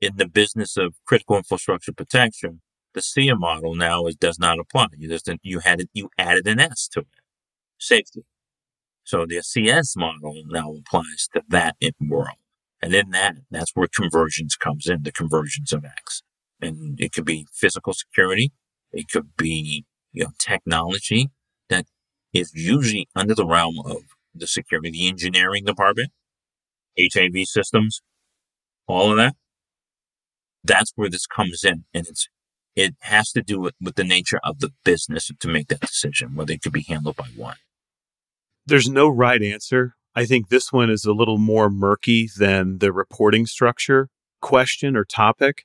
in 0.00 0.16
the 0.16 0.28
business 0.28 0.76
of 0.76 0.94
critical 1.06 1.36
infrastructure 1.36 1.92
protection, 1.92 2.60
the 2.96 3.02
SIEM 3.02 3.38
model 3.38 3.74
now 3.74 4.06
is, 4.06 4.16
does 4.16 4.38
not 4.38 4.58
apply. 4.58 4.86
You 4.96 5.08
just 5.08 5.30
you 5.42 5.60
had 5.60 5.84
you 5.92 6.08
added 6.18 6.48
an 6.48 6.58
S 6.58 6.88
to 6.92 7.00
it, 7.00 7.06
safety. 7.78 8.24
So 9.04 9.26
the 9.26 9.42
CS 9.42 9.94
model 9.96 10.42
now 10.46 10.72
applies 10.72 11.28
to 11.34 11.42
that 11.50 11.76
world, 12.00 12.38
and 12.82 12.94
in 12.94 13.10
that, 13.10 13.36
that's 13.50 13.72
where 13.74 13.86
convergence 13.94 14.56
comes 14.56 14.86
in. 14.86 15.02
The 15.02 15.12
convergence 15.12 15.72
of 15.74 15.84
X, 15.84 16.22
and 16.60 16.98
it 16.98 17.12
could 17.12 17.26
be 17.26 17.46
physical 17.52 17.92
security, 17.92 18.50
it 18.92 19.08
could 19.12 19.36
be 19.36 19.84
you 20.12 20.24
know 20.24 20.30
technology 20.40 21.28
that 21.68 21.84
is 22.32 22.52
usually 22.54 23.08
under 23.14 23.34
the 23.34 23.46
realm 23.46 23.76
of 23.84 23.98
the 24.34 24.46
security 24.46 25.06
engineering 25.06 25.64
department, 25.66 26.12
HAV 26.98 27.44
systems, 27.44 28.00
all 28.88 29.10
of 29.10 29.18
that. 29.18 29.36
That's 30.64 30.92
where 30.96 31.10
this 31.10 31.26
comes 31.26 31.62
in, 31.62 31.84
and 31.94 32.08
it's 32.08 32.28
it 32.76 32.94
has 33.00 33.32
to 33.32 33.42
do 33.42 33.58
with, 33.58 33.74
with 33.80 33.96
the 33.96 34.04
nature 34.04 34.38
of 34.44 34.60
the 34.60 34.70
business 34.84 35.30
to 35.40 35.48
make 35.48 35.68
that 35.68 35.80
decision, 35.80 36.34
whether 36.34 36.52
it 36.52 36.62
could 36.62 36.72
be 36.72 36.82
handled 36.82 37.16
by 37.16 37.28
one. 37.34 37.56
There's 38.66 38.88
no 38.88 39.08
right 39.08 39.42
answer. 39.42 39.94
I 40.14 40.26
think 40.26 40.48
this 40.48 40.72
one 40.72 40.90
is 40.90 41.04
a 41.04 41.12
little 41.12 41.38
more 41.38 41.70
murky 41.70 42.28
than 42.36 42.78
the 42.78 42.92
reporting 42.92 43.46
structure 43.46 44.08
question 44.40 44.96
or 44.96 45.04
topic. 45.04 45.64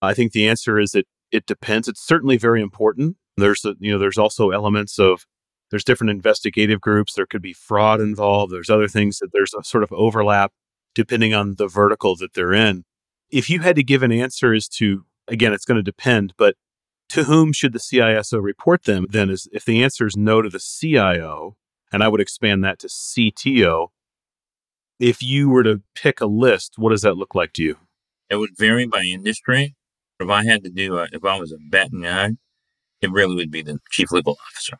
I 0.00 0.14
think 0.14 0.32
the 0.32 0.48
answer 0.48 0.78
is 0.78 0.92
that 0.92 1.06
it 1.30 1.46
depends. 1.46 1.88
It's 1.88 2.04
certainly 2.04 2.36
very 2.36 2.60
important. 2.60 3.16
There's 3.36 3.64
a, 3.64 3.74
you 3.78 3.92
know 3.92 3.98
there's 3.98 4.18
also 4.18 4.50
elements 4.50 4.98
of 4.98 5.24
there's 5.70 5.84
different 5.84 6.10
investigative 6.10 6.80
groups. 6.80 7.14
There 7.14 7.26
could 7.26 7.42
be 7.42 7.54
fraud 7.54 8.00
involved. 8.00 8.52
There's 8.52 8.70
other 8.70 8.88
things 8.88 9.18
that 9.18 9.30
there's 9.32 9.54
a 9.58 9.64
sort 9.64 9.84
of 9.84 9.92
overlap 9.92 10.52
depending 10.94 11.32
on 11.32 11.54
the 11.56 11.68
vertical 11.68 12.14
that 12.16 12.34
they're 12.34 12.52
in. 12.52 12.84
If 13.30 13.48
you 13.48 13.60
had 13.60 13.76
to 13.76 13.82
give 13.82 14.02
an 14.02 14.12
answer 14.12 14.52
as 14.52 14.68
to 14.76 15.04
again, 15.28 15.52
it's 15.52 15.64
going 15.64 15.76
to 15.76 15.82
depend, 15.82 16.34
but 16.36 16.56
to 17.10 17.24
whom 17.24 17.52
should 17.52 17.72
the 17.72 17.78
CISO 17.78 18.42
report 18.42 18.84
them? 18.84 19.06
Then 19.10 19.30
is 19.30 19.48
if 19.52 19.64
the 19.64 19.82
answer 19.82 20.06
is 20.06 20.16
no 20.16 20.40
to 20.42 20.48
the 20.48 20.58
CIO, 20.58 21.56
and 21.92 22.02
I 22.02 22.08
would 22.08 22.20
expand 22.20 22.64
that 22.64 22.78
to 22.80 22.88
CTO. 22.88 23.88
If 24.98 25.22
you 25.22 25.48
were 25.50 25.64
to 25.64 25.82
pick 25.94 26.20
a 26.20 26.26
list, 26.26 26.74
what 26.76 26.90
does 26.90 27.02
that 27.02 27.16
look 27.16 27.34
like 27.34 27.52
to 27.54 27.62
you? 27.62 27.76
It 28.30 28.36
would 28.36 28.56
vary 28.56 28.86
by 28.86 29.02
industry. 29.02 29.74
If 30.20 30.30
I 30.30 30.44
had 30.44 30.64
to 30.64 30.70
do, 30.70 30.96
a, 30.96 31.08
if 31.12 31.24
I 31.24 31.38
was 31.38 31.52
a 31.52 31.58
betting 31.58 32.02
guy, 32.02 32.30
it 33.02 33.10
really 33.10 33.34
would 33.34 33.50
be 33.50 33.62
the 33.62 33.80
chief 33.90 34.12
legal 34.12 34.38
officer, 34.48 34.78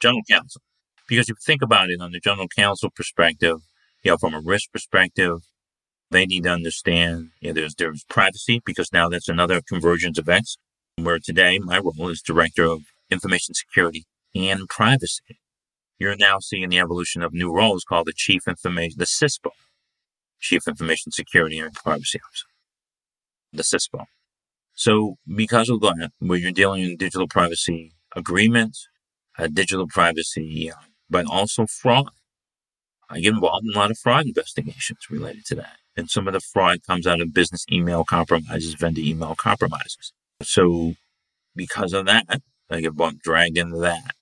general 0.00 0.22
counsel. 0.28 0.62
Because 1.06 1.28
if 1.28 1.34
you 1.34 1.44
think 1.44 1.62
about 1.62 1.90
it 1.90 2.00
on 2.00 2.12
the 2.12 2.20
general 2.20 2.48
counsel 2.48 2.90
perspective, 2.90 3.58
you 4.02 4.10
know, 4.10 4.16
from 4.16 4.34
a 4.34 4.40
risk 4.40 4.72
perspective, 4.72 5.40
they 6.10 6.26
need 6.26 6.44
to 6.44 6.50
understand, 6.50 7.30
you 7.40 7.48
know, 7.48 7.54
there's, 7.54 7.74
there's 7.76 8.04
privacy 8.04 8.60
because 8.64 8.92
now 8.92 9.08
that's 9.08 9.28
another 9.28 9.60
convergence 9.60 10.18
of 10.18 10.28
X 10.28 10.56
where 10.96 11.18
today 11.18 11.58
my 11.58 11.78
role 11.78 12.08
is 12.08 12.20
director 12.20 12.64
of 12.64 12.82
information 13.10 13.54
security 13.54 14.06
and 14.34 14.68
privacy. 14.68 15.38
You're 15.98 16.16
now 16.16 16.38
seeing 16.40 16.68
the 16.68 16.78
evolution 16.78 17.22
of 17.22 17.32
new 17.32 17.52
roles 17.52 17.84
called 17.84 18.06
the 18.06 18.12
chief 18.14 18.48
information, 18.48 18.98
the 18.98 19.04
CISPO, 19.04 19.50
chief 20.40 20.66
information 20.66 21.12
security 21.12 21.58
and 21.58 21.74
privacy 21.74 22.20
officer, 22.26 22.46
the 23.52 23.62
CISPO. 23.62 24.06
So 24.74 25.16
because 25.26 25.68
of 25.68 25.80
that, 25.80 26.10
where 26.18 26.38
you're 26.38 26.52
dealing 26.52 26.82
in 26.82 26.96
digital 26.96 27.28
privacy 27.28 27.92
agreements, 28.16 28.88
uh, 29.38 29.48
digital 29.48 29.86
privacy, 29.86 30.70
uh, 30.70 30.80
but 31.08 31.26
also 31.26 31.66
fraud. 31.66 32.10
I 33.08 33.20
get 33.20 33.34
involved 33.34 33.66
in 33.66 33.74
a 33.74 33.78
lot 33.78 33.90
of 33.90 33.98
fraud 33.98 34.26
investigations 34.26 35.10
related 35.10 35.44
to 35.46 35.56
that. 35.56 35.79
And 35.96 36.08
some 36.08 36.26
of 36.26 36.32
the 36.32 36.40
fraud 36.40 36.78
comes 36.86 37.06
out 37.06 37.20
of 37.20 37.34
business 37.34 37.66
email 37.70 38.04
compromises, 38.04 38.74
vendor 38.74 39.00
email 39.00 39.34
compromises. 39.34 40.12
So 40.42 40.94
because 41.54 41.92
of 41.92 42.06
that, 42.06 42.26
I 42.70 42.80
get 42.80 42.92
dragged 43.22 43.58
into 43.58 43.78
that. 43.78 44.14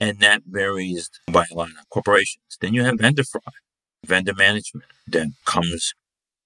And 0.00 0.20
that 0.20 0.42
varies 0.46 1.10
by 1.26 1.46
a 1.50 1.54
lot 1.54 1.70
of 1.70 1.88
corporations. 1.90 2.44
Then 2.60 2.74
you 2.74 2.84
have 2.84 2.98
vendor 2.98 3.24
fraud, 3.24 3.42
vendor 4.06 4.34
management 4.34 4.86
that 5.08 5.32
comes 5.44 5.94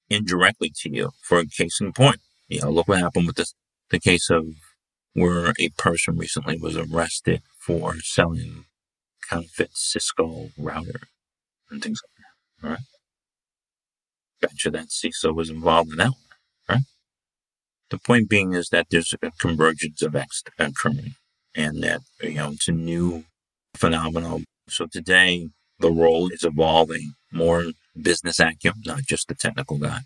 indirectly 0.08 0.72
to 0.76 0.90
you. 0.90 1.10
For 1.20 1.40
a 1.40 1.46
case 1.46 1.80
in 1.80 1.92
point, 1.92 2.20
you 2.48 2.60
know, 2.60 2.70
look 2.70 2.88
what 2.88 3.00
happened 3.00 3.26
with 3.26 3.36
this, 3.36 3.54
the 3.90 4.00
case 4.00 4.30
of 4.30 4.46
where 5.14 5.52
a 5.58 5.68
person 5.76 6.16
recently 6.16 6.56
was 6.58 6.76
arrested 6.76 7.42
for 7.58 7.96
selling 8.00 8.64
counterfeit 9.28 9.70
Cisco 9.74 10.48
router 10.58 11.00
and 11.70 11.82
things 11.82 12.00
like 12.02 12.16
that. 12.18 12.66
All 12.66 12.70
right. 12.74 12.91
You 14.64 14.70
that 14.70 14.88
CISO 14.88 15.34
was 15.34 15.50
involved 15.50 15.90
in 15.90 15.96
that 15.98 16.10
one. 16.10 16.16
Right. 16.68 16.82
The 17.90 17.98
point 17.98 18.28
being 18.28 18.52
is 18.52 18.68
that 18.70 18.86
there's 18.90 19.14
a 19.22 19.30
convergence 19.40 20.02
of 20.02 20.14
X 20.14 20.42
occurring 20.58 21.14
and 21.54 21.82
that, 21.82 22.00
you 22.22 22.34
know, 22.34 22.50
it's 22.50 22.68
a 22.68 22.72
new 22.72 23.24
phenomenon. 23.74 24.44
So 24.68 24.86
today, 24.86 25.48
the 25.78 25.90
role 25.90 26.28
is 26.28 26.44
evolving 26.44 27.14
more 27.32 27.64
business 28.00 28.38
acumen, 28.40 28.82
not 28.86 29.02
just 29.02 29.28
the 29.28 29.34
technical 29.34 29.78
guy. 29.78 30.00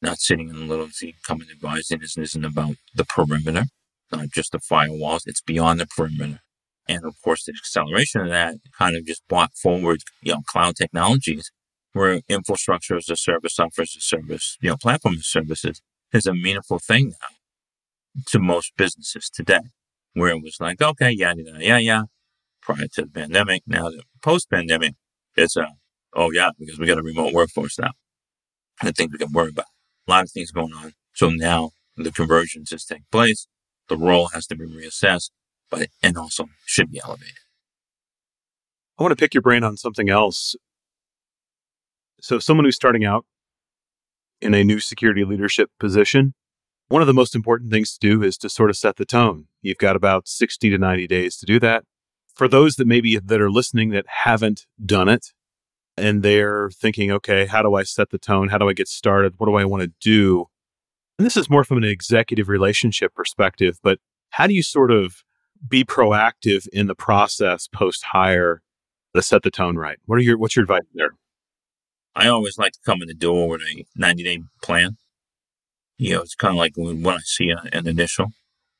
Not 0.00 0.18
sitting 0.18 0.48
in 0.48 0.56
a 0.56 0.60
little 0.60 0.88
seat, 0.88 1.16
coming 1.26 1.48
advising. 1.50 1.98
This 2.00 2.16
isn't 2.16 2.44
about 2.44 2.76
the 2.94 3.04
perimeter, 3.04 3.64
not 4.12 4.28
just 4.28 4.52
the 4.52 4.58
firewalls. 4.58 5.22
It's 5.26 5.40
beyond 5.40 5.80
the 5.80 5.86
perimeter. 5.86 6.40
And 6.86 7.04
of 7.04 7.20
course, 7.22 7.44
the 7.44 7.52
acceleration 7.52 8.20
of 8.20 8.28
that 8.28 8.54
kind 8.78 8.96
of 8.96 9.04
just 9.04 9.26
brought 9.28 9.52
forward, 9.54 10.00
you 10.22 10.32
know, 10.32 10.42
cloud 10.46 10.76
technologies 10.76 11.50
where 11.92 12.20
infrastructure 12.28 12.96
as 12.96 13.08
a 13.08 13.16
service, 13.16 13.56
software 13.56 13.82
as 13.82 13.94
a 13.96 14.00
service, 14.00 14.56
you 14.60 14.70
know, 14.70 14.76
platform 14.76 15.14
as 15.14 15.26
services 15.26 15.80
is 16.12 16.26
a 16.26 16.34
meaningful 16.34 16.78
thing 16.78 17.10
now 17.10 18.22
to 18.26 18.38
most 18.38 18.72
businesses 18.76 19.30
today, 19.30 19.60
where 20.14 20.30
it 20.30 20.42
was 20.42 20.56
like, 20.60 20.80
okay, 20.82 21.10
yeah, 21.10 21.34
yeah, 21.36 21.58
yeah, 21.58 21.78
yeah, 21.78 22.02
prior 22.62 22.86
to 22.94 23.02
the 23.02 23.08
pandemic. 23.08 23.62
Now, 23.66 23.90
the 23.90 24.02
post 24.22 24.50
pandemic, 24.50 24.94
it's 25.36 25.56
a, 25.56 25.68
oh, 26.14 26.30
yeah, 26.32 26.50
because 26.58 26.78
we 26.78 26.86
got 26.86 26.98
a 26.98 27.02
remote 27.02 27.32
workforce 27.32 27.78
now. 27.78 27.92
I 28.80 28.90
think 28.92 29.12
we 29.12 29.18
can 29.18 29.32
worry 29.32 29.50
about 29.50 29.66
a 30.06 30.10
lot 30.10 30.24
of 30.24 30.30
things 30.30 30.50
going 30.50 30.72
on. 30.72 30.92
So 31.14 31.30
now 31.30 31.70
the 31.96 32.12
conversions 32.12 32.72
is 32.72 32.84
taking 32.84 33.04
place. 33.10 33.46
The 33.88 33.96
role 33.96 34.28
has 34.28 34.46
to 34.48 34.56
be 34.56 34.66
reassessed, 34.66 35.30
but 35.70 35.88
and 36.02 36.16
also 36.16 36.46
should 36.64 36.90
be 36.90 37.00
elevated. 37.02 37.34
I 38.98 39.02
want 39.02 39.12
to 39.12 39.16
pick 39.16 39.34
your 39.34 39.42
brain 39.42 39.64
on 39.64 39.76
something 39.76 40.08
else. 40.08 40.54
So, 42.20 42.38
someone 42.38 42.64
who's 42.64 42.76
starting 42.76 43.04
out 43.04 43.24
in 44.40 44.54
a 44.54 44.64
new 44.64 44.80
security 44.80 45.24
leadership 45.24 45.70
position, 45.78 46.34
one 46.88 47.02
of 47.02 47.08
the 47.08 47.14
most 47.14 47.34
important 47.34 47.70
things 47.70 47.96
to 47.96 47.98
do 48.00 48.22
is 48.22 48.38
to 48.38 48.48
sort 48.48 48.70
of 48.70 48.76
set 48.76 48.96
the 48.96 49.04
tone. 49.04 49.46
You've 49.62 49.78
got 49.78 49.96
about 49.96 50.26
60 50.28 50.70
to 50.70 50.78
90 50.78 51.06
days 51.06 51.36
to 51.38 51.46
do 51.46 51.60
that 51.60 51.84
for 52.34 52.48
those 52.48 52.76
that 52.76 52.86
maybe 52.86 53.18
that 53.18 53.40
are 53.40 53.50
listening 53.50 53.90
that 53.90 54.06
haven't 54.06 54.66
done 54.84 55.08
it 55.08 55.32
and 55.98 56.22
they're 56.22 56.70
thinking, 56.70 57.10
okay, 57.10 57.46
how 57.46 57.62
do 57.62 57.74
I 57.74 57.82
set 57.82 58.10
the 58.10 58.18
tone? 58.18 58.48
How 58.48 58.58
do 58.58 58.68
I 58.68 58.72
get 58.72 58.88
started? 58.88 59.34
What 59.38 59.46
do 59.46 59.56
I 59.56 59.64
want 59.64 59.82
to 59.82 59.92
do? 60.00 60.46
And 61.18 61.26
this 61.26 61.36
is 61.36 61.50
more 61.50 61.64
from 61.64 61.78
an 61.78 61.84
executive 61.84 62.48
relationship 62.48 63.14
perspective, 63.14 63.78
but 63.82 63.98
how 64.30 64.46
do 64.46 64.54
you 64.54 64.62
sort 64.62 64.92
of 64.92 65.24
be 65.68 65.84
proactive 65.84 66.68
in 66.68 66.86
the 66.86 66.94
process 66.94 67.66
post 67.66 68.04
hire 68.04 68.62
to 69.14 69.22
set 69.22 69.42
the 69.42 69.50
tone 69.50 69.76
right? 69.76 69.98
What 70.06 70.16
are 70.16 70.22
your 70.22 70.38
what's 70.38 70.54
your 70.54 70.62
advice 70.62 70.82
there? 70.94 71.10
I 72.18 72.26
always 72.26 72.58
like 72.58 72.72
to 72.72 72.80
come 72.84 73.00
in 73.00 73.06
the 73.06 73.14
door 73.14 73.48
with 73.48 73.60
a 73.60 73.84
90 73.94 74.24
day 74.24 74.40
plan. 74.60 74.96
You 75.98 76.16
know, 76.16 76.22
it's 76.22 76.34
kind 76.34 76.52
of 76.52 76.58
like 76.58 76.72
when 76.76 77.06
I 77.06 77.18
see 77.18 77.50
an 77.50 77.86
initial 77.86 78.32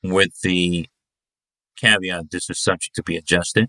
with 0.02 0.40
the 0.42 0.88
caveat 1.76 2.32
this 2.32 2.50
is 2.50 2.60
subject 2.60 2.96
to 2.96 3.02
be 3.04 3.16
adjusted 3.16 3.68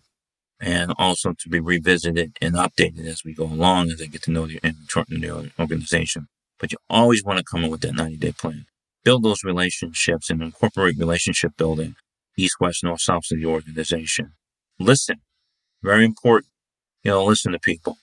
and 0.60 0.92
also 0.98 1.34
to 1.38 1.50
be 1.50 1.60
revisited 1.60 2.36
and 2.42 2.56
updated 2.56 3.06
as 3.06 3.24
we 3.24 3.36
go 3.36 3.44
along 3.44 3.92
as 3.92 4.02
I 4.02 4.08
get 4.08 4.24
to 4.24 4.32
know 4.32 4.48
the, 4.48 4.60
the 4.64 5.52
organization. 5.60 6.28
But 6.60 6.72
you 6.72 6.80
always 6.90 7.24
want 7.24 7.38
to 7.38 7.46
come 7.46 7.64
in 7.64 7.70
with 7.70 7.82
that 7.82 7.94
90 7.94 8.18
day 8.18 8.32
plan. 8.32 8.66
Build 9.04 9.24
those 9.24 9.44
relationships 9.44 10.32
and 10.32 10.42
incorporate 10.42 10.98
relationship 10.98 11.56
building, 11.58 11.96
east, 12.36 12.56
west, 12.60 12.84
north, 12.84 13.02
south 13.02 13.26
of 13.32 13.38
the 13.38 13.46
organization. 13.46 14.34
Listen. 14.80 15.18
Very 15.84 16.06
important. 16.06 16.52
You 17.04 17.12
know, 17.12 17.24
listen 17.24 17.52
to 17.52 17.60
people. 17.60 18.00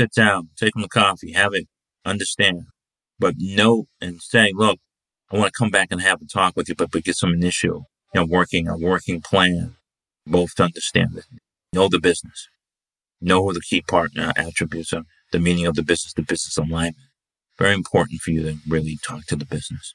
Sit 0.00 0.14
down, 0.14 0.48
take 0.56 0.72
them 0.72 0.82
to 0.82 0.88
coffee, 0.88 1.32
have 1.32 1.52
it, 1.52 1.66
understand. 2.06 2.62
But 3.18 3.34
note 3.36 3.84
and 4.00 4.18
say, 4.22 4.50
look, 4.54 4.78
I 5.30 5.36
want 5.36 5.52
to 5.52 5.58
come 5.58 5.68
back 5.68 5.88
and 5.90 6.00
have 6.00 6.22
a 6.22 6.24
talk 6.24 6.54
with 6.56 6.70
you, 6.70 6.74
but, 6.74 6.90
but 6.90 7.04
get 7.04 7.16
some 7.16 7.34
initial 7.34 7.84
you 8.14 8.22
know, 8.22 8.24
working 8.26 8.66
a 8.66 8.78
working 8.78 9.20
plan, 9.20 9.76
both 10.26 10.54
to 10.54 10.62
understand 10.62 11.18
it, 11.18 11.26
know 11.74 11.86
the 11.90 12.00
business, 12.00 12.48
know 13.20 13.52
the 13.52 13.60
key 13.60 13.82
partner 13.82 14.32
attributes 14.36 14.94
are, 14.94 15.02
the 15.32 15.38
meaning 15.38 15.66
of 15.66 15.74
the 15.74 15.82
business, 15.82 16.14
the 16.14 16.22
business 16.22 16.56
alignment. 16.56 16.96
Very 17.58 17.74
important 17.74 18.22
for 18.22 18.30
you 18.30 18.42
to 18.44 18.56
really 18.66 18.96
talk 19.06 19.26
to 19.26 19.36
the 19.36 19.44
business. 19.44 19.92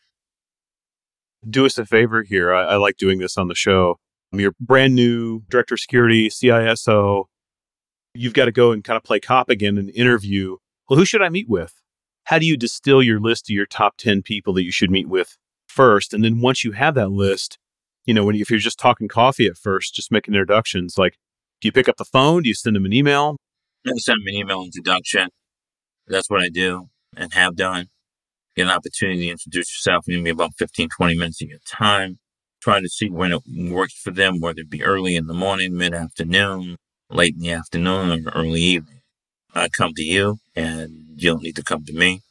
Do 1.50 1.66
us 1.66 1.80
a 1.80 1.86
favor 1.88 2.22
here. 2.22 2.54
I, 2.54 2.62
I 2.66 2.76
like 2.76 2.98
doing 2.98 3.18
this 3.18 3.40
on 3.40 3.48
the 3.48 3.56
show. 3.56 3.96
You're 4.32 4.54
brand 4.60 4.94
new 4.94 5.42
director 5.50 5.74
of 5.74 5.80
security, 5.80 6.30
CISO. 6.30 7.24
You've 8.16 8.34
got 8.34 8.46
to 8.46 8.52
go 8.52 8.72
and 8.72 8.84
kind 8.84 8.98
of 8.98 9.04
play 9.04 9.20
cop 9.20 9.50
again 9.50 9.78
and 9.78 9.90
interview. 9.92 10.58
Well, 10.90 10.98
who 10.98 11.06
should 11.06 11.22
I 11.22 11.30
meet 11.30 11.50
with? 11.50 11.74
How 12.26 12.40
do 12.40 12.46
you 12.46 12.58
distill 12.58 13.04
your 13.04 13.20
list 13.20 13.46
to 13.46 13.54
your 13.54 13.66
top 13.66 13.98
10 13.98 14.24
people 14.24 14.54
that 14.54 14.64
you 14.64 14.72
should 14.72 14.90
meet 14.90 15.08
with 15.08 15.38
first? 15.68 16.14
And 16.14 16.24
then 16.24 16.42
once 16.42 16.64
you 16.64 16.72
have 16.72 16.96
that 16.96 17.12
list, 17.12 17.60
you 18.06 18.14
know, 18.14 18.24
when 18.24 18.36
if 18.36 18.50
you're 18.50 18.60
just 18.60 18.80
talking 18.80 19.08
coffee 19.08 19.48
at 19.48 19.58
first, 19.58 19.94
just 19.94 20.12
making 20.12 20.34
introductions, 20.34 20.98
like, 20.98 21.18
do 21.62 21.68
you 21.68 21.72
pick 21.72 21.90
up 21.90 21.98
the 21.98 22.06
phone? 22.06 22.44
Do 22.44 22.50
you 22.50 22.56
send 22.56 22.76
them 22.76 22.86
an 22.86 22.94
email? 22.94 23.38
I 23.86 23.92
send 23.98 24.20
them 24.22 24.28
an 24.28 24.36
email 24.36 24.64
introduction. 24.64 25.30
That's 26.08 26.30
what 26.30 26.42
I 26.42 26.50
do 26.50 26.90
and 27.16 27.34
have 27.34 27.56
done. 27.56 27.88
Get 28.56 28.64
an 28.64 28.72
opportunity 28.72 29.26
to 29.26 29.32
introduce 29.32 29.72
yourself. 29.74 30.06
Give 30.06 30.22
me 30.22 30.30
about 30.30 30.54
15, 30.58 30.90
20 30.90 31.16
minutes 31.16 31.42
of 31.42 31.50
your 31.50 31.60
time. 31.66 32.18
Try 32.62 32.80
to 32.80 32.90
see 32.90 33.10
when 33.10 33.34
it 33.34 33.42
works 33.70 33.94
for 33.94 34.12
them, 34.12 34.40
whether 34.40 34.62
it 34.62 34.70
be 34.70 34.84
early 34.84 35.16
in 35.16 35.28
the 35.28 35.34
morning, 35.34 35.78
mid 35.78 35.94
afternoon, 35.94 36.78
late 37.10 37.36
in 37.36 37.42
the 37.42 37.52
afternoon, 37.52 38.28
or 38.28 38.32
early 38.32 38.62
evening. 38.62 39.02
I 39.54 39.70
come 39.70 39.94
to 39.96 40.04
you 40.04 40.38
and 40.56 40.92
you 41.16 41.32
don't 41.32 41.44
need 41.44 41.56
to 41.56 41.64
come 41.64 41.86
to 41.86 41.94
me. 41.94 42.22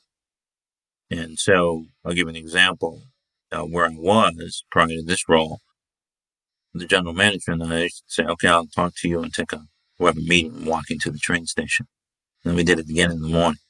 And 1.11 1.39
so 1.39 1.87
I'll 2.05 2.13
give 2.13 2.29
an 2.29 2.37
example 2.37 3.03
uh, 3.53 3.63
where 3.63 3.87
I 3.87 3.95
was 3.97 4.65
prior 4.71 4.89
to 4.89 5.03
this 5.03 5.29
role, 5.29 5.61
the 6.75 6.87
general 6.87 7.15
manager 7.15 7.53
and 7.53 7.63
I 7.63 7.89
say, 8.07 8.25
okay, 8.25 8.49
I'll 8.49 8.67
talk 8.67 8.95
to 8.97 9.09
you 9.09 9.23
and 9.23 9.33
take 9.33 9.53
a 9.53 9.63
a 10.01 10.13
meeting 10.15 10.65
walking 10.67 10.99
to 10.99 11.11
the 11.11 11.19
train 11.19 11.47
station. 11.47 11.87
And 12.45 12.57
we 12.57 12.65
did 12.65 12.79
it 12.79 12.91
again 12.91 13.11
in 13.11 13.23
the 13.23 13.29
morning. 13.29 13.61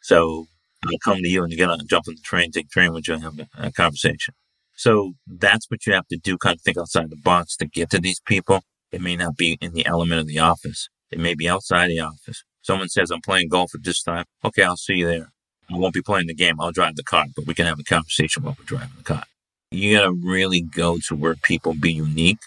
So 0.00 0.46
I'll 0.84 0.98
come 1.04 1.18
to 1.18 1.28
you 1.28 1.42
and 1.42 1.52
you 1.52 1.58
get 1.58 1.68
on, 1.68 1.86
jump 1.86 2.08
on 2.08 2.14
the 2.14 2.20
train, 2.22 2.50
take 2.50 2.68
the 2.68 2.72
train 2.72 2.92
with 2.92 3.08
you 3.08 3.14
and 3.14 3.22
have 3.24 3.48
a 3.58 3.72
conversation. 3.72 4.34
So 4.74 5.14
that's 5.26 5.70
what 5.70 5.86
you 5.86 5.92
have 5.92 6.08
to 6.08 6.16
do, 6.16 6.38
kind 6.38 6.56
of 6.56 6.62
think 6.62 6.78
outside 6.78 7.10
the 7.10 7.16
box 7.16 7.56
to 7.56 7.66
get 7.66 7.90
to 7.90 7.98
these 7.98 8.20
people. 8.20 8.62
It 8.92 9.00
may 9.00 9.16
not 9.16 9.36
be 9.36 9.58
in 9.60 9.72
the 9.72 9.86
element 9.86 10.20
of 10.20 10.26
the 10.26 10.38
office. 10.38 10.88
It 11.10 11.18
may 11.18 11.34
be 11.34 11.48
outside 11.48 11.88
the 11.88 12.00
office. 12.00 12.44
Someone 12.60 12.88
says, 12.88 13.10
I'm 13.10 13.22
playing 13.22 13.48
golf 13.48 13.74
at 13.74 13.82
this 13.82 14.02
time. 14.02 14.24
Okay, 14.44 14.62
I'll 14.62 14.76
see 14.76 14.94
you 14.94 15.06
there. 15.06 15.32
I 15.70 15.76
won't 15.76 15.94
be 15.94 16.02
playing 16.02 16.26
the 16.26 16.34
game. 16.34 16.60
I'll 16.60 16.72
drive 16.72 16.96
the 16.96 17.02
car, 17.02 17.26
but 17.34 17.46
we 17.46 17.54
can 17.54 17.66
have 17.66 17.80
a 17.80 17.84
conversation 17.84 18.42
while 18.42 18.56
we're 18.58 18.64
driving 18.64 18.96
the 18.96 19.02
car. 19.02 19.24
You 19.70 19.96
got 19.96 20.04
to 20.04 20.12
really 20.12 20.60
go 20.60 20.98
to 21.08 21.16
where 21.16 21.34
people 21.34 21.74
be 21.74 21.92
unique. 21.92 22.38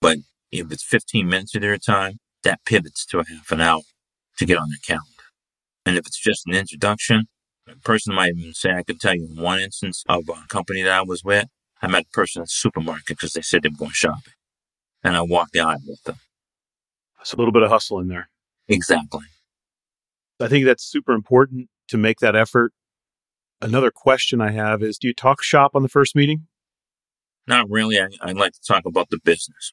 But 0.00 0.18
if 0.50 0.70
it's 0.72 0.84
15 0.84 1.28
minutes 1.28 1.54
of 1.54 1.62
their 1.62 1.78
time, 1.78 2.18
that 2.42 2.60
pivots 2.66 3.06
to 3.06 3.20
a 3.20 3.24
half 3.28 3.50
an 3.52 3.60
hour 3.60 3.82
to 4.38 4.46
get 4.46 4.58
on 4.58 4.68
their 4.68 4.78
calendar. 4.84 5.06
And 5.84 5.96
if 5.96 6.06
it's 6.06 6.20
just 6.20 6.46
an 6.46 6.54
introduction, 6.54 7.26
a 7.68 7.76
person 7.76 8.14
might 8.14 8.32
even 8.36 8.52
say, 8.52 8.72
I 8.72 8.82
can 8.82 8.98
tell 8.98 9.14
you 9.14 9.26
one 9.26 9.60
instance 9.60 10.02
of 10.08 10.28
a 10.28 10.46
company 10.48 10.82
that 10.82 10.92
I 10.92 11.02
was 11.02 11.24
with. 11.24 11.46
I 11.80 11.88
met 11.88 12.04
a 12.04 12.12
person 12.12 12.42
at 12.42 12.46
the 12.46 12.52
supermarket 12.52 13.08
because 13.08 13.32
they 13.32 13.42
said 13.42 13.62
they 13.62 13.68
were 13.68 13.76
going 13.76 13.90
shopping. 13.92 14.32
And 15.02 15.16
I 15.16 15.22
walk 15.22 15.50
the 15.52 15.60
aisle 15.60 15.82
with 15.86 16.02
them. 16.04 16.16
It's 17.20 17.32
a 17.32 17.36
little 17.36 17.52
bit 17.52 17.62
of 17.62 17.70
hustle 17.70 17.98
in 18.00 18.08
there. 18.08 18.28
Exactly. 18.68 19.24
I 20.40 20.48
think 20.48 20.64
that's 20.64 20.84
super 20.84 21.12
important 21.12 21.68
to 21.88 21.96
make 21.96 22.18
that 22.18 22.36
effort. 22.36 22.72
Another 23.60 23.90
question 23.90 24.40
I 24.40 24.50
have 24.50 24.82
is 24.82 24.98
Do 24.98 25.08
you 25.08 25.14
talk 25.14 25.42
shop 25.42 25.72
on 25.74 25.82
the 25.82 25.88
first 25.88 26.14
meeting? 26.14 26.46
Not 27.46 27.70
really. 27.70 27.98
I, 27.98 28.08
I 28.20 28.32
like 28.32 28.52
to 28.52 28.60
talk 28.66 28.84
about 28.84 29.08
the 29.10 29.18
business. 29.24 29.72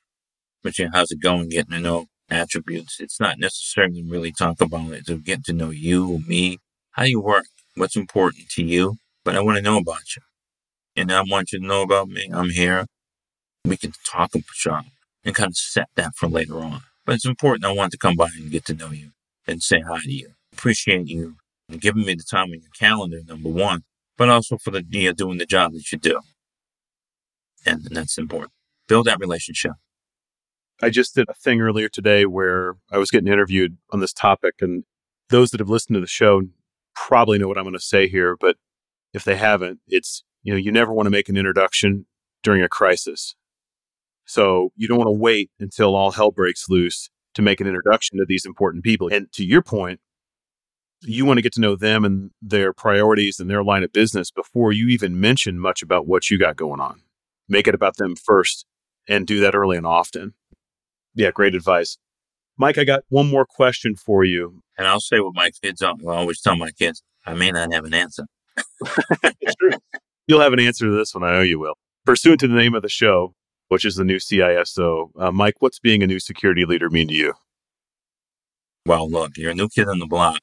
But 0.64 0.80
yeah, 0.80 0.88
how's 0.94 1.12
it 1.12 1.22
going? 1.22 1.50
Getting 1.50 1.74
to 1.74 1.80
know 1.80 2.06
attributes. 2.30 3.00
It's 3.00 3.20
not 3.20 3.40
necessarily 3.40 4.04
really 4.04 4.32
talk 4.32 4.62
about 4.62 4.92
it. 4.92 5.06
To 5.08 5.18
get 5.18 5.44
to 5.46 5.54
know 5.54 5.70
you, 5.72 6.24
me, 6.28 6.60
how 6.92 7.04
you 7.04 7.20
work, 7.20 7.46
what's 7.76 7.96
important 7.96 8.50
to 8.52 8.64
you. 8.64 8.98
But 9.26 9.36
I 9.36 9.42
want 9.42 9.58
to 9.58 9.64
know 9.64 9.78
about 9.78 10.16
you. 10.16 10.22
And 10.96 11.12
I 11.12 11.22
want 11.22 11.52
you 11.52 11.60
to 11.60 11.66
know 11.66 11.82
about 11.82 12.08
me. 12.08 12.30
I'm 12.32 12.52
here. 12.52 12.86
We 13.66 13.78
can 13.78 13.94
talk 14.10 14.36
about 14.36 14.44
shop 14.54 14.86
and 15.24 15.36
kind 15.36 15.50
of 15.50 15.58
set 15.58 15.90
that 15.96 16.16
for 16.16 16.28
later 16.28 16.60
on. 16.60 16.82
But 17.06 17.16
it's 17.16 17.26
important. 17.26 17.66
I 17.66 17.72
want 17.72 17.92
to 17.92 17.98
come 17.98 18.16
by 18.16 18.30
and 18.38 18.52
get 18.52 18.66
to 18.66 18.74
know 18.74 18.92
you 18.92 19.12
and 19.48 19.62
say 19.62 19.82
hi 19.82 20.00
to 20.00 20.12
you. 20.12 20.34
Appreciate 20.54 21.08
you 21.08 21.36
giving 21.80 22.06
me 22.06 22.16
the 22.16 22.24
time 22.24 22.52
on 22.52 22.62
your 22.62 22.72
calendar, 22.78 23.20
number 23.28 23.50
one, 23.50 23.84
but 24.18 24.30
also 24.30 24.58
for 24.58 24.72
the 24.72 24.86
you 24.90 25.10
know, 25.10 25.14
doing 25.14 25.38
the 25.38 25.46
job 25.46 25.74
that 25.74 25.92
you 25.92 25.98
do. 25.98 26.20
And, 27.66 27.86
and 27.86 27.96
that's 27.96 28.18
important. 28.18 28.52
Build 28.88 29.06
that 29.06 29.20
relationship. 29.20 29.74
I 30.82 30.90
just 30.90 31.16
did 31.16 31.30
a 31.30 31.34
thing 31.34 31.62
earlier 31.62 31.88
today 31.88 32.26
where 32.26 32.76
I 32.92 32.98
was 32.98 33.10
getting 33.10 33.32
interviewed 33.32 33.78
on 33.92 34.00
this 34.02 34.12
topic, 34.12 34.56
and 34.60 34.84
those 35.30 35.52
that 35.52 35.60
have 35.60 35.70
listened 35.70 35.96
to 35.96 36.02
the 36.02 36.08
show 36.08 36.42
probably 36.94 37.38
know 37.38 37.48
what 37.48 37.58
I'm 37.58 37.64
going 37.64 37.74
to 37.74 37.80
say 37.80 38.08
here. 38.08 38.36
But 38.38 38.58
if 39.14 39.24
they 39.24 39.38
haven't, 39.38 39.80
it's 39.88 40.24
you 40.42 40.52
know 40.52 40.58
you 40.58 40.72
never 40.72 40.92
want 40.92 41.06
to 41.06 41.12
make 41.12 41.30
an 41.30 41.38
introduction 41.38 42.06
during 42.42 42.62
a 42.62 42.68
crisis. 42.68 43.36
So 44.26 44.72
you 44.76 44.88
don't 44.88 44.98
want 44.98 45.08
to 45.08 45.20
wait 45.20 45.52
until 45.60 45.96
all 45.96 46.12
hell 46.12 46.32
breaks 46.32 46.70
loose 46.70 47.10
to 47.34 47.42
make 47.42 47.60
an 47.60 47.68
introduction 47.68 48.18
to 48.18 48.26
these 48.28 48.46
important 48.46 48.84
people. 48.84 49.10
And 49.12 49.32
to 49.34 49.44
your 49.44 49.62
point, 49.62 50.00
you 51.02 51.26
want 51.26 51.38
to 51.38 51.42
get 51.42 51.54
to 51.54 51.62
know 51.62 51.76
them 51.76 52.06
and 52.06 52.32
their 52.42 52.74
priorities 52.74 53.40
and 53.40 53.50
their 53.50 53.64
line 53.64 53.84
of 53.84 53.92
business 53.92 54.32
before 54.32 54.72
you 54.72 54.88
even 54.88 55.20
mention 55.20 55.60
much 55.60 55.82
about 55.82 56.08
what 56.08 56.30
you 56.30 56.38
got 56.38 56.56
going 56.56 56.80
on. 56.80 57.02
Make 57.50 57.68
it 57.68 57.76
about 57.76 57.98
them 57.98 58.16
first 58.16 58.66
and 59.08 59.28
do 59.28 59.42
that 59.42 59.56
early 59.56 59.76
and 59.76 59.86
often. 59.86 60.34
Yeah, 61.14 61.32
great 61.32 61.56
advice. 61.56 61.98
Mike, 62.58 62.78
I 62.78 62.84
got 62.84 63.04
one 63.10 63.30
more 63.30 63.46
question 63.46 63.96
for 63.96 64.24
you. 64.24 64.62
And 64.78 64.88
I'll 64.88 65.00
say 65.00 65.20
what 65.20 65.36
my 65.36 65.52
kids 65.62 65.82
I 65.82 65.94
always 66.08 66.42
tell 66.42 66.56
my 66.56 66.72
kids, 66.72 67.04
I 67.26 67.34
may 67.34 67.52
not 67.52 67.74
have 67.74 67.86
an 67.86 67.94
answer. 67.94 68.26
true. 69.60 69.78
You'll 70.28 70.42
have 70.42 70.54
an 70.54 70.60
answer 70.60 70.86
to 70.86 70.96
this 70.96 71.14
one. 71.14 71.24
I 71.24 71.34
know 71.34 71.42
you 71.42 71.60
will. 71.60 71.76
Pursuant 72.06 72.40
to 72.42 72.48
the 72.48 72.56
name 72.56 72.74
of 72.74 72.82
the 72.82 72.90
show, 72.90 73.34
which 73.74 73.86
is 73.86 73.96
the 73.96 74.04
new 74.04 74.18
CISO, 74.18 75.10
uh, 75.18 75.32
Mike, 75.32 75.56
what's 75.58 75.80
being 75.80 76.04
a 76.04 76.08
new 76.08 76.20
security 76.20 76.64
leader 76.64 76.92
mean 76.92 77.08
to 77.08 77.14
you? 77.16 77.34
Well, 78.86 79.10
look, 79.10 79.32
you're 79.36 79.50
a 79.50 79.56
new 79.56 79.68
kid 79.68 79.88
on 79.88 79.98
the 79.98 80.06
block. 80.06 80.42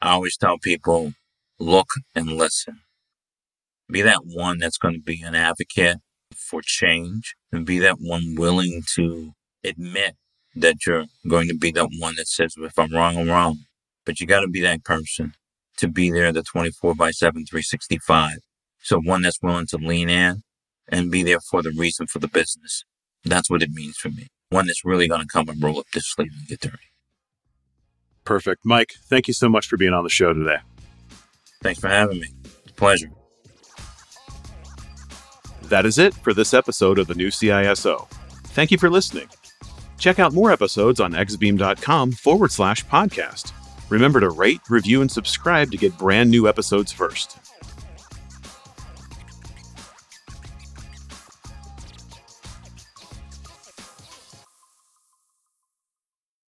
I 0.00 0.10
always 0.10 0.36
tell 0.36 0.58
people, 0.58 1.12
look 1.60 1.86
and 2.16 2.32
listen. 2.32 2.80
Be 3.88 4.02
that 4.02 4.22
one 4.24 4.58
that's 4.58 4.78
going 4.78 4.94
to 4.94 5.00
be 5.00 5.22
an 5.22 5.36
advocate 5.36 5.98
for 6.36 6.60
change 6.60 7.36
and 7.52 7.64
be 7.64 7.78
that 7.78 7.98
one 8.00 8.34
willing 8.36 8.82
to 8.96 9.30
admit 9.62 10.16
that 10.56 10.84
you're 10.84 11.04
going 11.28 11.46
to 11.46 11.56
be 11.56 11.70
that 11.70 11.88
one 12.00 12.16
that 12.16 12.26
says, 12.26 12.56
if 12.58 12.76
I'm 12.76 12.92
wrong, 12.92 13.16
I'm 13.16 13.28
wrong. 13.28 13.58
But 14.04 14.18
you 14.18 14.26
got 14.26 14.40
to 14.40 14.48
be 14.48 14.62
that 14.62 14.82
person 14.82 15.34
to 15.76 15.86
be 15.86 16.10
there 16.10 16.32
the 16.32 16.42
24 16.42 16.96
by 16.96 17.12
7, 17.12 17.46
365. 17.48 18.38
So 18.80 18.98
one 18.98 19.22
that's 19.22 19.38
willing 19.40 19.68
to 19.68 19.76
lean 19.76 20.08
in 20.08 20.42
and 20.92 21.10
be 21.10 21.24
there 21.24 21.40
for 21.40 21.62
the 21.62 21.72
reason 21.76 22.06
for 22.06 22.20
the 22.20 22.28
business. 22.28 22.84
That's 23.24 23.50
what 23.50 23.62
it 23.62 23.70
means 23.70 23.96
for 23.96 24.10
me. 24.10 24.28
One 24.50 24.66
that's 24.66 24.84
really 24.84 25.08
going 25.08 25.22
to 25.22 25.26
come 25.26 25.48
and 25.48 25.60
roll 25.60 25.80
up 25.80 25.86
this 25.92 26.06
sleeve 26.06 26.30
and 26.38 26.46
get 26.46 26.60
dirty. 26.60 26.76
Perfect. 28.24 28.60
Mike, 28.64 28.92
thank 29.08 29.26
you 29.26 29.34
so 29.34 29.48
much 29.48 29.66
for 29.66 29.76
being 29.76 29.94
on 29.94 30.04
the 30.04 30.10
show 30.10 30.32
today. 30.32 30.58
Thanks 31.62 31.80
for 31.80 31.88
having 31.88 32.20
me. 32.20 32.28
Pleasure. 32.76 33.10
That 35.62 35.86
is 35.86 35.98
it 35.98 36.12
for 36.14 36.34
this 36.34 36.52
episode 36.52 36.98
of 36.98 37.06
the 37.06 37.14
new 37.14 37.28
CISO. 37.28 38.08
Thank 38.48 38.70
you 38.70 38.78
for 38.78 38.90
listening. 38.90 39.28
Check 39.98 40.18
out 40.18 40.34
more 40.34 40.52
episodes 40.52 41.00
on 41.00 41.12
exabeam.com 41.12 42.12
forward 42.12 42.52
slash 42.52 42.84
podcast. 42.86 43.52
Remember 43.88 44.20
to 44.20 44.30
rate, 44.30 44.60
review, 44.68 45.00
and 45.00 45.10
subscribe 45.10 45.70
to 45.70 45.76
get 45.78 45.96
brand 45.96 46.30
new 46.30 46.48
episodes 46.48 46.92
first. 46.92 47.38